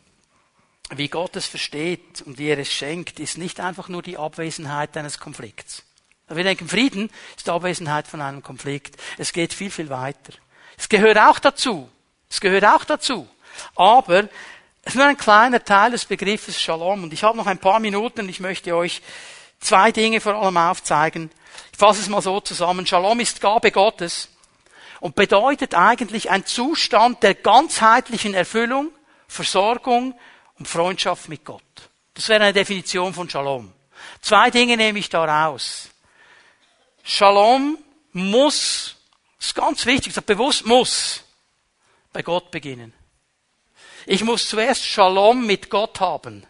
wie 0.90 1.08
Gott 1.08 1.36
es 1.36 1.46
versteht 1.46 2.22
und 2.26 2.38
wie 2.38 2.48
er 2.48 2.60
es 2.60 2.72
schenkt, 2.72 3.20
ist 3.20 3.38
nicht 3.38 3.60
einfach 3.60 3.90
nur 3.90 4.02
die 4.02 4.18
Abwesenheit 4.18 4.96
eines 4.98 5.20
Konflikts. 5.20 5.84
Wir 6.28 6.44
denken, 6.44 6.68
Frieden 6.68 7.12
ist 7.38 7.46
die 7.46 7.52
Abwesenheit 7.52 8.08
von 8.08 8.22
einem 8.22 8.42
Konflikt. 8.42 8.98
Es 9.18 9.32
geht 9.32 9.54
viel, 9.54 9.70
viel 9.70 9.90
weiter. 9.90 10.34
Es 10.78 10.90
gehört 10.90 11.18
auch 11.18 11.38
dazu. 11.38 11.90
Es 12.30 12.42
gehört 12.42 12.66
auch 12.66 12.84
dazu. 12.84 13.28
Aber 13.76 14.24
es 14.82 14.94
ist 14.94 14.96
nur 14.96 15.06
ein 15.06 15.18
kleiner 15.18 15.64
Teil 15.64 15.92
des 15.92 16.06
Begriffes 16.06 16.60
Shalom. 16.60 17.04
Und 17.04 17.14
ich 17.14 17.24
habe 17.24 17.38
noch 17.38 17.46
ein 17.46 17.60
paar 17.60 17.80
Minuten 17.80 18.22
und 18.22 18.30
ich 18.30 18.40
möchte 18.40 18.76
euch 18.76 19.02
zwei 19.60 19.92
Dinge 19.92 20.20
vor 20.20 20.34
allem 20.36 20.58
aufzeigen. 20.58 21.30
Ich 21.72 21.78
fasse 21.78 22.02
es 22.02 22.10
mal 22.10 22.22
so 22.22 22.40
zusammen. 22.40 22.88
Shalom 22.88 23.20
ist 23.20 23.40
Gabe 23.40 23.72
Gottes 23.72 24.30
und 25.06 25.14
bedeutet 25.14 25.76
eigentlich 25.76 26.32
ein 26.32 26.48
Zustand 26.48 27.22
der 27.22 27.36
ganzheitlichen 27.36 28.34
Erfüllung, 28.34 28.90
Versorgung 29.28 30.20
und 30.58 30.68
Freundschaft 30.68 31.30
mit 31.30 31.46
Gott. 31.46 31.62
Das 32.16 32.28
wäre 32.28 32.42
eine 32.42 32.54
Definition 32.54 33.14
von 33.14 33.30
Shalom. 33.30 33.72
Zwei 34.20 34.50
Dinge 34.50 34.78
nehme 34.78 34.98
ich 34.98 35.08
da 35.08 35.24
raus. 35.24 35.90
Shalom 37.04 37.78
muss 38.14 38.96
das 39.38 39.50
ist 39.50 39.54
ganz 39.54 39.86
wichtig, 39.86 40.08
ich 40.08 40.14
sage 40.16 40.26
bewusst 40.26 40.66
muss 40.66 41.24
bei 42.12 42.24
Gott 42.24 42.50
beginnen. 42.50 42.92
Ich 44.08 44.24
muss 44.24 44.50
zuerst 44.50 44.84
Shalom 44.84 45.46
mit 45.46 45.70
Gott 45.70 46.00
haben, 46.00 46.48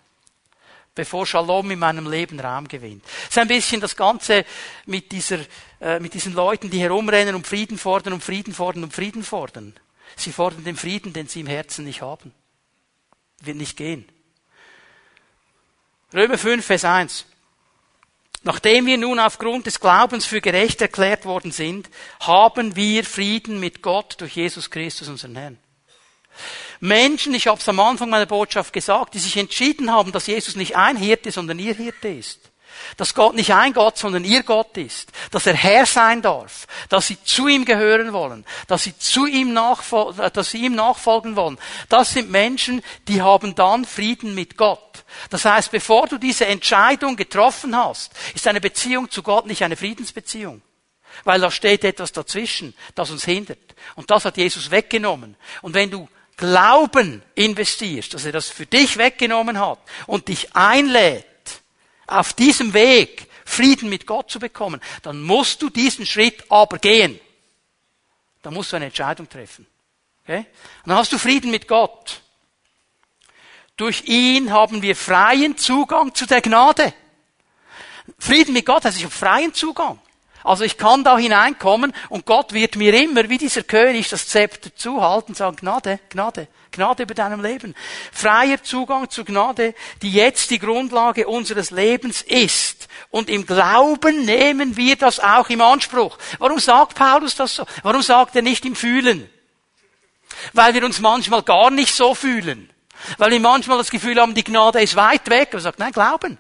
bevor 0.95 1.27
Shalom 1.27 1.69
in 1.69 1.79
meinem 1.79 2.09
Leben 2.09 2.39
Raum 2.39 2.67
gewinnt. 2.67 3.03
Das 3.03 3.29
ist 3.31 3.37
ein 3.37 3.47
bisschen 3.47 3.81
das 3.81 3.95
Ganze 3.95 4.45
mit 4.85 5.11
dieser, 5.11 5.39
äh, 5.81 5.99
mit 5.99 6.13
diesen 6.13 6.33
Leuten, 6.33 6.69
die 6.69 6.79
herumrennen 6.79 7.35
und 7.35 7.45
Frieden 7.45 7.77
fordern 7.77 8.13
und 8.13 8.23
Frieden 8.23 8.53
fordern 8.53 8.85
und 8.85 8.93
Frieden 8.93 9.23
fordern. 9.23 9.75
Sie 10.15 10.31
fordern 10.31 10.63
den 10.63 10.77
Frieden, 10.77 11.11
den 11.11 11.27
sie 11.27 11.41
im 11.41 11.47
Herzen 11.47 11.83
nicht 11.83 12.01
haben. 12.01 12.33
Wird 13.41 13.57
nicht 13.57 13.75
gehen. 13.75 14.07
Römer 16.13 16.37
5, 16.37 16.65
Vers 16.65 16.85
1. 16.85 17.25
Nachdem 18.43 18.85
wir 18.85 18.97
nun 18.97 19.19
aufgrund 19.19 19.65
des 19.65 19.79
Glaubens 19.79 20.25
für 20.25 20.39
gerecht 20.39 20.79
erklärt 20.79 21.25
worden 21.25 21.51
sind, 21.51 21.89
haben 22.19 22.75
wir 22.75 23.03
Frieden 23.03 23.59
mit 23.59 23.81
Gott 23.81 24.21
durch 24.21 24.35
Jesus 24.35 24.69
Christus, 24.69 25.07
unseren 25.09 25.35
Herrn. 25.35 25.57
Menschen, 26.79 27.33
ich 27.33 27.47
habe 27.47 27.59
es 27.59 27.69
am 27.69 27.79
Anfang 27.79 28.09
meiner 28.09 28.25
Botschaft 28.25 28.73
gesagt, 28.73 29.13
die 29.13 29.19
sich 29.19 29.37
entschieden 29.37 29.91
haben, 29.91 30.11
dass 30.11 30.27
Jesus 30.27 30.55
nicht 30.55 30.75
ein 30.75 30.97
Hirte, 30.97 31.31
sondern 31.31 31.59
ihr 31.59 31.73
Hirte 31.73 32.09
ist. 32.09 32.51
Dass 32.97 33.13
Gott 33.13 33.35
nicht 33.35 33.53
ein 33.53 33.73
Gott, 33.73 33.97
sondern 33.97 34.23
ihr 34.23 34.43
Gott 34.43 34.77
ist. 34.77 35.11
Dass 35.31 35.47
er 35.47 35.53
Herr 35.53 35.85
sein 35.85 36.21
darf. 36.21 36.67
Dass 36.89 37.07
sie 37.07 37.21
zu 37.23 37.47
ihm 37.47 37.65
gehören 37.65 38.13
wollen. 38.13 38.45
Dass 38.67 38.83
sie 38.83 38.97
zu 38.97 39.25
ihm 39.25 39.53
nachfolgen, 39.53 40.29
dass 40.33 40.51
sie 40.51 40.65
ihm 40.65 40.75
nachfolgen 40.75 41.35
wollen. 41.35 41.57
Das 41.89 42.11
sind 42.11 42.29
Menschen, 42.29 42.81
die 43.07 43.21
haben 43.21 43.55
dann 43.55 43.85
Frieden 43.85 44.35
mit 44.35 44.57
Gott. 44.57 45.05
Das 45.29 45.45
heißt, 45.45 45.71
bevor 45.71 46.07
du 46.07 46.17
diese 46.17 46.45
Entscheidung 46.45 47.15
getroffen 47.15 47.75
hast, 47.75 48.11
ist 48.33 48.47
eine 48.47 48.61
Beziehung 48.61 49.09
zu 49.09 49.23
Gott 49.23 49.45
nicht 49.45 49.63
eine 49.63 49.77
Friedensbeziehung. 49.77 50.61
Weil 51.23 51.39
da 51.39 51.49
steht 51.49 51.85
etwas 51.85 52.11
dazwischen, 52.11 52.75
das 52.93 53.09
uns 53.09 53.23
hindert. 53.23 53.75
Und 53.95 54.11
das 54.11 54.25
hat 54.25 54.35
Jesus 54.37 54.69
weggenommen. 54.69 55.37
Und 55.61 55.73
wenn 55.73 55.89
du 55.89 56.09
Glauben 56.37 57.23
investierst, 57.35 58.13
dass 58.13 58.25
er 58.25 58.31
das 58.31 58.49
für 58.49 58.65
dich 58.65 58.97
weggenommen 58.97 59.59
hat 59.59 59.79
und 60.05 60.27
dich 60.27 60.55
einlädt, 60.55 61.25
auf 62.07 62.33
diesem 62.33 62.73
Weg 62.73 63.27
Frieden 63.45 63.89
mit 63.89 64.05
Gott 64.07 64.29
zu 64.29 64.39
bekommen, 64.39 64.81
dann 65.03 65.21
musst 65.21 65.61
du 65.61 65.69
diesen 65.69 66.05
Schritt 66.05 66.43
aber 66.49 66.79
gehen. 66.79 67.19
Dann 68.41 68.53
musst 68.53 68.71
du 68.71 68.75
eine 68.75 68.85
Entscheidung 68.85 69.29
treffen. 69.29 69.65
Okay? 70.23 70.45
Und 70.83 70.89
dann 70.89 70.97
hast 70.97 71.13
du 71.13 71.17
Frieden 71.17 71.51
mit 71.51 71.67
Gott. 71.67 72.21
Durch 73.77 74.05
ihn 74.05 74.51
haben 74.51 74.81
wir 74.81 74.95
freien 74.95 75.57
Zugang 75.57 76.13
zu 76.15 76.25
der 76.25 76.41
Gnade. 76.41 76.93
Frieden 78.17 78.53
mit 78.53 78.65
Gott 78.65 78.85
heißt, 78.85 78.97
ich 78.97 79.03
habe 79.03 79.13
freien 79.13 79.53
Zugang. 79.53 79.99
Also 80.45 80.63
ich 80.63 80.77
kann 80.77 81.03
da 81.03 81.17
hineinkommen 81.17 81.91
und 82.09 82.27
Gott 82.27 82.53
wird 82.53 82.75
mir 82.75 82.93
immer, 82.93 83.29
wie 83.29 83.39
dieser 83.39 83.63
König, 83.63 84.09
das 84.09 84.27
Zepter 84.27 84.73
zuhalten 84.75 85.31
und 85.31 85.35
sagen, 85.35 85.55
Gnade, 85.55 85.99
Gnade, 86.09 86.47
Gnade 86.71 87.03
über 87.03 87.15
deinem 87.15 87.41
Leben. 87.41 87.73
Freier 88.11 88.61
Zugang 88.61 89.09
zur 89.09 89.25
Gnade, 89.25 89.73
die 90.03 90.11
jetzt 90.11 90.51
die 90.51 90.59
Grundlage 90.59 91.27
unseres 91.27 91.71
Lebens 91.71 92.21
ist. 92.21 92.87
Und 93.09 93.27
im 93.27 93.47
Glauben 93.47 94.23
nehmen 94.23 94.77
wir 94.77 94.95
das 94.95 95.19
auch 95.19 95.49
im 95.49 95.61
Anspruch. 95.61 96.19
Warum 96.37 96.59
sagt 96.59 96.93
Paulus 96.93 97.35
das 97.35 97.55
so? 97.55 97.65
Warum 97.81 98.03
sagt 98.03 98.35
er 98.35 98.43
nicht 98.43 98.65
im 98.65 98.75
Fühlen? 98.75 99.27
Weil 100.53 100.75
wir 100.75 100.85
uns 100.85 100.99
manchmal 100.99 101.41
gar 101.41 101.71
nicht 101.71 101.95
so 101.95 102.13
fühlen. 102.13 102.69
Weil 103.17 103.31
wir 103.31 103.39
manchmal 103.39 103.79
das 103.79 103.89
Gefühl 103.89 104.21
haben, 104.21 104.35
die 104.35 104.43
Gnade 104.43 104.79
ist 104.79 104.95
weit 104.95 105.27
weg. 105.27 105.49
Und 105.53 105.61
sagt, 105.61 105.79
nein, 105.79 105.91
glauben. 105.91 106.37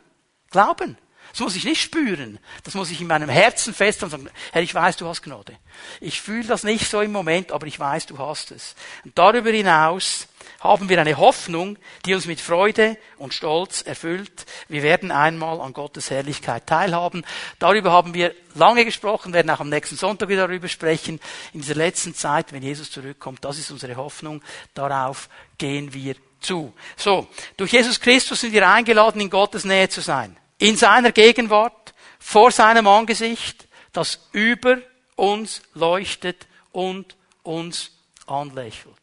Glauben. 0.51 0.95
Das 1.35 1.41
muss 1.41 1.57
ich 1.57 1.65
nicht 1.65 1.81
spüren. 1.81 2.39
Das 2.63 2.75
muss 2.75 2.89
ich 2.91 3.01
in 3.01 3.07
meinem 3.07 3.27
Herzen 3.27 3.73
fest 3.73 4.01
und 4.03 4.09
sagen, 4.09 4.29
Herr, 4.53 4.61
ich 4.61 4.73
weiß, 4.73 4.95
du 4.95 5.05
hast 5.05 5.21
Gnade. 5.21 5.57
Ich 5.99 6.21
fühle 6.21 6.47
das 6.47 6.63
nicht 6.63 6.89
so 6.89 7.01
im 7.01 7.11
Moment, 7.11 7.51
aber 7.51 7.67
ich 7.67 7.77
weiß, 7.77 8.05
du 8.05 8.17
hast 8.17 8.51
es. 8.51 8.73
Und 9.03 9.17
darüber 9.17 9.49
hinaus 9.49 10.29
haben 10.61 10.87
wir 10.87 10.97
eine 10.97 11.17
Hoffnung, 11.17 11.77
die 12.05 12.13
uns 12.13 12.25
mit 12.25 12.39
Freude 12.39 12.95
und 13.17 13.33
Stolz 13.33 13.81
erfüllt. 13.81 14.45
Wir 14.69 14.81
werden 14.81 15.11
einmal 15.11 15.59
an 15.59 15.73
Gottes 15.73 16.09
Herrlichkeit 16.09 16.67
teilhaben. 16.67 17.25
Darüber 17.59 17.91
haben 17.91 18.13
wir 18.13 18.33
lange 18.53 18.85
gesprochen, 18.85 19.33
werden 19.33 19.49
auch 19.49 19.59
am 19.59 19.67
nächsten 19.67 19.97
Sonntag 19.97 20.29
wieder 20.29 20.47
darüber 20.47 20.69
sprechen. 20.69 21.19
In 21.51 21.59
dieser 21.59 21.75
letzten 21.75 22.15
Zeit, 22.15 22.53
wenn 22.53 22.63
Jesus 22.63 22.91
zurückkommt, 22.91 23.43
das 23.43 23.59
ist 23.59 23.71
unsere 23.71 23.97
Hoffnung. 23.97 24.41
Darauf 24.73 25.27
gehen 25.57 25.93
wir 25.93 26.15
zu. 26.39 26.71
So, 26.95 27.27
durch 27.57 27.73
Jesus 27.73 27.99
Christus 27.99 28.39
sind 28.39 28.53
wir 28.53 28.69
eingeladen, 28.69 29.19
in 29.19 29.29
Gottes 29.29 29.65
Nähe 29.65 29.89
zu 29.89 29.99
sein. 29.99 30.37
In 30.57 30.77
seiner 30.77 31.11
Gegenwart, 31.11 31.93
vor 32.19 32.51
seinem 32.51 32.87
Angesicht, 32.87 33.67
das 33.91 34.27
über 34.31 34.77
uns 35.15 35.61
leuchtet 35.73 36.47
und 36.71 37.15
uns 37.43 37.91
anlächelt. 38.25 38.95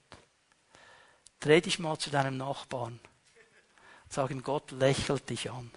Dreh 1.41 1.61
dich 1.61 1.79
mal 1.79 1.99
zu 1.99 2.11
deinem 2.11 2.37
Nachbarn. 2.37 3.01
Sag 4.09 4.31
ihm, 4.31 4.43
Gott 4.43 4.71
lächelt 4.73 5.29
dich 5.31 5.51
an. 5.51 5.71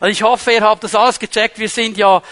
Also 0.00 0.12
ich 0.12 0.22
hoffe, 0.22 0.52
ihr 0.52 0.62
habt 0.62 0.82
das 0.82 0.94
alles 0.94 1.18
gecheckt. 1.18 1.58
Wir 1.58 1.68
sind 1.68 1.98
ja 1.98 2.22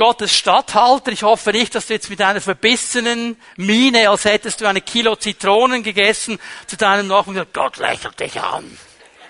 Gottes 0.00 0.34
Statthalter. 0.34 1.12
Ich 1.12 1.24
hoffe 1.24 1.50
nicht, 1.50 1.74
dass 1.74 1.86
du 1.86 1.92
jetzt 1.92 2.08
mit 2.08 2.22
einer 2.22 2.40
verbissenen 2.40 3.36
Miene, 3.56 4.08
als 4.08 4.24
hättest 4.24 4.62
du 4.62 4.66
eine 4.66 4.80
Kilo 4.80 5.14
Zitronen 5.14 5.82
gegessen, 5.82 6.40
zu 6.66 6.78
deinem 6.78 7.06
Nachbarn 7.06 7.34
gesagt, 7.34 7.52
Gott 7.52 7.76
lächelt 7.76 8.18
dich 8.18 8.40
an. 8.40 8.78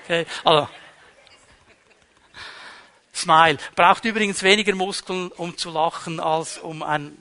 Okay, 0.04 0.26
also. 0.44 0.68
Smile. 3.12 3.58
Braucht 3.74 4.04
übrigens 4.04 4.44
weniger 4.44 4.72
Muskeln, 4.76 5.32
um 5.32 5.56
zu 5.58 5.70
lachen, 5.70 6.20
als 6.20 6.58
um 6.58 6.84
ein 6.84 7.18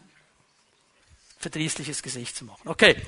verdrießliches 1.40 2.04
Gesicht 2.04 2.36
zu 2.36 2.46
machen. 2.46 2.70
Okay. 2.70 3.02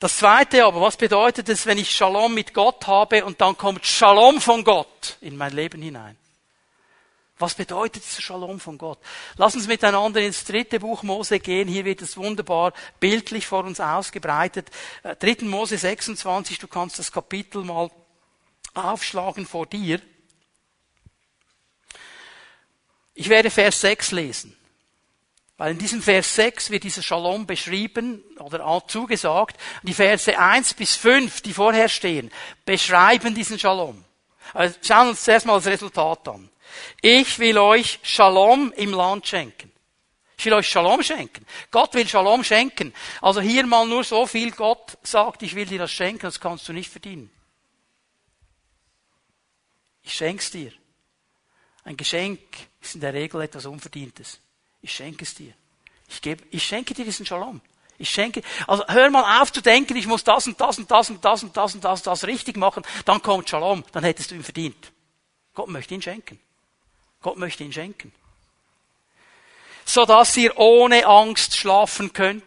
Das 0.00 0.16
zweite 0.16 0.64
aber, 0.64 0.80
was 0.80 0.96
bedeutet 0.96 1.48
es, 1.48 1.66
wenn 1.66 1.78
ich 1.78 1.94
Shalom 1.94 2.34
mit 2.34 2.52
Gott 2.52 2.84
habe 2.88 3.24
und 3.24 3.40
dann 3.40 3.56
kommt 3.56 3.86
Shalom 3.86 4.40
von 4.40 4.64
Gott 4.64 5.18
in 5.20 5.36
mein 5.36 5.52
Leben 5.52 5.80
hinein? 5.80 6.16
Was 7.38 7.54
bedeutet 7.54 8.02
dieser 8.02 8.22
Shalom 8.22 8.60
von 8.60 8.78
Gott? 8.78 8.98
Lass 9.36 9.54
uns 9.54 9.66
miteinander 9.66 10.22
ins 10.22 10.44
dritte 10.44 10.80
Buch 10.80 11.02
Mose 11.02 11.38
gehen. 11.38 11.68
Hier 11.68 11.84
wird 11.84 12.00
es 12.00 12.16
wunderbar 12.16 12.72
bildlich 12.98 13.46
vor 13.46 13.64
uns 13.64 13.78
ausgebreitet. 13.78 14.70
Äh, 15.02 15.16
dritten 15.16 15.48
Mose 15.48 15.76
26, 15.76 16.58
du 16.58 16.66
kannst 16.66 16.98
das 16.98 17.12
Kapitel 17.12 17.62
mal 17.62 17.90
aufschlagen 18.72 19.46
vor 19.46 19.66
dir. 19.66 20.00
Ich 23.14 23.28
werde 23.28 23.50
Vers 23.50 23.82
6 23.82 24.12
lesen. 24.12 24.56
Weil 25.58 25.72
in 25.72 25.78
diesem 25.78 26.02
Vers 26.02 26.34
6 26.34 26.70
wird 26.70 26.84
dieser 26.84 27.02
Shalom 27.02 27.46
beschrieben 27.46 28.22
oder 28.38 28.82
zugesagt. 28.88 29.58
Die 29.82 29.94
Verse 29.94 30.38
1 30.38 30.74
bis 30.74 30.96
5, 30.96 31.42
die 31.42 31.52
vorher 31.52 31.88
stehen, 31.88 32.30
beschreiben 32.64 33.34
diesen 33.34 33.58
Shalom. 33.58 34.04
Also 34.52 34.76
schauen 34.82 35.06
wir 35.06 35.10
uns 35.10 35.24
zuerst 35.24 35.46
mal 35.46 35.56
das 35.56 35.66
Resultat 35.66 36.28
an. 36.28 36.50
Ich 37.00 37.38
will 37.38 37.58
euch 37.58 37.98
Shalom 38.02 38.72
im 38.76 38.92
Land 38.92 39.26
schenken. 39.26 39.72
Ich 40.38 40.44
will 40.44 40.54
euch 40.54 40.68
Shalom 40.68 41.02
schenken. 41.02 41.46
Gott 41.70 41.94
will 41.94 42.06
Shalom 42.06 42.44
schenken. 42.44 42.92
Also 43.22 43.40
hier 43.40 43.66
mal 43.66 43.86
nur 43.86 44.04
so 44.04 44.26
viel 44.26 44.50
Gott 44.50 44.98
sagt, 45.02 45.42
ich 45.42 45.54
will 45.54 45.66
dir 45.66 45.78
das 45.78 45.92
schenken, 45.92 46.22
das 46.26 46.40
kannst 46.40 46.68
du 46.68 46.72
nicht 46.72 46.90
verdienen. 46.90 47.30
Ich 50.02 50.14
schenk's 50.14 50.50
dir. 50.50 50.72
Ein 51.84 51.96
Geschenk 51.96 52.40
ist 52.80 52.94
in 52.96 53.00
der 53.00 53.14
Regel 53.14 53.40
etwas 53.40 53.66
Unverdientes. 53.66 54.40
Ich 54.82 54.92
schenke 54.92 55.24
es 55.24 55.34
dir. 55.34 55.52
Ich, 56.08 56.20
gebe, 56.20 56.44
ich 56.50 56.62
schenke 56.62 56.94
dir 56.94 57.04
diesen 57.04 57.26
Shalom. 57.26 57.60
Ich 57.98 58.10
schenke, 58.10 58.42
also 58.66 58.84
hör 58.88 59.10
mal 59.10 59.40
auf 59.40 59.50
zu 59.50 59.62
denken, 59.62 59.96
ich 59.96 60.06
muss 60.06 60.22
das 60.22 60.46
und 60.46 60.60
das 60.60 60.78
und 60.78 60.90
das 60.90 61.08
und 61.08 61.24
das 61.24 61.42
und 61.42 61.56
das 61.56 61.74
und 61.74 61.84
das, 61.84 62.00
und 62.00 62.06
das 62.06 62.24
richtig 62.24 62.56
machen, 62.56 62.82
dann 63.04 63.22
kommt 63.22 63.48
Shalom, 63.48 63.84
dann 63.92 64.04
hättest 64.04 64.30
du 64.30 64.34
ihn 64.34 64.44
verdient. 64.44 64.92
Gott 65.54 65.68
möchte 65.68 65.94
ihn 65.94 66.02
schenken. 66.02 66.38
Gott 67.26 67.38
möchte 67.38 67.64
ihn 67.64 67.72
schenken. 67.72 68.12
So 69.84 70.04
dass 70.04 70.36
ihr 70.36 70.56
ohne 70.60 71.06
Angst 71.06 71.56
schlafen 71.56 72.12
könnt. 72.12 72.44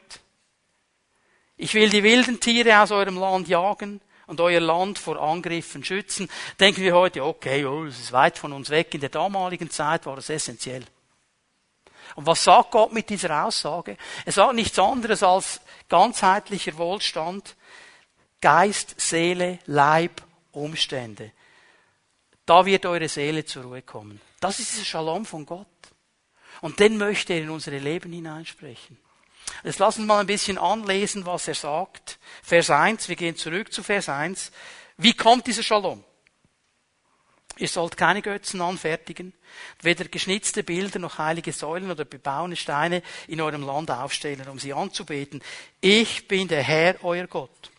Ich 1.57 1.73
will 1.73 1.89
die 1.89 2.01
wilden 2.01 2.39
Tiere 2.39 2.81
aus 2.81 2.91
eurem 2.91 3.17
Land 3.17 3.49
jagen 3.49 3.99
und 4.27 4.39
euer 4.39 4.61
Land 4.61 4.97
vor 4.97 5.21
Angriffen 5.21 5.83
schützen. 5.83 6.29
Denken 6.61 6.81
wir 6.81 6.95
heute, 6.95 7.25
okay, 7.25 7.65
oh, 7.65 7.83
das 7.83 7.99
ist 7.99 8.13
weit 8.13 8.37
von 8.37 8.53
uns 8.53 8.69
weg. 8.69 8.93
In 8.93 9.01
der 9.01 9.09
damaligen 9.09 9.69
Zeit 9.69 10.05
war 10.05 10.15
das 10.15 10.29
essentiell. 10.29 10.85
Und 12.15 12.25
was 12.25 12.41
sagt 12.45 12.71
Gott 12.71 12.93
mit 12.93 13.09
dieser 13.09 13.43
Aussage? 13.43 13.97
Er 14.23 14.31
sagt 14.31 14.55
nichts 14.55 14.79
anderes 14.79 15.23
als 15.23 15.59
ganzheitlicher 15.89 16.77
Wohlstand, 16.77 17.57
Geist, 18.39 18.97
Seele, 18.97 19.59
Leib, 19.65 20.21
Umstände. 20.53 21.33
Da 22.45 22.65
wird 22.65 22.85
eure 22.85 23.09
Seele 23.09 23.43
zur 23.43 23.63
Ruhe 23.63 23.81
kommen. 23.81 24.21
Das 24.39 24.59
ist 24.59 24.73
dieser 24.73 24.85
Shalom 24.85 25.25
von 25.25 25.45
Gott. 25.45 25.67
Und 26.61 26.79
den 26.79 26.97
möchte 26.97 27.33
er 27.33 27.41
in 27.41 27.49
unsere 27.49 27.77
Leben 27.77 28.11
hineinsprechen. 28.11 28.97
Jetzt 29.63 29.79
lassen 29.79 30.01
wir 30.01 30.07
mal 30.07 30.19
ein 30.19 30.27
bisschen 30.27 30.57
anlesen, 30.57 31.25
was 31.25 31.47
er 31.47 31.55
sagt. 31.55 32.19
Vers 32.43 32.69
1, 32.69 33.09
wir 33.09 33.15
gehen 33.15 33.35
zurück 33.35 33.73
zu 33.73 33.83
Vers 33.83 34.09
1. 34.09 34.51
Wie 34.97 35.13
kommt 35.13 35.47
dieser 35.47 35.63
Shalom? 35.63 36.03
Ihr 37.57 37.67
sollt 37.67 37.97
keine 37.97 38.21
Götzen 38.21 38.61
anfertigen, 38.61 39.33
weder 39.81 40.05
geschnitzte 40.05 40.63
Bilder 40.63 40.99
noch 40.99 41.17
heilige 41.17 41.51
Säulen 41.51 41.91
oder 41.91 42.05
bebauene 42.05 42.55
Steine 42.55 43.03
in 43.27 43.41
eurem 43.41 43.63
Land 43.63 43.91
aufstellen, 43.91 44.47
um 44.47 44.59
sie 44.59 44.71
anzubeten. 44.71 45.41
Ich 45.81 46.29
bin 46.29 46.47
der 46.47 46.63
Herr, 46.63 47.03
euer 47.03 47.27
Gott. 47.27 47.71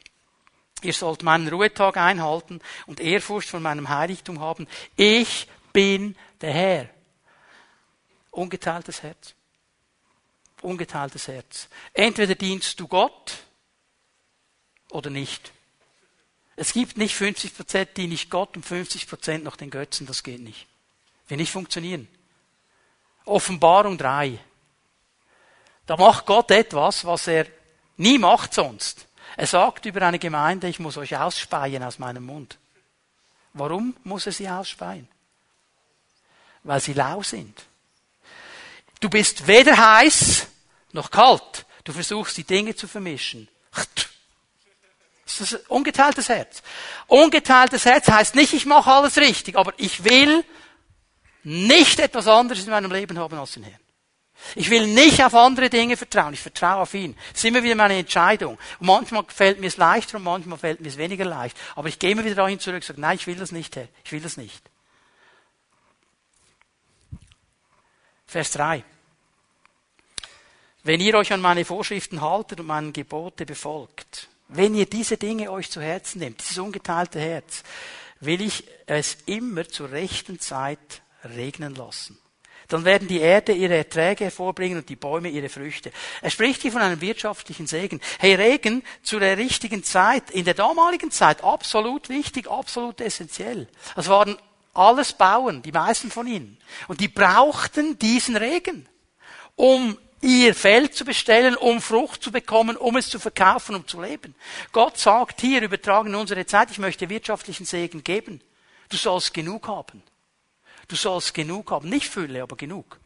Ihr 0.82 0.92
sollt 0.92 1.22
meinen 1.22 1.48
Ruhetag 1.48 1.96
einhalten 1.96 2.60
und 2.86 3.00
Ehrfurcht 3.00 3.48
von 3.48 3.62
meinem 3.62 3.88
Heiligtum 3.88 4.40
haben. 4.40 4.66
Ich 4.96 5.48
bin 5.72 6.14
der 6.40 6.52
Herr. 6.52 6.90
Ungeteiltes 8.30 9.02
Herz. 9.02 9.34
Ungeteiltes 10.62 11.28
Herz. 11.28 11.68
Entweder 11.92 12.34
dienst 12.34 12.78
du 12.78 12.86
Gott 12.86 13.38
oder 14.90 15.10
nicht. 15.10 15.52
Es 16.56 16.72
gibt 16.72 16.98
nicht 16.98 17.14
50 17.14 17.56
Prozent, 17.56 17.96
die 17.96 18.06
nicht 18.06 18.30
Gott 18.30 18.56
und 18.56 18.64
50 18.64 19.08
Prozent 19.08 19.44
noch 19.44 19.56
den 19.56 19.70
Götzen. 19.70 20.06
Das 20.06 20.22
geht 20.22 20.40
nicht. 20.40 20.66
Will 21.28 21.38
nicht 21.38 21.52
funktionieren. 21.52 22.08
Offenbarung 23.24 23.96
3. 23.96 24.38
Da 25.86 25.96
macht 25.96 26.26
Gott 26.26 26.50
etwas, 26.50 27.04
was 27.04 27.26
er 27.26 27.46
nie 27.96 28.18
macht 28.18 28.54
sonst. 28.54 29.06
Er 29.36 29.46
sagt 29.46 29.86
über 29.86 30.02
eine 30.02 30.18
Gemeinde, 30.18 30.68
ich 30.68 30.80
muss 30.80 30.96
euch 30.96 31.16
ausspeien 31.16 31.82
aus 31.82 31.98
meinem 31.98 32.26
Mund. 32.26 32.58
Warum 33.52 33.96
muss 34.04 34.26
er 34.26 34.32
sie 34.32 34.48
ausspeien? 34.48 35.08
Weil 36.62 36.80
sie 36.80 36.92
lau 36.92 37.22
sind. 37.22 37.66
Du 39.00 39.08
bist 39.08 39.46
weder 39.46 39.76
heiß 39.76 40.46
noch 40.92 41.10
kalt. 41.10 41.64
Du 41.84 41.92
versuchst 41.92 42.36
die 42.36 42.44
Dinge 42.44 42.74
zu 42.74 42.86
vermischen. 42.86 43.48
Das 45.24 45.40
ist 45.40 45.54
ein 45.54 45.66
ungeteiltes 45.68 46.28
Herz. 46.28 46.62
Ungeteiltes 47.06 47.84
Herz 47.84 48.08
heißt 48.08 48.34
nicht, 48.34 48.52
ich 48.52 48.66
mache 48.66 48.90
alles 48.90 49.16
richtig, 49.16 49.56
aber 49.56 49.72
ich 49.78 50.04
will 50.04 50.44
nicht 51.44 52.00
etwas 52.00 52.26
anderes 52.26 52.64
in 52.64 52.70
meinem 52.70 52.92
Leben 52.92 53.18
haben 53.18 53.38
als 53.38 53.52
den 53.52 53.62
Herrn. 53.62 53.80
Ich 54.54 54.70
will 54.70 54.86
nicht 54.86 55.22
auf 55.22 55.34
andere 55.34 55.70
Dinge 55.70 55.96
vertrauen, 55.96 56.34
ich 56.34 56.40
vertraue 56.40 56.82
auf 56.82 56.94
ihn. 56.94 57.16
Das 57.30 57.40
ist 57.40 57.44
immer 57.44 57.62
wieder 57.62 57.74
meine 57.74 57.98
Entscheidung. 57.98 58.58
Und 58.80 58.86
manchmal 58.86 59.24
fällt 59.28 59.60
mir 59.60 59.66
es 59.66 59.76
leichter 59.76 60.16
und 60.16 60.24
manchmal 60.24 60.58
fällt 60.58 60.80
mir 60.80 60.88
es 60.88 60.96
weniger 60.96 61.24
leicht. 61.24 61.56
Aber 61.76 61.88
ich 61.88 61.98
gehe 61.98 62.10
immer 62.10 62.24
wieder 62.24 62.36
dahin 62.36 62.58
zurück 62.58 62.76
und 62.76 62.84
sage, 62.84 63.00
nein, 63.00 63.16
ich 63.16 63.26
will 63.26 63.36
das 63.36 63.52
nicht, 63.52 63.76
Herr. 63.76 63.88
Ich 64.04 64.12
will 64.12 64.20
das 64.20 64.36
nicht. 64.36 64.62
Vers 68.30 68.52
3. 68.52 68.84
Wenn 70.84 71.00
ihr 71.00 71.14
euch 71.14 71.32
an 71.32 71.40
meine 71.40 71.64
Vorschriften 71.64 72.20
haltet 72.20 72.60
und 72.60 72.66
meine 72.66 72.92
Gebote 72.92 73.44
befolgt, 73.44 74.28
wenn 74.46 74.76
ihr 74.76 74.86
diese 74.86 75.16
Dinge 75.16 75.50
euch 75.50 75.68
zu 75.68 75.80
Herzen 75.80 76.20
nehmt, 76.20 76.40
dieses 76.40 76.58
ungeteilte 76.58 77.18
Herz, 77.18 77.64
will 78.20 78.40
ich 78.40 78.62
es 78.86 79.18
immer 79.26 79.68
zur 79.68 79.90
rechten 79.90 80.38
Zeit 80.38 81.02
regnen 81.24 81.74
lassen. 81.74 82.20
Dann 82.68 82.84
werden 82.84 83.08
die 83.08 83.18
Erde 83.18 83.50
ihre 83.50 83.78
Erträge 83.78 84.22
hervorbringen 84.26 84.78
und 84.78 84.88
die 84.88 84.94
Bäume 84.94 85.28
ihre 85.28 85.48
Früchte. 85.48 85.90
Er 86.22 86.30
spricht 86.30 86.62
hier 86.62 86.70
von 86.70 86.82
einem 86.82 87.00
wirtschaftlichen 87.00 87.66
Segen. 87.66 88.00
Hey, 88.20 88.36
Regen 88.36 88.84
zu 89.02 89.18
der 89.18 89.38
richtigen 89.38 89.82
Zeit, 89.82 90.30
in 90.30 90.44
der 90.44 90.54
damaligen 90.54 91.10
Zeit 91.10 91.42
absolut 91.42 92.08
wichtig, 92.08 92.48
absolut 92.48 93.00
essentiell. 93.00 93.66
Das 93.96 94.06
waren 94.06 94.38
alles 94.72 95.12
Bauern, 95.12 95.62
die 95.62 95.72
meisten 95.72 96.10
von 96.10 96.26
ihnen. 96.26 96.58
Und 96.88 97.00
die 97.00 97.08
brauchten 97.08 97.98
diesen 97.98 98.36
Regen, 98.36 98.88
um 99.56 99.98
ihr 100.22 100.54
Feld 100.54 100.94
zu 100.94 101.04
bestellen, 101.04 101.56
um 101.56 101.80
Frucht 101.80 102.22
zu 102.22 102.30
bekommen, 102.30 102.76
um 102.76 102.96
es 102.96 103.08
zu 103.08 103.18
verkaufen, 103.18 103.74
um 103.74 103.86
zu 103.86 104.00
leben. 104.00 104.34
Gott 104.72 104.98
sagt 104.98 105.40
hier, 105.40 105.62
übertragen 105.62 106.10
in 106.10 106.14
unsere 106.14 106.46
Zeit, 106.46 106.70
ich 106.70 106.78
möchte 106.78 107.08
wirtschaftlichen 107.08 107.64
Segen 107.64 108.04
geben. 108.04 108.40
Du 108.88 108.96
sollst 108.96 109.32
genug 109.32 109.68
haben. 109.68 110.02
Du 110.88 110.96
sollst 110.96 111.32
genug 111.32 111.70
haben. 111.70 111.88
Nicht 111.88 112.08
Fülle, 112.08 112.42
aber 112.42 112.56
genug. 112.56 112.98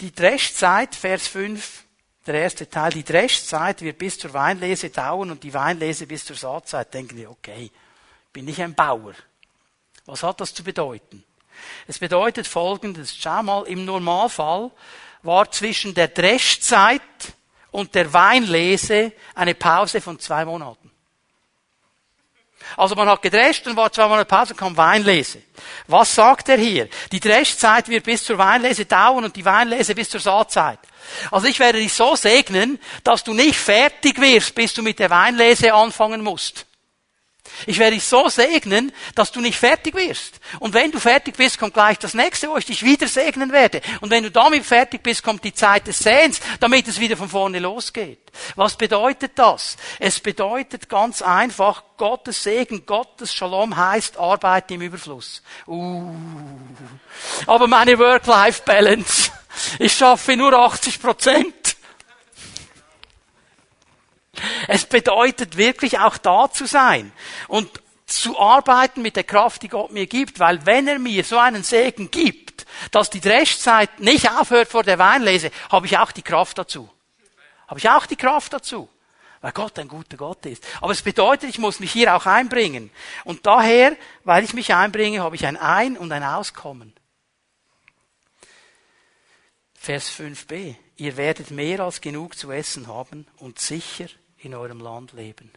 Die 0.00 0.12
Dreschzeit, 0.12 0.94
Vers 0.94 1.28
5, 1.28 1.84
der 2.26 2.34
erste 2.34 2.68
Teil, 2.68 2.92
die 2.92 3.04
Dreschzeit 3.04 3.82
wird 3.82 3.98
bis 3.98 4.18
zur 4.18 4.32
Weinlese 4.32 4.90
dauern 4.90 5.30
und 5.30 5.42
die 5.42 5.54
Weinlese 5.54 6.06
bis 6.06 6.24
zur 6.24 6.36
Saatzeit. 6.36 6.92
Denken 6.94 7.16
wir, 7.16 7.30
okay, 7.30 7.70
bin 8.32 8.46
ich 8.46 8.60
ein 8.62 8.74
Bauer. 8.74 9.14
Was 10.06 10.22
hat 10.22 10.40
das 10.40 10.52
zu 10.54 10.64
bedeuten? 10.64 11.24
Es 11.86 11.98
bedeutet 11.98 12.46
folgendes. 12.46 13.14
Schau 13.16 13.42
mal, 13.42 13.62
im 13.64 13.84
Normalfall 13.84 14.70
war 15.22 15.50
zwischen 15.50 15.94
der 15.94 16.08
Dreschzeit 16.08 17.00
und 17.70 17.94
der 17.94 18.12
Weinlese 18.12 19.12
eine 19.34 19.54
Pause 19.54 20.00
von 20.00 20.18
zwei 20.18 20.44
Monaten. 20.44 20.90
Also 22.76 22.94
man 22.94 23.08
hat 23.08 23.22
gedrescht 23.22 23.66
und 23.66 23.76
war 23.76 23.92
zwei 23.92 24.06
Monate 24.06 24.24
Pause 24.24 24.52
und 24.52 24.58
kam 24.58 24.76
Weinlese. 24.76 25.42
Was 25.88 26.14
sagt 26.14 26.48
er 26.48 26.56
hier? 26.56 26.88
Die 27.10 27.20
Dreschzeit 27.20 27.88
wird 27.88 28.04
bis 28.04 28.24
zur 28.24 28.38
Weinlese 28.38 28.86
dauern 28.86 29.24
und 29.24 29.36
die 29.36 29.44
Weinlese 29.44 29.94
bis 29.94 30.10
zur 30.10 30.20
Saatzeit. 30.20 30.78
Also 31.30 31.46
ich 31.48 31.58
werde 31.58 31.78
dich 31.78 31.92
so 31.92 32.14
segnen, 32.16 32.78
dass 33.04 33.24
du 33.24 33.34
nicht 33.34 33.58
fertig 33.58 34.20
wirst, 34.20 34.54
bis 34.54 34.74
du 34.74 34.82
mit 34.82 34.98
der 34.98 35.10
Weinlese 35.10 35.74
anfangen 35.74 36.22
musst. 36.22 36.66
Ich 37.66 37.78
werde 37.78 37.94
dich 37.94 38.04
so 38.04 38.28
segnen, 38.28 38.92
dass 39.14 39.32
du 39.32 39.40
nicht 39.40 39.58
fertig 39.58 39.94
wirst. 39.94 40.40
Und 40.58 40.74
wenn 40.74 40.90
du 40.90 40.98
fertig 40.98 41.36
bist, 41.36 41.58
kommt 41.58 41.74
gleich 41.74 41.98
das 41.98 42.14
nächste, 42.14 42.48
wo 42.48 42.56
ich 42.56 42.64
dich 42.64 42.82
wieder 42.82 43.06
segnen 43.06 43.52
werde. 43.52 43.80
Und 44.00 44.10
wenn 44.10 44.22
du 44.22 44.30
damit 44.30 44.64
fertig 44.64 45.02
bist, 45.02 45.22
kommt 45.22 45.44
die 45.44 45.54
Zeit 45.54 45.86
des 45.86 45.98
Säens, 45.98 46.40
damit 46.60 46.88
es 46.88 47.00
wieder 47.00 47.16
von 47.16 47.28
vorne 47.28 47.58
losgeht. 47.58 48.18
Was 48.56 48.76
bedeutet 48.76 49.32
das? 49.36 49.76
Es 49.98 50.20
bedeutet 50.20 50.88
ganz 50.88 51.22
einfach, 51.22 51.84
Gottes 51.96 52.42
Segen, 52.42 52.84
Gottes 52.86 53.32
Shalom 53.32 53.76
heißt 53.76 54.16
Arbeit 54.16 54.70
im 54.70 54.80
Überfluss. 54.80 55.42
Uh. 55.66 56.14
Aber 57.46 57.68
meine 57.68 57.98
Work-Life-Balance, 57.98 59.30
ich 59.78 59.92
schaffe 59.92 60.36
nur 60.36 60.52
80 60.52 61.00
Prozent. 61.00 61.61
Es 64.74 64.86
bedeutet 64.86 65.58
wirklich 65.58 65.98
auch 65.98 66.16
da 66.16 66.50
zu 66.50 66.64
sein 66.64 67.12
und 67.46 67.68
zu 68.06 68.40
arbeiten 68.40 69.02
mit 69.02 69.16
der 69.16 69.24
Kraft, 69.24 69.60
die 69.60 69.68
Gott 69.68 69.92
mir 69.92 70.06
gibt, 70.06 70.38
weil 70.38 70.64
wenn 70.64 70.88
er 70.88 70.98
mir 70.98 71.24
so 71.24 71.36
einen 71.36 71.62
Segen 71.62 72.10
gibt, 72.10 72.64
dass 72.90 73.10
die 73.10 73.20
Dreschzeit 73.20 74.00
nicht 74.00 74.30
aufhört 74.30 74.68
vor 74.68 74.82
der 74.82 74.98
Weinlese, 74.98 75.50
habe 75.70 75.84
ich 75.84 75.98
auch 75.98 76.10
die 76.10 76.22
Kraft 76.22 76.56
dazu. 76.56 76.88
Habe 77.68 77.80
ich 77.80 77.90
auch 77.90 78.06
die 78.06 78.16
Kraft 78.16 78.54
dazu. 78.54 78.88
Weil 79.42 79.52
Gott 79.52 79.78
ein 79.78 79.88
guter 79.88 80.16
Gott 80.16 80.46
ist. 80.46 80.66
Aber 80.80 80.92
es 80.92 81.02
bedeutet, 81.02 81.50
ich 81.50 81.58
muss 81.58 81.78
mich 81.78 81.92
hier 81.92 82.16
auch 82.16 82.24
einbringen. 82.24 82.90
Und 83.24 83.44
daher, 83.44 83.94
weil 84.24 84.42
ich 84.42 84.54
mich 84.54 84.72
einbringe, 84.72 85.22
habe 85.22 85.36
ich 85.36 85.44
ein 85.44 85.58
Ein- 85.58 85.98
und 85.98 86.12
ein 86.12 86.24
Auskommen. 86.24 86.94
Vers 89.74 90.10
5b. 90.18 90.76
Ihr 90.96 91.18
werdet 91.18 91.50
mehr 91.50 91.80
als 91.80 92.00
genug 92.00 92.38
zu 92.38 92.50
essen 92.50 92.86
haben 92.86 93.26
und 93.36 93.58
sicher 93.58 94.06
in 94.44 94.54
eurem 94.54 94.80
Land 94.80 95.12
leben. 95.12 95.50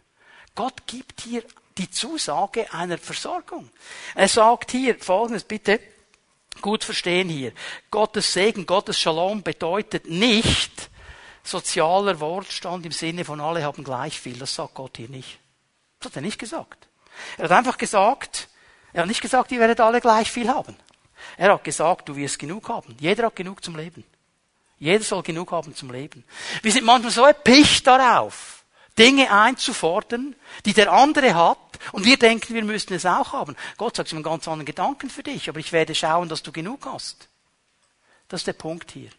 Gott 0.54 0.86
gibt 0.86 1.22
hier 1.22 1.42
die 1.76 1.90
Zusage 1.90 2.72
einer 2.72 2.98
Versorgung. 2.98 3.68
Er 4.14 4.28
sagt 4.28 4.70
hier 4.70 4.98
Folgendes, 4.98 5.44
bitte 5.44 5.80
gut 6.62 6.84
verstehen 6.84 7.28
hier. 7.28 7.52
Gottes 7.90 8.32
Segen, 8.32 8.64
Gottes 8.66 8.98
Shalom 8.98 9.42
bedeutet 9.42 10.08
nicht 10.08 10.90
sozialer 11.42 12.18
Wortstand 12.20 12.86
im 12.86 12.92
Sinne 12.92 13.24
von 13.24 13.40
alle 13.40 13.62
haben 13.62 13.84
gleich 13.84 14.20
viel. 14.20 14.38
Das 14.38 14.54
sagt 14.54 14.74
Gott 14.74 14.96
hier 14.96 15.08
nicht. 15.08 15.38
Das 16.00 16.10
hat 16.10 16.16
er 16.16 16.22
nicht 16.22 16.38
gesagt. 16.38 16.88
Er 17.36 17.44
hat 17.44 17.52
einfach 17.52 17.78
gesagt, 17.78 18.48
er 18.92 19.02
hat 19.02 19.08
nicht 19.08 19.20
gesagt, 19.20 19.52
ihr 19.52 19.60
werdet 19.60 19.80
alle 19.80 20.00
gleich 20.00 20.30
viel 20.30 20.48
haben. 20.48 20.76
Er 21.36 21.52
hat 21.52 21.64
gesagt, 21.64 22.08
du 22.08 22.16
wirst 22.16 22.38
genug 22.38 22.68
haben. 22.68 22.96
Jeder 22.98 23.26
hat 23.26 23.36
genug 23.36 23.62
zum 23.62 23.76
Leben. 23.76 24.04
Jeder 24.78 25.04
soll 25.04 25.22
genug 25.22 25.52
haben 25.52 25.74
zum 25.74 25.90
Leben. 25.90 26.24
Wir 26.62 26.72
sind 26.72 26.84
manchmal 26.84 27.10
so 27.10 27.24
erpicht 27.24 27.86
darauf, 27.86 28.64
Dinge 28.98 29.30
einzufordern, 29.30 30.34
die 30.64 30.72
der 30.72 30.92
andere 30.92 31.34
hat, 31.34 31.58
und 31.92 32.04
wir 32.04 32.16
denken, 32.16 32.54
wir 32.54 32.64
müssten 32.64 32.94
es 32.94 33.06
auch 33.06 33.32
haben. 33.32 33.56
Gott 33.76 33.96
sagt, 33.96 34.08
ich 34.08 34.12
habe 34.12 34.18
einen 34.18 34.32
ganz 34.34 34.48
anderen 34.48 34.66
Gedanken 34.66 35.10
für 35.10 35.22
dich, 35.22 35.48
aber 35.48 35.60
ich 35.60 35.72
werde 35.72 35.94
schauen, 35.94 36.28
dass 36.28 36.42
du 36.42 36.52
genug 36.52 36.86
hast. 36.86 37.28
Das 38.28 38.40
ist 38.40 38.46
der 38.46 38.54
Punkt 38.54 38.90
hier. 38.92 39.10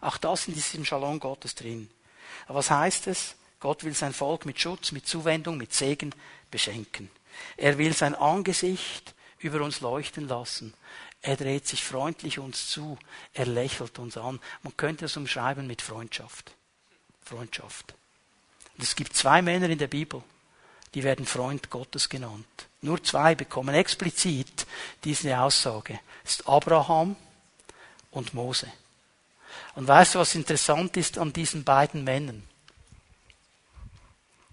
Auch 0.00 0.16
das 0.18 0.46
in 0.48 0.54
diesem 0.54 0.84
Shalom 0.84 1.20
Gottes 1.20 1.54
drin. 1.54 1.90
Aber 2.46 2.58
was 2.58 2.70
heißt 2.70 3.08
es? 3.08 3.34
Gott 3.60 3.84
will 3.84 3.94
sein 3.94 4.12
Volk 4.12 4.46
mit 4.46 4.60
Schutz, 4.60 4.92
mit 4.92 5.06
Zuwendung, 5.06 5.56
mit 5.56 5.72
Segen 5.72 6.14
beschenken. 6.50 7.10
Er 7.56 7.78
will 7.78 7.92
sein 7.92 8.14
Angesicht 8.14 9.14
über 9.38 9.62
uns 9.62 9.80
leuchten 9.80 10.28
lassen. 10.28 10.74
Er 11.22 11.36
dreht 11.36 11.66
sich 11.66 11.82
freundlich 11.82 12.38
uns 12.38 12.68
zu. 12.68 12.98
Er 13.32 13.46
lächelt 13.46 13.98
uns 13.98 14.16
an. 14.16 14.40
Man 14.62 14.76
könnte 14.76 15.06
es 15.06 15.16
umschreiben 15.16 15.66
mit 15.66 15.82
Freundschaft. 15.82 16.52
Freundschaft. 17.22 17.94
Und 18.76 18.82
es 18.82 18.94
gibt 18.94 19.16
zwei 19.16 19.42
Männer 19.42 19.68
in 19.68 19.78
der 19.78 19.86
Bibel, 19.86 20.22
die 20.94 21.02
werden 21.02 21.26
Freund 21.26 21.70
Gottes 21.70 22.08
genannt. 22.08 22.46
Nur 22.82 23.02
zwei 23.02 23.34
bekommen 23.34 23.74
explizit 23.74 24.66
diese 25.04 25.38
Aussage. 25.38 25.98
Das 26.22 26.32
ist 26.32 26.48
Abraham 26.48 27.16
und 28.10 28.34
Mose. 28.34 28.70
Und 29.74 29.88
weißt 29.88 30.14
du, 30.14 30.18
was 30.18 30.34
interessant 30.34 30.96
ist 30.96 31.18
an 31.18 31.32
diesen 31.32 31.64
beiden 31.64 32.04
Männern? 32.04 32.42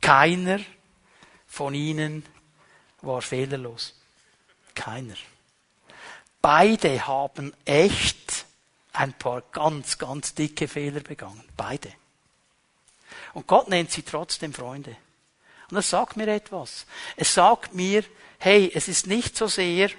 Keiner 0.02 0.60
von 1.48 1.74
ihnen 1.74 2.26
war 3.02 3.22
fehlerlos. 3.22 3.94
Keiner. 4.76 5.16
Beide 6.42 7.08
haben 7.08 7.54
echt 7.64 8.46
ein 8.92 9.14
paar 9.14 9.42
ganz, 9.52 9.98
ganz 9.98 10.34
dicke 10.34 10.68
Fehler 10.68 11.00
begangen. 11.00 11.44
Beide. 11.56 11.94
Und 13.34 13.48
Gott 13.48 13.68
nennt 13.70 13.92
sie 13.92 14.04
trotzdem 14.04 14.54
Freunde. 14.54 14.96
Und 15.70 15.76
das 15.76 15.90
sagt 15.90 16.18
mir 16.18 16.28
etwas. 16.28 16.86
Es 17.16 17.34
sagt 17.34 17.74
mir, 17.74 18.04
hey, 18.40 18.72
es 18.74 18.88
ist 18.88 19.08
nicht 19.08 19.36
so 19.36 19.48
sehr, 19.48 19.90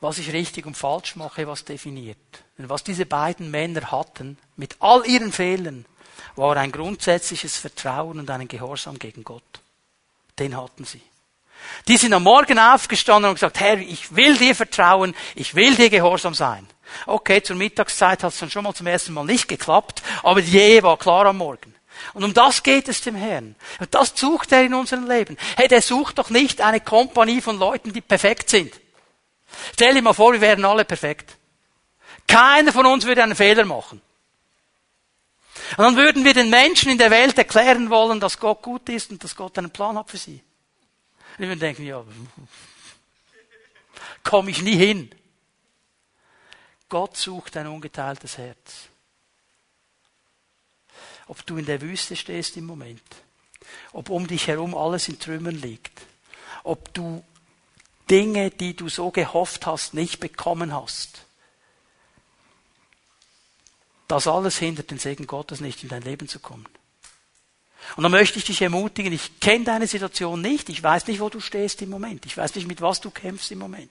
was 0.00 0.18
ich 0.18 0.32
richtig 0.32 0.66
und 0.66 0.76
falsch 0.76 1.16
mache, 1.16 1.46
was 1.46 1.64
definiert. 1.64 2.18
Denn 2.58 2.68
was 2.68 2.84
diese 2.84 3.06
beiden 3.06 3.50
Männer 3.50 3.90
hatten, 3.90 4.38
mit 4.56 4.76
all 4.80 5.06
ihren 5.06 5.32
Fehlern, 5.32 5.86
war 6.36 6.56
ein 6.56 6.72
grundsätzliches 6.72 7.56
Vertrauen 7.56 8.18
und 8.18 8.30
einen 8.30 8.48
Gehorsam 8.48 8.98
gegen 8.98 9.24
Gott. 9.24 9.42
Den 10.38 10.56
hatten 10.56 10.84
sie. 10.84 11.00
Die 11.88 11.96
sind 11.96 12.12
am 12.12 12.24
Morgen 12.24 12.58
aufgestanden 12.58 13.30
und 13.30 13.36
gesagt, 13.36 13.60
Herr, 13.60 13.78
ich 13.78 14.14
will 14.14 14.36
dir 14.36 14.54
vertrauen, 14.54 15.14
ich 15.34 15.54
will 15.54 15.74
dir 15.76 15.90
gehorsam 15.90 16.34
sein. 16.34 16.66
Okay, 17.06 17.42
zur 17.42 17.56
Mittagszeit 17.56 18.22
hat 18.22 18.32
es 18.32 18.38
dann 18.38 18.50
schon 18.50 18.64
mal 18.64 18.74
zum 18.74 18.86
ersten 18.86 19.12
Mal 19.12 19.24
nicht 19.24 19.48
geklappt, 19.48 20.02
aber 20.22 20.40
Ehe 20.40 20.82
war 20.82 20.96
klar 20.96 21.26
am 21.26 21.38
Morgen. 21.38 21.74
Und 22.12 22.24
um 22.24 22.34
das 22.34 22.62
geht 22.62 22.88
es 22.88 23.00
dem 23.00 23.14
Herrn. 23.14 23.56
Und 23.78 23.94
das 23.94 24.12
sucht 24.14 24.52
er 24.52 24.62
in 24.64 24.74
unserem 24.74 25.08
Leben. 25.08 25.36
Hey, 25.56 25.68
der 25.68 25.82
sucht 25.82 26.18
doch 26.18 26.30
nicht 26.30 26.60
eine 26.60 26.80
Kompanie 26.80 27.40
von 27.40 27.58
Leuten, 27.58 27.92
die 27.92 28.00
perfekt 28.00 28.50
sind. 28.50 28.72
Stell 29.72 29.94
dir 29.94 30.02
mal 30.02 30.12
vor, 30.12 30.32
wir 30.32 30.40
wären 30.40 30.64
alle 30.64 30.84
perfekt. 30.84 31.36
Keiner 32.26 32.72
von 32.72 32.86
uns 32.86 33.04
würde 33.06 33.22
einen 33.22 33.36
Fehler 33.36 33.64
machen. 33.64 34.00
Und 35.76 35.84
dann 35.84 35.96
würden 35.96 36.24
wir 36.24 36.34
den 36.34 36.50
Menschen 36.50 36.90
in 36.90 36.98
der 36.98 37.10
Welt 37.10 37.38
erklären 37.38 37.90
wollen, 37.90 38.20
dass 38.20 38.38
Gott 38.38 38.62
gut 38.62 38.88
ist 38.88 39.10
und 39.10 39.22
dass 39.22 39.36
Gott 39.36 39.56
einen 39.58 39.70
Plan 39.70 39.96
hat 39.96 40.10
für 40.10 40.16
sie. 40.16 40.42
Und 41.38 41.48
wir 41.48 41.56
denken, 41.56 41.84
ja, 41.84 42.04
komme 44.22 44.50
ich 44.50 44.62
nie 44.62 44.76
hin. 44.76 45.10
Gott 46.88 47.16
sucht 47.16 47.56
ein 47.56 47.66
ungeteiltes 47.66 48.38
Herz. 48.38 48.88
Ob 51.26 51.44
du 51.46 51.56
in 51.56 51.66
der 51.66 51.80
Wüste 51.80 52.16
stehst 52.16 52.56
im 52.56 52.66
Moment, 52.66 53.02
ob 53.92 54.10
um 54.10 54.26
dich 54.26 54.46
herum 54.46 54.74
alles 54.74 55.08
in 55.08 55.18
Trümmern 55.18 55.54
liegt, 55.54 56.02
ob 56.62 56.92
du 56.94 57.24
Dinge, 58.10 58.50
die 58.50 58.76
du 58.76 58.88
so 58.88 59.10
gehofft 59.10 59.66
hast, 59.66 59.94
nicht 59.94 60.20
bekommen 60.20 60.74
hast. 60.74 61.24
Das 64.08 64.26
alles 64.26 64.58
hindert 64.58 64.90
den 64.90 64.98
Segen 64.98 65.26
Gottes 65.26 65.60
nicht, 65.60 65.82
in 65.82 65.88
dein 65.88 66.02
Leben 66.02 66.28
zu 66.28 66.38
kommen. 66.38 66.68
Und 67.96 68.02
dann 68.02 68.12
möchte 68.12 68.38
ich 68.38 68.44
dich 68.44 68.60
ermutigen, 68.62 69.12
ich 69.12 69.40
kenne 69.40 69.64
deine 69.64 69.86
Situation 69.86 70.40
nicht, 70.40 70.68
ich 70.68 70.82
weiß 70.82 71.06
nicht, 71.06 71.20
wo 71.20 71.28
du 71.28 71.40
stehst 71.40 71.82
im 71.82 71.90
Moment, 71.90 72.26
ich 72.26 72.36
weiß 72.36 72.54
nicht, 72.54 72.66
mit 72.66 72.80
was 72.80 73.00
du 73.00 73.10
kämpfst 73.10 73.50
im 73.50 73.58
Moment. 73.58 73.90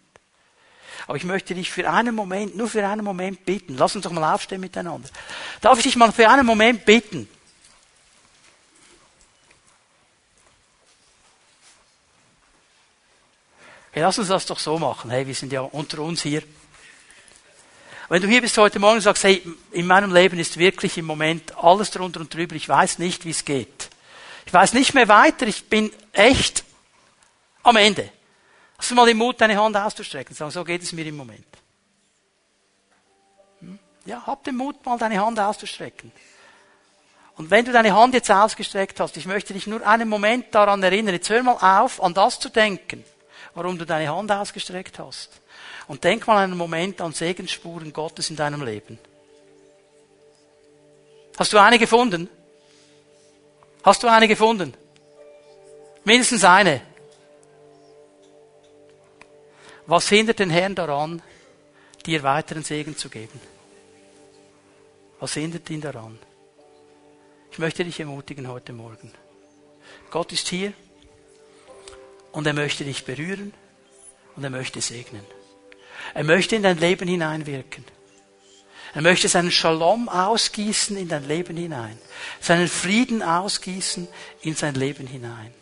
Aber 1.08 1.18
ich 1.18 1.24
möchte 1.24 1.56
dich 1.56 1.72
für 1.72 1.90
einen 1.90 2.16
Moment, 2.16 2.56
nur 2.56 2.68
für 2.68 2.88
einen 2.88 3.04
Moment 3.04 3.46
bitten. 3.46 3.78
Lass 3.78 3.96
uns 3.96 4.04
doch 4.04 4.12
mal 4.12 4.34
aufstehen 4.34 4.62
miteinander. 4.62 5.10
Darf 5.62 5.78
ich 5.78 5.84
dich 5.84 5.96
mal 5.96 6.12
für 6.12 6.30
einen 6.30 6.46
Moment 6.46 6.86
bitten? 6.86 7.28
Hey, 13.92 14.02
lass 14.02 14.18
uns 14.18 14.28
das 14.28 14.48
doch 14.48 14.58
so 14.58 14.80
machen. 14.80 15.12
Hey, 15.12 15.28
wir 15.28 15.36
sind 15.36 15.54
ja 15.54 15.62
unter 15.62 16.00
uns 16.00 16.24
hier. 16.24 16.42
Wenn 18.10 18.22
du 18.22 18.28
hier 18.28 18.42
bist 18.42 18.58
heute 18.58 18.80
Morgen 18.80 18.96
und 18.96 19.02
sagst, 19.02 19.24
hey, 19.24 19.44
in 19.72 19.86
meinem 19.86 20.14
Leben 20.14 20.40
ist 20.40 20.58
wirklich 20.58 20.98
im 20.98 21.06
Moment 21.06 21.56
alles 21.58 21.92
drunter 21.92 22.20
und 22.20 22.34
drüber, 22.34 22.56
ich 22.56 22.68
weiß 22.68 23.00
nicht, 23.00 23.26
wie 23.26 23.30
es 23.30 23.46
geht. 23.46 23.90
Ich 24.46 24.54
weiß 24.54 24.74
nicht 24.74 24.94
mehr 24.94 25.08
weiter, 25.08 25.48
ich 25.48 25.66
bin 25.66 25.92
echt 26.12 26.64
am 27.62 27.76
Ende. 27.76 28.10
Hast 28.78 28.92
du 28.92 28.96
mal 28.96 29.06
den 29.06 29.18
Mut, 29.18 29.40
deine 29.40 29.58
Hand 29.58 29.78
auszustrecken 29.78 30.32
und 30.32 30.38
sagen, 30.38 30.52
so 30.52 30.64
geht 30.64 30.82
es 30.82 30.92
mir 30.92 31.06
im 31.06 31.16
Moment. 31.16 31.46
Hm? 33.60 33.80
Ja, 34.06 34.26
hab 34.26 34.44
den 34.44 34.58
Mut, 34.58 34.86
mal 34.86 34.98
deine 34.98 35.24
Hand 35.24 35.40
auszustrecken. 35.40 36.12
Und 37.36 37.50
wenn 37.50 37.66
du 37.66 37.72
deine 37.72 37.96
Hand 37.96 38.14
jetzt 38.14 38.30
ausgestreckt 38.30 39.00
hast, 39.00 39.18
ich 39.18 39.26
möchte 39.26 39.54
dich 39.54 39.66
nur 39.66 39.86
einen 39.86 40.08
Moment 40.08 40.54
daran 40.54 40.84
erinnern, 40.84 41.16
jetzt 41.16 41.30
hör 41.30 41.42
mal 41.42 41.82
auf, 41.82 42.02
an 42.02 42.14
das 42.14 42.40
zu 42.40 42.50
denken, 42.50 43.04
warum 43.56 43.78
du 43.78 43.86
deine 43.86 44.14
Hand 44.14 44.32
ausgestreckt 44.32 45.00
hast. 45.00 45.42
Und 45.88 46.04
denk 46.04 46.28
mal 46.28 46.44
einen 46.44 46.58
Moment 46.58 47.02
an 47.02 47.12
Segensspuren 47.12 47.92
Gottes 47.92 48.30
in 48.30 48.36
deinem 48.36 48.64
Leben. 48.64 49.00
Hast 51.38 51.52
du 51.52 51.58
eine 51.58 51.80
gefunden? 51.80 52.30
Hast 53.84 54.04
du 54.04 54.08
eine 54.08 54.28
gefunden? 54.28 54.74
Mindestens 56.06 56.44
eine. 56.44 56.82
Was 59.86 60.08
hindert 60.08 60.40
den 60.40 60.50
Herrn 60.50 60.76
daran, 60.76 61.22
dir 62.06 62.24
weiteren 62.24 62.64
Segen 62.64 62.96
zu 62.96 63.10
geben? 63.10 63.40
Was 65.20 65.34
hindert 65.34 65.70
ihn 65.70 65.82
daran? 65.82 66.18
Ich 67.52 67.60
möchte 67.60 67.84
dich 67.84 68.00
ermutigen 68.00 68.48
heute 68.48 68.74
Morgen. 68.74 69.12
Gott 70.10 70.32
ist 70.32 70.48
hier 70.48 70.74
und 72.32 72.48
er 72.48 72.54
möchte 72.54 72.84
dich 72.84 73.06
berühren 73.06 73.54
und 74.36 74.44
er 74.44 74.50
möchte 74.50 74.82
segnen. 74.82 75.26
Er 76.14 76.24
möchte 76.24 76.56
in 76.56 76.64
dein 76.64 76.78
Leben 76.78 77.08
hineinwirken. 77.08 77.84
Er 78.94 79.02
möchte 79.02 79.28
seinen 79.28 79.52
Shalom 79.52 80.08
ausgießen 80.08 80.96
in 80.98 81.10
dein 81.10 81.28
Leben 81.28 81.58
hinein. 81.58 81.98
Seinen 82.40 82.68
Frieden 82.68 83.22
ausgießen 83.22 84.08
in 84.42 84.56
sein 84.56 84.76
Leben 84.76 85.08
hinein. 85.08 85.54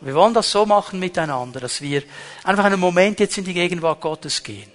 Wir 0.00 0.14
wollen 0.14 0.34
das 0.34 0.50
so 0.50 0.66
machen 0.66 0.98
miteinander, 0.98 1.60
dass 1.60 1.80
wir 1.80 2.02
einfach 2.42 2.64
einen 2.64 2.80
Moment 2.80 3.20
jetzt 3.20 3.38
in 3.38 3.44
die 3.44 3.54
Gegenwart 3.54 4.00
Gottes 4.00 4.42
gehen. 4.42 4.70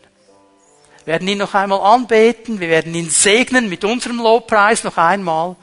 Wir 1.05 1.13
werden 1.13 1.27
ihn 1.27 1.37
noch 1.37 1.53
einmal 1.53 1.81
anbeten, 1.81 2.59
wir 2.59 2.69
werden 2.69 2.93
ihn 2.93 3.09
segnen 3.09 3.69
mit 3.69 3.83
unserem 3.83 4.17
Lobpreis 4.17 4.83
noch 4.83 4.97
einmal. 4.97 5.55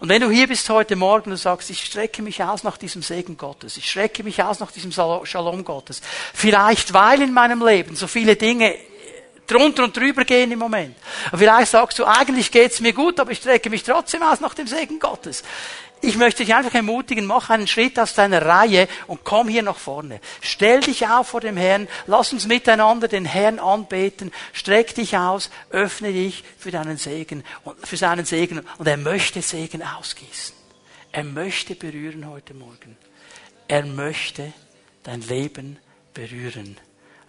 Und 0.00 0.08
wenn 0.08 0.20
du 0.20 0.30
hier 0.30 0.46
bist 0.46 0.68
heute 0.68 0.96
Morgen 0.96 1.30
und 1.30 1.36
sagst, 1.36 1.70
ich 1.70 1.84
strecke 1.84 2.22
mich 2.22 2.42
aus 2.42 2.62
nach 2.62 2.76
diesem 2.76 3.02
Segen 3.02 3.36
Gottes, 3.36 3.76
ich 3.76 3.88
strecke 3.88 4.22
mich 4.22 4.42
aus 4.42 4.60
nach 4.60 4.70
diesem 4.70 4.92
Shalom 4.92 5.64
Gottes, 5.64 6.02
vielleicht 6.32 6.92
weil 6.92 7.22
in 7.22 7.32
meinem 7.32 7.64
Leben 7.64 7.96
so 7.96 8.06
viele 8.06 8.36
Dinge 8.36 8.74
drunter 9.46 9.84
und 9.84 9.96
drüber 9.96 10.24
gehen 10.24 10.52
im 10.52 10.58
Moment. 10.58 10.96
Und 11.32 11.38
vielleicht 11.38 11.70
sagst 11.70 11.98
du, 11.98 12.04
eigentlich 12.04 12.50
geht's 12.50 12.80
mir 12.80 12.92
gut, 12.92 13.20
aber 13.20 13.30
ich 13.30 13.38
strecke 13.38 13.70
mich 13.70 13.82
trotzdem 13.82 14.22
aus 14.22 14.40
nach 14.40 14.54
dem 14.54 14.66
Segen 14.66 14.98
Gottes. 14.98 15.42
Ich 16.06 16.16
möchte 16.16 16.44
dich 16.44 16.54
einfach 16.54 16.74
ermutigen, 16.74 17.24
mach 17.24 17.48
einen 17.48 17.66
Schritt 17.66 17.98
aus 17.98 18.12
deiner 18.14 18.44
Reihe 18.44 18.88
und 19.06 19.24
komm 19.24 19.48
hier 19.48 19.62
nach 19.62 19.78
vorne. 19.78 20.20
Stell 20.42 20.80
dich 20.80 21.06
auf 21.06 21.28
vor 21.28 21.40
dem 21.40 21.56
Herrn, 21.56 21.88
lass 22.06 22.32
uns 22.32 22.46
miteinander 22.46 23.08
den 23.08 23.24
Herrn 23.24 23.58
anbeten, 23.58 24.30
streck 24.52 24.94
dich 24.94 25.16
aus, 25.16 25.50
öffne 25.70 26.12
dich 26.12 26.44
für 26.58 26.70
deinen 26.70 26.98
Segen 26.98 27.42
und 27.64 27.86
für 27.86 27.96
seinen 27.96 28.26
Segen 28.26 28.60
und 28.76 28.86
er 28.86 28.98
möchte 28.98 29.40
Segen 29.40 29.82
ausgießen. 29.82 30.54
Er 31.10 31.24
möchte 31.24 31.74
berühren 31.74 32.28
heute 32.28 32.52
Morgen. 32.52 32.98
Er 33.66 33.86
möchte 33.86 34.52
dein 35.04 35.22
Leben 35.22 35.78
berühren, 36.12 36.76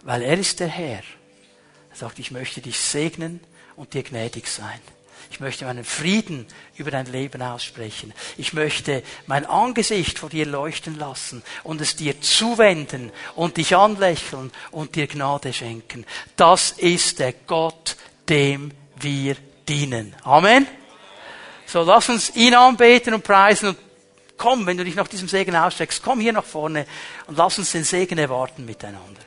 weil 0.04 0.20
er 0.20 0.38
ist 0.38 0.60
der 0.60 0.68
Herr 0.68 1.02
er 1.96 2.00
sagt, 2.00 2.18
ich 2.18 2.30
möchte 2.30 2.60
dich 2.60 2.78
segnen 2.78 3.40
und 3.74 3.94
dir 3.94 4.02
gnädig 4.02 4.48
sein. 4.48 4.80
Ich 5.36 5.40
möchte 5.40 5.66
meinen 5.66 5.84
Frieden 5.84 6.46
über 6.78 6.90
dein 6.90 7.04
Leben 7.04 7.42
aussprechen. 7.42 8.14
Ich 8.38 8.54
möchte 8.54 9.02
mein 9.26 9.44
Angesicht 9.44 10.18
vor 10.18 10.30
dir 10.30 10.46
leuchten 10.46 10.98
lassen 10.98 11.42
und 11.62 11.78
es 11.82 11.94
dir 11.94 12.22
zuwenden 12.22 13.12
und 13.34 13.58
dich 13.58 13.76
anlächeln 13.76 14.50
und 14.70 14.94
dir 14.94 15.06
Gnade 15.06 15.52
schenken. 15.52 16.06
Das 16.36 16.70
ist 16.70 17.18
der 17.18 17.34
Gott, 17.34 17.96
dem 18.30 18.70
wir 18.98 19.36
dienen. 19.68 20.16
Amen. 20.22 20.66
So, 21.66 21.82
lass 21.82 22.08
uns 22.08 22.34
ihn 22.34 22.54
anbeten 22.54 23.12
und 23.12 23.22
preisen 23.22 23.68
und 23.68 23.78
komm, 24.38 24.64
wenn 24.64 24.78
du 24.78 24.84
dich 24.84 24.94
nach 24.94 25.08
diesem 25.08 25.28
Segen 25.28 25.54
ausstreckst, 25.54 26.02
komm 26.02 26.20
hier 26.20 26.32
nach 26.32 26.44
vorne 26.44 26.86
und 27.26 27.36
lass 27.36 27.58
uns 27.58 27.72
den 27.72 27.84
Segen 27.84 28.16
erwarten 28.16 28.64
miteinander. 28.64 29.25